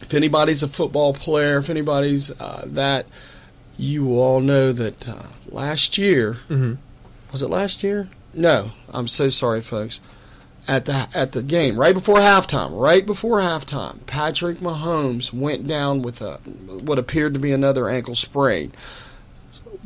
if 0.00 0.12
anybody's 0.14 0.64
a 0.64 0.68
football 0.68 1.14
player, 1.14 1.58
if 1.58 1.70
anybody's 1.70 2.32
uh, 2.40 2.64
that, 2.66 3.06
you 3.78 4.18
all 4.18 4.40
know 4.40 4.72
that 4.72 5.08
uh, 5.08 5.22
last 5.48 5.96
year, 5.96 6.38
was 7.30 7.42
it 7.42 7.50
last 7.50 7.82
year? 7.84 8.08
No, 8.34 8.72
I'm 8.88 9.06
so 9.08 9.28
sorry, 9.28 9.60
folks. 9.60 10.00
At 10.68 10.86
the 10.86 11.06
at 11.14 11.30
the 11.30 11.44
game, 11.44 11.78
right 11.78 11.94
before 11.94 12.16
halftime, 12.16 12.70
right 12.76 13.06
before 13.06 13.38
halftime, 13.38 14.04
Patrick 14.06 14.58
Mahomes 14.58 15.32
went 15.32 15.68
down 15.68 16.02
with 16.02 16.20
a 16.20 16.38
what 16.38 16.98
appeared 16.98 17.34
to 17.34 17.40
be 17.40 17.52
another 17.52 17.88
ankle 17.88 18.16
sprain 18.16 18.72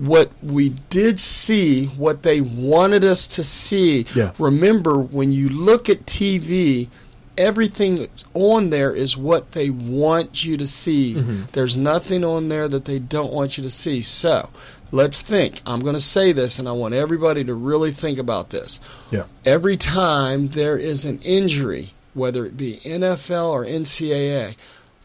what 0.01 0.31
we 0.43 0.71
did 0.89 1.21
see, 1.21 1.87
what 1.87 2.23
they 2.23 2.41
wanted 2.41 3.05
us 3.05 3.27
to 3.27 3.45
see. 3.45 4.07
Yeah. 4.15 4.33
Remember, 4.39 4.99
when 4.99 5.31
you 5.31 5.49
look 5.49 5.91
at 5.91 6.07
TV, 6.07 6.89
everything 7.37 7.97
that's 7.97 8.25
on 8.33 8.71
there 8.71 8.95
is 8.95 9.17
what 9.17 9.53
they 9.53 9.69
want 9.69 10.43
you 10.43 10.57
to 10.57 10.67
see. 10.67 11.15
Mm-hmm. 11.15 11.43
There's 11.53 11.77
nothing 11.77 12.25
on 12.25 12.49
there 12.49 12.67
that 12.67 12.87
they 12.87 12.99
don't 12.99 13.33
want 13.33 13.59
you 13.59 13.63
to 13.63 13.71
see. 13.71 14.01
So, 14.01 14.49
let's 14.91 15.21
think. 15.21 15.61
I'm 15.67 15.81
going 15.81 15.95
to 15.95 16.01
say 16.01 16.33
this, 16.33 16.59
and 16.59 16.67
I 16.67 16.73
want 16.73 16.95
everybody 16.95 17.45
to 17.45 17.55
really 17.55 17.93
think 17.93 18.19
about 18.19 18.51
this. 18.51 18.81
Yeah. 19.11 19.27
Every 19.45 19.77
time 19.77 20.49
there 20.49 20.79
is 20.79 21.05
an 21.05 21.19
injury, 21.21 21.93
whether 22.15 22.47
it 22.47 22.57
be 22.57 22.81
NFL 22.85 23.51
or 23.51 23.67
NCAA, 23.67 24.57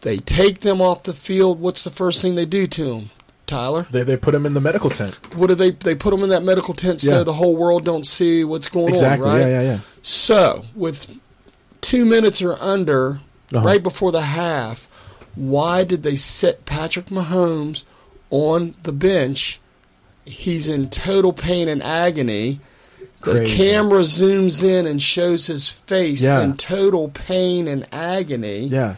they 0.02 0.18
take 0.18 0.62
them 0.62 0.82
off 0.82 1.04
the 1.04 1.14
field. 1.14 1.60
What's 1.60 1.84
the 1.84 1.92
first 1.92 2.22
thing 2.22 2.36
they 2.36 2.46
do 2.46 2.66
to 2.68 2.86
them, 2.86 3.10
Tyler? 3.48 3.86
They, 3.92 4.04
they 4.04 4.18
put 4.18 4.34
him 4.36 4.46
in 4.46 4.54
the 4.54 4.62
medical 4.62 4.90
tent. 4.90 5.16
what 5.36 5.48
do 5.48 5.56
they 5.56 5.72
they 5.72 5.96
put 5.96 6.14
him 6.14 6.24
in 6.24 6.30
that 6.30 6.44
medical 6.44 6.74
tent 6.74 7.02
so 7.02 7.18
Yeah. 7.18 7.24
the 7.24 7.34
whole 7.34 7.56
world 7.56 7.86
don't 7.86 8.06
see 8.08 8.44
what's 8.44 8.68
going 8.70 8.90
Exactly. 8.90 9.28
on 9.30 9.36
right 9.36 9.42
Yeah, 9.42 9.62
yeah, 9.62 9.72
yeah. 9.74 9.80
so 10.02 10.66
with 10.76 11.08
two 11.82 12.06
minutes 12.06 12.42
or 12.42 12.58
under 12.62 13.20
Uh-huh. 13.54 13.66
right 13.66 13.84
before 13.84 14.12
the 14.12 14.22
half 14.22 14.88
why 15.36 15.84
did 15.84 16.02
they 16.04 16.16
sit 16.16 16.66
patrick 16.66 17.08
mahomes 17.08 17.84
on 18.30 18.74
the 18.84 18.92
bench 18.92 19.60
he's 20.26 20.68
in 20.70 20.90
total 20.90 21.32
pain 21.34 21.68
and 21.68 21.84
agony 21.84 22.60
the 23.22 23.44
camera 23.44 24.02
zooms 24.02 24.64
in 24.64 24.86
and 24.88 25.02
shows 25.02 25.48
his 25.48 25.70
face 25.70 26.24
Yeah. 26.24 26.42
in 26.42 26.58
total 26.58 27.10
pain 27.10 27.68
and 27.68 27.88
agony 27.92 28.66
Yeah. 28.68 28.96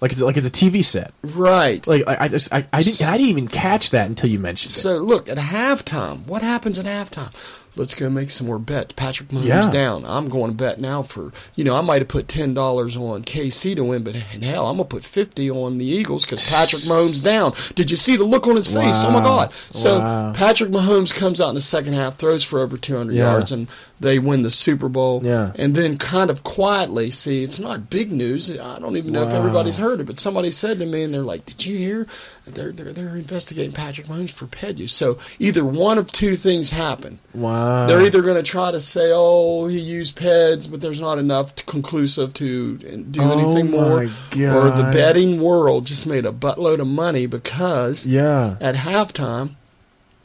Like 0.00 0.12
it's 0.12 0.20
like 0.22 0.36
it's 0.36 0.46
a 0.46 0.50
TV 0.50 0.84
set. 0.84 1.12
right 1.22 1.86
Like 1.86 2.04
I, 2.06 2.24
I 2.24 2.28
just 2.28 2.52
I, 2.52 2.66
I 2.72 2.82
didn't 2.82 3.06
I 3.08 3.16
didn't 3.18 3.30
even 3.30 3.48
catch 3.48 3.90
that 3.90 4.06
until 4.08 4.30
you 4.30 4.38
mentioned 4.38 4.70
it. 4.70 4.78
So 4.80 4.96
look 4.98 5.28
at 5.28 5.36
halftime. 5.38 6.26
What 6.26 6.42
happens 6.42 6.78
at 6.78 6.86
halftime? 6.86 7.32
let's 7.76 7.94
go 7.94 8.10
make 8.10 8.30
some 8.30 8.48
more 8.48 8.58
bets. 8.58 8.92
Patrick 8.94 9.28
Mahomes 9.28 9.44
Yeah. 9.46 9.70
down. 9.70 10.04
I'm 10.04 10.28
going 10.28 10.50
to 10.50 10.56
bet 10.56 10.80
now 10.80 11.02
for 11.02 11.32
you 11.54 11.62
know 11.64 11.76
I 11.76 11.80
might 11.82 12.00
have 12.00 12.08
put 12.08 12.26
ten 12.28 12.52
dollars 12.52 12.96
on 12.96 13.22
KC 13.22 13.76
to 13.76 13.84
win, 13.84 14.02
but 14.02 14.14
hell, 14.16 14.66
I'm 14.66 14.76
gonna 14.76 14.84
put 14.88 15.04
fifty 15.04 15.48
on 15.50 15.78
the 15.78 15.84
Eagles 15.84 16.24
because 16.24 16.50
Patrick 16.50 16.82
Mahomes 16.82 17.22
down. 17.22 17.54
Did 17.76 17.90
you 17.90 17.96
see 17.96 18.16
the 18.16 18.24
look 18.24 18.46
on 18.48 18.56
his 18.56 18.68
face? 18.68 19.04
Oh 19.04 19.10
my 19.10 19.20
God! 19.20 19.52
So 19.70 20.00
Wow. 20.00 20.32
Patrick 20.34 20.70
Mahomes 20.70 21.14
comes 21.14 21.40
out 21.40 21.50
in 21.50 21.54
the 21.54 21.60
second 21.60 21.92
half, 21.92 22.16
throws 22.16 22.42
for 22.42 22.60
over 22.60 22.76
200 22.76 23.14
Yeah. 23.14 23.30
yards, 23.32 23.52
and 23.52 23.68
they 24.00 24.18
win 24.18 24.42
the 24.42 24.50
Super 24.50 24.88
Bowl. 24.88 25.20
Yeah. 25.22 25.52
And 25.56 25.74
then 25.74 25.98
kind 25.98 26.30
of 26.30 26.42
quietly, 26.42 27.10
see, 27.10 27.42
it's 27.44 27.60
not 27.60 27.90
big 27.90 28.10
news. 28.10 28.50
I 28.58 28.78
don't 28.78 28.96
even 28.96 29.12
know 29.12 29.28
if 29.28 29.34
everybody's 29.34 29.76
heard 29.76 30.00
it, 30.00 30.06
but 30.06 30.18
somebody 30.18 30.50
said 30.50 30.78
to 30.78 30.86
me, 30.86 31.02
and 31.02 31.12
they're 31.12 31.22
like, 31.22 31.44
"Did 31.46 31.64
you 31.66 31.76
hear? 31.76 32.06
They're 32.46 32.72
they're, 32.72 32.92
they're 32.92 33.14
investigating 33.16 33.72
Patrick 33.72 34.06
Mahomes 34.06 34.30
for 34.30 34.46
ped 34.46 34.78
use." 34.78 34.94
So 34.94 35.18
either 35.38 35.64
one 35.64 35.98
of 35.98 36.10
two 36.10 36.36
things 36.36 36.70
happen. 36.70 37.18
Wow. 37.34 37.86
They're 37.86 38.02
either 38.02 38.22
going 38.22 38.36
to 38.36 38.42
try 38.42 38.72
to 38.72 38.80
say, 38.80 39.10
"Oh, 39.12 39.66
he 39.68 39.78
used 39.78 40.16
PEDs," 40.16 40.70
but 40.70 40.80
there's 40.80 41.00
not 41.00 41.18
enough 41.18 41.54
to 41.56 41.64
conclusive 41.64 42.32
to 42.34 42.76
do 42.78 43.20
Oh 43.22 43.38
anything 43.38 43.70
more, 43.70 44.04
my 44.04 44.44
or 44.46 44.70
the 44.70 44.90
betting 44.92 45.40
world 45.42 45.84
just 45.86 46.06
made 46.06 46.24
a 46.24 46.32
buttload 46.32 46.80
of 46.80 46.86
money 46.86 47.26
because 47.26 48.06
Yeah. 48.06 48.56
at 48.60 48.74
halftime, 48.76 49.50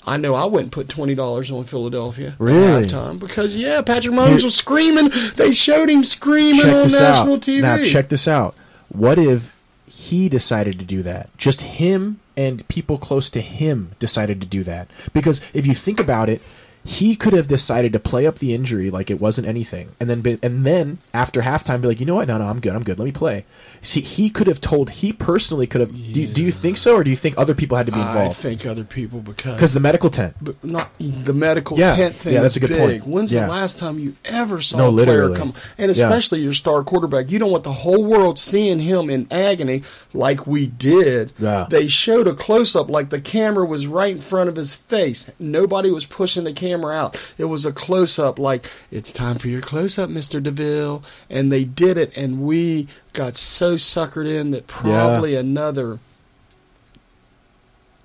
I 0.08 0.18
know 0.18 0.36
I 0.36 0.46
wouldn't 0.46 0.72
put 0.72 0.88
twenty 0.90 1.16
dollars 1.16 1.50
on 1.52 1.64
Philadelphia 1.66 2.36
Really? 2.38 2.84
at 2.84 2.90
halftime 2.90 3.20
because 3.20 3.58
yeah, 3.58 3.82
Patrick 3.82 4.14
Mahomes 4.14 4.44
was 4.44 4.56
screaming. 4.56 5.10
They 5.36 5.54
showed 5.54 5.90
him 5.90 6.04
screaming 6.04 6.62
check 6.62 6.74
on 6.76 6.92
national 6.92 7.34
out. 7.36 7.42
TV. 7.42 7.62
Now 7.62 7.84
check 7.84 8.10
this 8.10 8.28
out. 8.28 8.56
What 8.90 9.18
if 9.18 9.56
he 9.88 10.30
decided 10.30 10.78
to 10.80 10.86
do 10.86 11.02
that? 11.04 11.36
Just 11.38 11.62
him 11.62 12.20
and 12.38 12.68
people 12.68 12.98
close 12.98 13.30
to 13.32 13.42
him 13.42 13.92
decided 14.00 14.42
to 14.42 14.48
do 14.48 14.64
that. 14.64 14.90
Because 15.14 15.42
if 15.54 15.66
you 15.66 15.74
think 15.74 16.00
about 16.00 16.30
it, 16.30 16.42
he 16.88 17.16
could 17.16 17.34
have 17.34 17.48
decided 17.48 17.92
to 17.94 18.00
play 18.00 18.28
up 18.28 18.36
the 18.38 18.54
injury 18.54 18.92
like 18.92 19.10
it 19.10 19.20
wasn't 19.20 19.48
anything, 19.48 19.90
and 20.00 20.08
then 20.10 20.22
be, 20.22 20.38
and 20.44 20.66
then 20.66 21.00
after 21.14 21.42
halftime 21.42 21.82
be 21.82 21.88
like, 21.88 22.00
you 22.00 22.06
know 22.06 22.16
what? 22.16 22.28
No, 22.28 22.38
no, 22.38 22.46
I'm 22.46 22.60
good. 22.60 22.76
I'm 22.76 22.84
good. 22.84 23.00
Let 23.00 23.06
me 23.06 23.12
play. 23.12 23.44
See, 23.82 24.02
he 24.02 24.30
could 24.30 24.46
have 24.48 24.62
told. 24.62 24.90
He 24.92 25.12
personally 25.12 25.66
could 25.68 25.82
have. 25.82 25.92
Do, 25.92 26.22
you- 26.22 26.28
do 26.28 26.44
you 26.44 26.52
think 26.52 26.78
so, 26.78 26.96
or 26.96 27.04
do 27.04 27.10
you 27.10 27.16
think 27.16 27.38
other 27.38 27.56
people 27.56 27.76
had 27.76 27.88
to 27.88 27.92
be 27.92 28.00
involved? 28.00 28.40
I 28.40 28.42
think 28.42 28.66
other 28.68 28.84
people 28.84 29.20
because 29.20 29.54
Because 29.56 29.74
the 29.74 29.80
medical 29.80 30.10
tent. 30.12 30.36
but 30.42 30.64
not 30.64 30.92
the 31.00 31.34
medical 31.34 31.78
Yeah. 31.78 31.96
tent 31.96 32.16
thing 32.16 32.34
Yeah, 32.34 32.42
that's 32.42 32.56
a 32.56 32.60
good 32.60 32.70
big. 32.70 32.80
point. 33.02 33.08
When's 33.08 33.32
Yeah. 33.34 33.46
the 33.46 33.52
last 33.52 33.80
time 33.80 33.98
you 34.00 34.14
ever 34.26 34.62
saw 34.62 34.78
No, 34.78 34.90
a 34.90 34.92
player 34.92 35.06
literally. 35.30 35.38
come 35.38 35.54
and 35.78 35.96
Yeah. 35.96 36.08
especially 36.08 36.42
your 36.42 36.54
star 36.54 36.84
quarterback? 36.84 37.32
You 37.32 37.40
don't 37.40 37.52
want 37.52 37.64
the 37.64 37.74
whole 37.74 38.04
world 38.04 38.38
seeing 38.40 38.80
him 38.80 39.10
in 39.10 39.26
agony 39.32 39.82
like 40.14 40.46
we 40.48 40.68
did. 40.68 41.34
Yeah. 41.40 41.66
They 41.70 41.88
showed 41.88 42.28
a 42.28 42.34
close 42.34 42.76
up 42.76 42.90
like 42.90 43.10
the 43.10 43.20
camera 43.22 43.66
was 43.66 43.88
right 43.88 44.14
in 44.16 44.22
front 44.22 44.50
of 44.50 44.56
his 44.56 44.76
face. 44.76 45.26
Nobody 45.40 45.90
was 45.92 46.06
pushing 46.06 46.44
the 46.44 46.54
camera 46.54 46.75
out. 46.84 47.18
It 47.38 47.46
was 47.46 47.66
a 47.66 47.72
close 47.72 48.18
up 48.20 48.38
like 48.40 48.70
it's 48.92 49.14
time 49.14 49.38
for 49.38 49.48
your 49.48 49.62
close 49.62 49.98
up, 49.98 50.10
Mr. 50.10 50.42
DeMille, 50.42 51.04
and 51.30 51.52
they 51.52 51.64
did 51.64 51.98
it 51.98 52.12
and 52.18 52.42
we 52.42 52.88
got 53.14 53.38
so 53.38 53.76
suckered 53.76 54.28
in 54.30 54.52
that 54.52 54.68
probably 54.68 55.36
another 55.36 56.00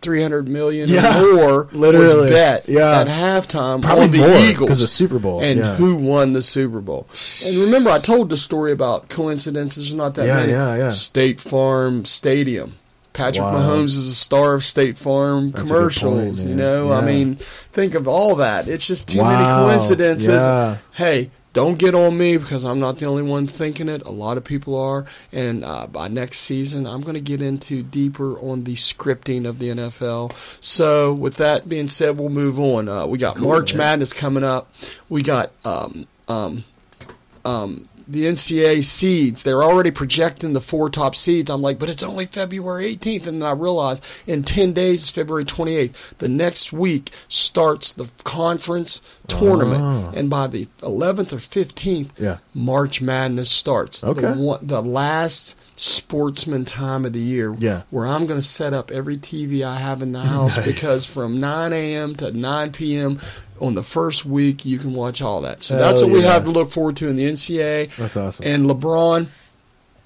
300 0.02 0.48
million 0.48 0.88
Yeah. 0.88 1.20
or 1.22 1.34
more 1.34 1.68
Literally. 1.72 2.16
was 2.22 2.30
bet 2.30 2.68
Yeah. 2.68 3.00
at 3.00 3.06
halftime 3.06 3.82
Probably 3.82 4.04
on 4.04 4.10
the 4.12 4.18
more, 4.18 4.38
Eagles 4.50 4.68
'cause 4.68 4.82
of 4.82 4.88
Super 4.88 5.18
Bowl, 5.18 5.40
and 5.42 5.58
yeah. 5.58 5.74
who 5.76 5.94
won 5.94 6.32
the 6.32 6.40
Super 6.40 6.80
Bowl. 6.80 7.06
And 7.46 7.58
remember, 7.58 7.90
I 7.90 7.98
told 7.98 8.30
the 8.30 8.38
story 8.38 8.72
about 8.72 9.10
coincidences. 9.10 9.92
Not 9.92 10.14
that 10.14 10.26
Yeah, 10.26 10.36
many. 10.36 10.52
yeah, 10.52 10.76
yeah. 10.76 10.88
State 10.88 11.38
Farm 11.38 12.06
Stadium. 12.06 12.76
Patrick 13.12 13.44
Wow. 13.44 13.54
Mahomes 13.54 13.88
is 13.96 14.06
a 14.06 14.14
star 14.14 14.54
of 14.54 14.64
State 14.64 14.96
Farm 14.96 15.50
That's 15.50 15.68
commercials. 15.70 16.38
point, 16.38 16.48
you 16.48 16.54
know, 16.54 16.92
I 16.92 17.04
mean, 17.04 17.36
think 17.36 17.94
of 17.94 18.06
all 18.06 18.36
that. 18.36 18.68
It's 18.68 18.86
just 18.86 19.08
too 19.08 19.22
many 19.22 19.44
coincidences. 19.44 20.28
Yeah. 20.28 20.78
Hey, 20.92 21.30
don't 21.52 21.78
get 21.78 21.96
on 21.96 22.16
me 22.16 22.36
because 22.36 22.64
I'm 22.64 22.78
not 22.78 22.98
the 22.98 23.06
only 23.06 23.24
one 23.24 23.48
thinking 23.48 23.88
it. 23.88 24.02
A 24.02 24.10
lot 24.12 24.36
of 24.36 24.44
people 24.44 24.78
are. 24.78 25.06
And 25.32 25.64
uh, 25.64 25.88
by 25.88 26.06
next 26.06 26.38
season, 26.38 26.86
I'm 26.86 27.00
going 27.00 27.14
to 27.14 27.20
get 27.20 27.42
into 27.42 27.82
deeper 27.82 28.38
on 28.38 28.62
the 28.62 28.74
scripting 28.74 29.46
of 29.48 29.58
the 29.58 29.70
NFL. 29.70 30.32
So, 30.60 31.12
with 31.12 31.36
that 31.38 31.68
being 31.68 31.88
said, 31.88 32.16
we'll 32.18 32.28
move 32.28 32.60
on. 32.60 32.88
Uh, 32.88 33.06
we 33.06 33.18
got 33.18 33.38
March 33.38 33.72
man. 33.74 33.78
Madness 33.78 34.12
coming 34.12 34.44
up. 34.44 34.72
We 35.08 35.22
got 35.24 35.50
um, 35.64 36.06
um, 36.28 36.62
um, 37.44 37.88
the 38.10 38.24
NCAA 38.24 38.84
seeds. 38.84 39.42
They're 39.42 39.62
already 39.62 39.90
projecting 39.90 40.52
the 40.52 40.60
four 40.60 40.90
top 40.90 41.14
seeds. 41.14 41.50
I'm 41.50 41.62
like, 41.62 41.78
but 41.78 41.88
it's 41.88 42.02
only 42.02 42.26
February 42.26 42.96
18th. 42.96 43.26
And 43.26 43.42
then 43.42 43.48
I 43.48 43.52
realize 43.52 44.00
in 44.26 44.42
10 44.42 44.72
days, 44.72 45.02
it's 45.02 45.10
February 45.10 45.44
28th. 45.44 45.94
The 46.18 46.28
next 46.28 46.72
week 46.72 47.10
starts 47.28 47.92
the 47.92 48.10
conference 48.24 49.00
tournament. 49.28 49.82
Ah. 49.82 50.10
And 50.14 50.28
by 50.28 50.46
the 50.48 50.66
11th 50.80 51.32
or 51.32 51.36
15th, 51.36 52.10
Yeah. 52.18 52.38
March 52.54 53.00
Madness 53.00 53.50
starts. 53.50 54.02
Okay. 54.02 54.20
The, 54.22 54.32
one, 54.32 54.58
the 54.66 54.82
last 54.82 55.56
sportsman 55.84 56.64
time 56.66 57.06
of 57.06 57.12
the 57.14 57.18
year 57.20 57.54
Yeah. 57.58 57.82
where 57.90 58.06
I'm 58.06 58.26
going 58.26 58.38
to 58.38 58.46
set 58.46 58.74
up 58.74 58.90
every 58.90 59.16
TV 59.16 59.64
I 59.64 59.78
have 59.78 60.02
in 60.02 60.12
the 60.12 60.20
house 60.20 60.56
Nice. 60.58 60.66
because 60.66 61.06
from 61.06 61.38
9 61.40 61.72
a.m. 61.72 62.14
to 62.16 62.30
9 62.32 62.72
p.m. 62.72 63.18
on 63.60 63.74
the 63.74 63.82
first 63.82 64.26
week, 64.26 64.66
you 64.66 64.78
can 64.78 64.92
watch 64.92 65.22
all 65.22 65.40
that. 65.40 65.62
So 65.62 65.76
Hell 65.78 65.88
that's 65.88 66.02
what 66.02 66.10
we 66.10 66.20
have 66.22 66.44
to 66.44 66.50
look 66.50 66.70
forward 66.70 66.96
to 66.96 67.08
in 67.08 67.16
the 67.16 67.24
NCAA. 67.24 67.96
That's 67.96 68.14
awesome. 68.16 68.46
And 68.46 68.66
LeBron, 68.66 69.28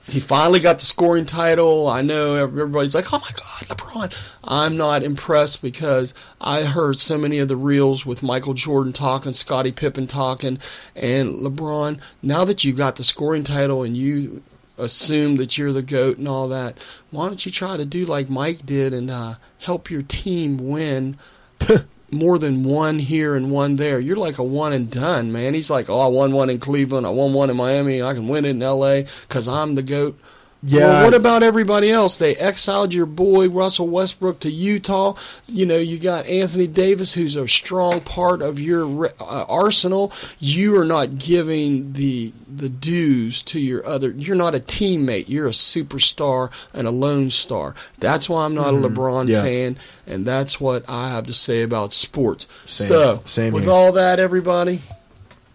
he 0.08 0.20
finally 0.20 0.60
got 0.60 0.78
the 0.78 0.84
scoring 0.84 1.24
title. 1.26 1.88
I 1.88 2.02
know 2.02 2.36
everybody's 2.36 2.94
like, 2.94 3.12
oh 3.12 3.18
my 3.18 3.30
God, 3.32 3.76
LeBron. 3.76 4.14
I'm 4.44 4.76
not 4.76 5.02
impressed 5.02 5.60
because 5.60 6.14
I 6.40 6.62
heard 6.62 7.00
so 7.00 7.18
many 7.18 7.40
of 7.40 7.48
the 7.48 7.56
reels 7.56 8.06
with 8.06 8.22
Michael 8.22 8.54
Jordan 8.54 8.92
talking, 8.92 9.32
Scottie 9.32 9.72
Pippen 9.72 10.06
talking, 10.06 10.60
and 10.94 11.40
LeBron. 11.40 11.98
Now 12.22 12.44
that 12.44 12.62
you 12.62 12.72
got 12.74 12.94
the 12.94 13.02
scoring 13.02 13.42
title 13.42 13.82
and 13.82 13.96
you 13.96 14.42
assume 14.76 15.36
that 15.36 15.56
you're 15.56 15.72
the 15.72 15.82
GOAT 15.82 16.18
and 16.18 16.28
all 16.28 16.48
that, 16.48 16.78
why 17.10 17.26
don't 17.26 17.44
you 17.46 17.52
try 17.52 17.76
to 17.76 17.84
do 17.84 18.04
like 18.06 18.28
Mike 18.28 18.66
did 18.66 18.92
and 18.92 19.10
uh, 19.10 19.34
help 19.58 19.90
your 19.90 20.02
team 20.02 20.56
win? 20.58 21.16
more 22.10 22.38
than 22.38 22.64
one 22.64 22.98
here 22.98 23.34
and 23.34 23.50
one 23.50 23.76
there. 23.76 23.98
You're 23.98 24.16
like 24.16 24.38
a 24.38 24.44
one 24.44 24.72
and 24.72 24.90
done, 24.90 25.32
man. 25.32 25.54
He's 25.54 25.70
like, 25.70 25.90
oh, 25.90 25.98
I 25.98 26.06
won 26.06 26.32
one 26.32 26.50
in 26.50 26.60
Cleveland, 26.60 27.06
I 27.06 27.10
won 27.10 27.32
one 27.32 27.50
in 27.50 27.56
Miami, 27.56 28.02
I 28.02 28.14
can 28.14 28.28
win 28.28 28.44
it 28.44 28.50
in 28.50 28.62
L.A. 28.62 29.06
because 29.22 29.48
I'm 29.48 29.74
the 29.74 29.82
goat. 29.82 30.18
Yeah. 30.66 30.86
Well, 30.86 31.04
what 31.04 31.14
about 31.14 31.42
everybody 31.42 31.90
else? 31.90 32.16
They 32.16 32.34
exiled 32.36 32.94
your 32.94 33.04
boy 33.06 33.48
Russell 33.50 33.86
Westbrook 33.88 34.40
to 34.40 34.50
Utah. 34.50 35.14
You 35.46 35.66
know, 35.66 35.76
you 35.76 35.98
got 35.98 36.24
Anthony 36.26 36.66
Davis, 36.66 37.12
who's 37.12 37.36
a 37.36 37.46
strong 37.46 38.00
part 38.00 38.40
of 38.40 38.58
your 38.58 39.06
uh, 39.20 39.44
arsenal. 39.48 40.10
You 40.38 40.78
are 40.78 40.84
not 40.86 41.18
giving 41.18 41.92
the 41.92 42.32
the 42.48 42.68
dues 42.68 43.42
to 43.42 43.60
your 43.60 43.86
other. 43.86 44.10
You're 44.10 44.36
not 44.36 44.54
a 44.54 44.60
teammate. 44.60 45.28
You're 45.28 45.46
a 45.48 45.50
superstar 45.50 46.50
and 46.72 46.86
a 46.86 46.90
lone 46.90 47.30
star. 47.30 47.74
That's 47.98 48.28
why 48.28 48.44
I'm 48.44 48.54
not 48.54 48.68
a 48.74 48.76
LeBron 48.76 49.24
Mm-hmm. 49.24 49.28
Yeah. 49.30 49.42
fan, 49.42 49.76
and 50.06 50.26
that's 50.26 50.60
what 50.60 50.84
I 50.88 51.10
have 51.10 51.26
to 51.26 51.34
say 51.34 51.62
about 51.62 51.92
sports. 51.92 52.48
Same. 52.64 52.88
So, 52.88 53.22
Same 53.26 53.52
with 53.52 53.64
here. 53.64 53.72
all 53.72 53.92
that, 53.92 54.18
everybody, 54.18 54.80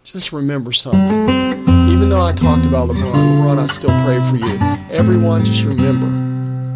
just 0.04 0.32
remember 0.32 0.72
something. 0.72 1.69
Even 2.00 2.12
though 2.12 2.22
I 2.26 2.32
talked 2.32 2.64
about 2.66 2.88
LeBron, 2.88 3.14
LeBron, 3.14 3.60
I 3.60 3.68
still 3.68 3.90
pray 4.06 4.20
for 4.30 4.38
you. 4.38 4.58
Everyone, 4.90 5.44
just 5.44 5.66
remember, 5.66 6.08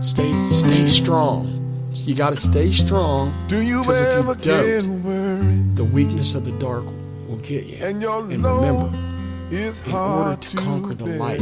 stay 0.03 0.29
stay 0.49 0.85
strong. 0.85 1.47
You 1.93 2.13
got 2.13 2.31
to 2.31 2.35
stay 2.35 2.71
strong. 2.71 3.33
Do 3.47 3.61
you 3.61 3.83
'cause 3.83 4.01
if 4.01 4.05
you 4.05 4.19
ever 4.19 4.35
get 4.35 4.83
worried? 4.85 5.77
the 5.77 5.85
weakness 5.85 6.35
of 6.35 6.43
the 6.43 6.51
dark 6.59 6.83
will 7.29 7.37
get 7.37 7.63
you. 7.67 7.77
And 7.81 8.03
And 8.03 8.43
remember, 8.43 8.91
in 9.49 9.65
order 9.85 9.89
hard 9.89 10.41
to 10.41 10.57
conquer 10.57 10.93
the 10.93 11.05
bear. 11.05 11.17
light, 11.19 11.39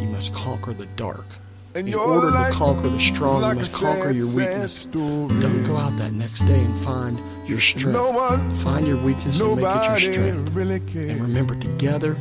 you 0.00 0.08
must 0.10 0.32
conquer 0.32 0.72
the 0.72 0.86
dark. 0.96 1.26
And 1.74 1.88
In 1.88 1.94
order 1.94 2.30
to 2.30 2.48
conquer 2.52 2.88
the 2.88 2.98
strong, 2.98 3.42
like 3.42 3.56
you 3.56 3.60
must 3.60 3.74
conquer 3.74 4.04
sad, 4.04 4.16
your 4.16 4.34
weakness. 4.34 4.86
Don't 4.86 5.64
go 5.66 5.76
out 5.76 5.98
that 5.98 6.14
next 6.14 6.46
day 6.46 6.60
and 6.64 6.78
find 6.78 7.20
your 7.46 7.60
strength. 7.60 7.92
No 7.94 8.10
one, 8.10 8.50
Find 8.56 8.86
your 8.86 8.96
weakness 8.96 9.38
and 9.38 9.56
make 9.56 9.66
it 9.66 9.84
your 9.84 9.98
strength. 10.00 10.50
really 10.54 10.80
And 10.96 11.20
remember, 11.20 11.54
together, 11.54 12.16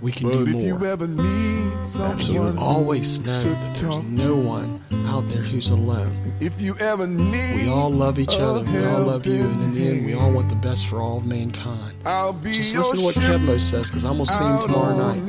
we 0.00 0.12
can 0.12 0.28
But 0.28 0.44
do 0.46 0.56
if 0.56 0.62
you 0.64 0.84
ever 0.84 1.06
need 1.06 1.86
someone, 1.86 2.20
you 2.54 2.58
always 2.58 3.20
know 3.20 3.38
to 3.38 3.48
that 3.48 3.76
there's 3.76 3.80
talk 3.80 4.04
no 4.04 4.34
one 4.34 4.82
out 5.06 5.28
there 5.28 5.42
who's 5.42 5.70
alone. 5.70 6.32
if 6.40 6.60
you 6.60 6.76
ever 6.78 7.06
need, 7.06 7.62
We 7.64 7.68
all 7.68 7.90
love 7.90 8.18
each 8.18 8.38
other. 8.38 8.62
We 8.62 8.84
all 8.86 9.02
love 9.04 9.26
you. 9.26 9.42
And 9.42 9.62
in 9.62 9.74
the 9.74 9.88
end, 9.88 10.06
we 10.06 10.14
all 10.14 10.32
want 10.32 10.48
the 10.48 10.56
best 10.56 10.86
for 10.86 11.00
all 11.00 11.18
of 11.18 11.26
mankind. 11.26 11.94
I'll 12.06 12.32
be 12.32 12.52
Just 12.52 12.72
your 12.72 12.82
listen 12.82 13.22
to 13.22 13.28
what 13.28 13.40
Keb' 13.40 13.44
Mo' 13.44 13.58
says, 13.58 13.88
because 13.88 14.04
I'm 14.04 14.16
going 14.16 14.26
to 14.26 14.32
see 14.32 14.44
him 14.44 14.60
tomorrow 14.60 14.96
night. 14.96 15.26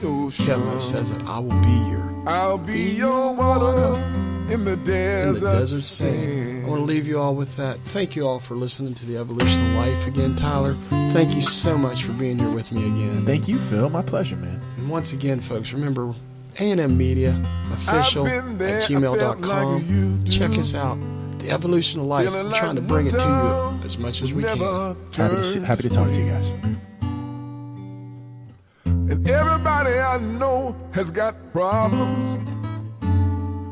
Keb' 0.00 0.58
Mo' 0.58 0.78
says 0.80 1.10
that 1.10 1.26
I 1.26 1.38
will 1.38 1.60
be 1.62 1.90
your 1.90 2.12
I'll 2.26 2.58
be 2.58 2.90
your 2.92 3.34
water 3.34 4.21
in 4.52 4.64
the 4.64 4.72
in 4.72 4.84
desert, 4.84 5.40
the 5.40 5.50
desert 5.58 5.80
sand. 5.82 6.64
I 6.66 6.68
want 6.68 6.80
to 6.80 6.84
leave 6.84 7.06
you 7.08 7.18
all 7.18 7.34
with 7.34 7.56
that. 7.56 7.78
Thank 7.86 8.14
you 8.16 8.26
all 8.26 8.38
for 8.38 8.54
listening 8.54 8.94
to 8.94 9.06
the 9.06 9.16
Evolution 9.16 9.70
of 9.70 9.76
Life 9.76 10.06
again, 10.06 10.36
Tyler. 10.36 10.76
Thank 11.12 11.34
you 11.34 11.40
so 11.40 11.78
much 11.78 12.04
for 12.04 12.12
being 12.12 12.38
here 12.38 12.50
with 12.50 12.70
me 12.72 12.82
again. 12.86 13.24
Thank 13.26 13.48
you, 13.48 13.58
Phil. 13.58 13.88
My 13.88 14.02
pleasure, 14.02 14.36
man. 14.36 14.60
And 14.76 14.88
once 14.90 15.12
again, 15.12 15.40
folks, 15.40 15.72
remember 15.72 16.14
A&M 16.58 16.96
Media 16.98 17.40
official 17.72 18.24
there, 18.24 18.40
at 18.40 18.44
I 18.44 18.86
felt 18.86 18.90
gmail.com. 18.90 19.74
like 19.74 19.88
you. 19.88 20.18
Check 20.30 20.58
us 20.58 20.74
out. 20.74 20.98
the 21.38 21.50
evolution 21.50 22.00
of 22.00 22.06
life. 22.06 22.26
Feeling 22.28 22.46
I'm 22.46 22.52
trying 22.52 22.76
to 22.76 22.82
bring 22.82 23.06
it 23.06 23.10
to 23.12 23.16
you 23.18 23.84
as 23.84 23.98
much 23.98 24.22
as 24.22 24.32
we 24.32 24.42
can. 24.42 24.58
Happy 24.58 25.52
to, 25.54 25.60
happy 25.64 25.82
to 25.82 25.88
talk 25.90 26.08
to 26.08 26.14
you 26.14 26.30
guys. 26.30 26.50
And 28.84 29.28
everybody 29.28 29.98
I 29.98 30.18
know 30.18 30.76
has 30.92 31.10
got 31.10 31.34
problems. 31.52 32.38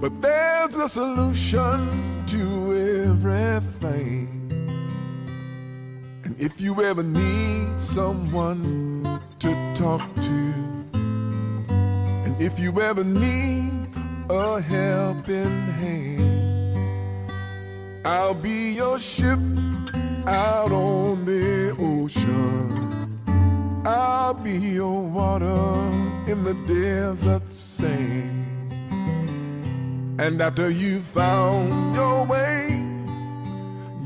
But 0.00 0.22
there's 0.22 0.74
a 0.76 0.88
solution 0.88 2.24
to 2.26 2.74
everything. 3.18 4.28
And 6.24 6.40
if 6.40 6.58
you 6.58 6.82
ever 6.82 7.02
need 7.02 7.78
someone 7.78 9.20
to 9.40 9.74
talk 9.74 10.00
to, 10.22 10.54
and 12.24 12.40
if 12.40 12.58
you 12.58 12.80
ever 12.80 13.04
need 13.04 13.72
a 14.30 14.62
helping 14.62 15.60
hand, 15.82 17.30
I'll 18.06 18.32
be 18.32 18.72
your 18.72 18.98
ship 18.98 19.38
out 20.26 20.72
on 20.72 21.26
the 21.26 21.76
ocean. 21.78 23.20
I'll 23.84 24.32
be 24.32 24.52
your 24.52 25.02
water 25.02 25.74
in 26.26 26.42
the 26.42 26.54
desert 26.66 27.52
sand. 27.52 28.59
And 30.20 30.42
after 30.42 30.68
you 30.68 31.00
found 31.00 31.96
your 31.96 32.26
way, 32.26 32.68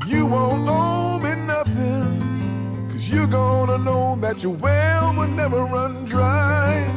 you 0.07 0.25
won't 0.25 0.65
owe 0.69 1.19
me 1.19 1.35
nothing. 1.45 2.87
Cause 2.89 3.11
you're 3.11 3.27
gonna 3.27 3.77
know 3.77 4.15
that 4.21 4.41
your 4.41 4.53
well 4.53 5.13
will 5.17 5.27
never 5.27 5.65
run 5.65 6.05
dry. 6.05 6.89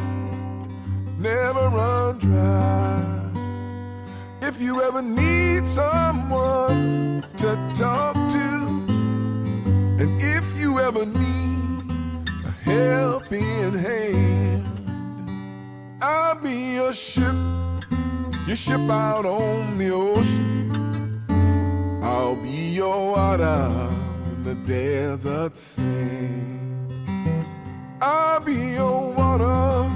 Never 1.17 1.67
run 1.67 2.17
dry. 2.19 3.29
If 4.41 4.61
you 4.61 4.81
ever 4.83 5.01
need 5.01 5.67
someone 5.67 7.25
to 7.43 7.49
talk 7.75 8.15
to, 8.15 8.47
and 9.99 10.21
if 10.21 10.45
you 10.57 10.79
ever 10.79 11.05
need 11.05 12.29
a 12.45 12.51
helping 12.63 13.73
hand. 13.77 14.65
I'll 16.01 16.35
be 16.35 16.75
your 16.75 16.93
ship, 16.93 17.35
your 18.49 18.55
ship 18.55 18.79
out 18.89 19.27
on 19.27 19.77
the 19.77 19.91
ocean. 19.91 21.21
I'll 22.01 22.35
be 22.35 22.73
your 22.73 23.11
water 23.11 23.69
in 24.31 24.43
the 24.43 24.55
desert 24.55 25.55
sand. 25.55 27.05
I'll 28.01 28.39
be 28.39 28.55
your 28.73 29.13
water, 29.13 29.87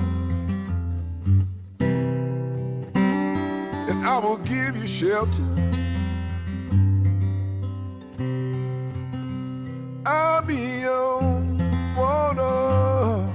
and 3.90 4.06
I 4.06 4.20
will 4.20 4.38
give 4.38 4.78
you 4.78 4.86
shelter. 4.86 5.42
I'll 10.06 10.44
be 10.44 10.82
your 10.82 11.22
water. 11.98 13.34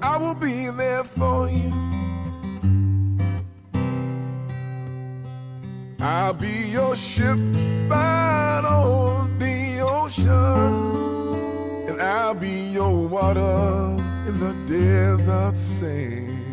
I 0.00 0.16
will 0.16 0.34
be 0.34 0.70
there 0.70 1.04
for 1.04 1.50
you. 1.50 1.97
I'll 6.28 6.34
be 6.34 6.68
your 6.68 6.94
ship 6.94 7.38
out 7.90 8.62
on 8.66 9.38
the 9.38 9.80
ocean. 9.80 10.28
And 11.88 12.02
I'll 12.02 12.34
be 12.34 12.68
your 12.70 13.08
water 13.08 13.96
in 14.26 14.38
the 14.38 14.52
desert 14.66 15.56
sand. 15.56 16.47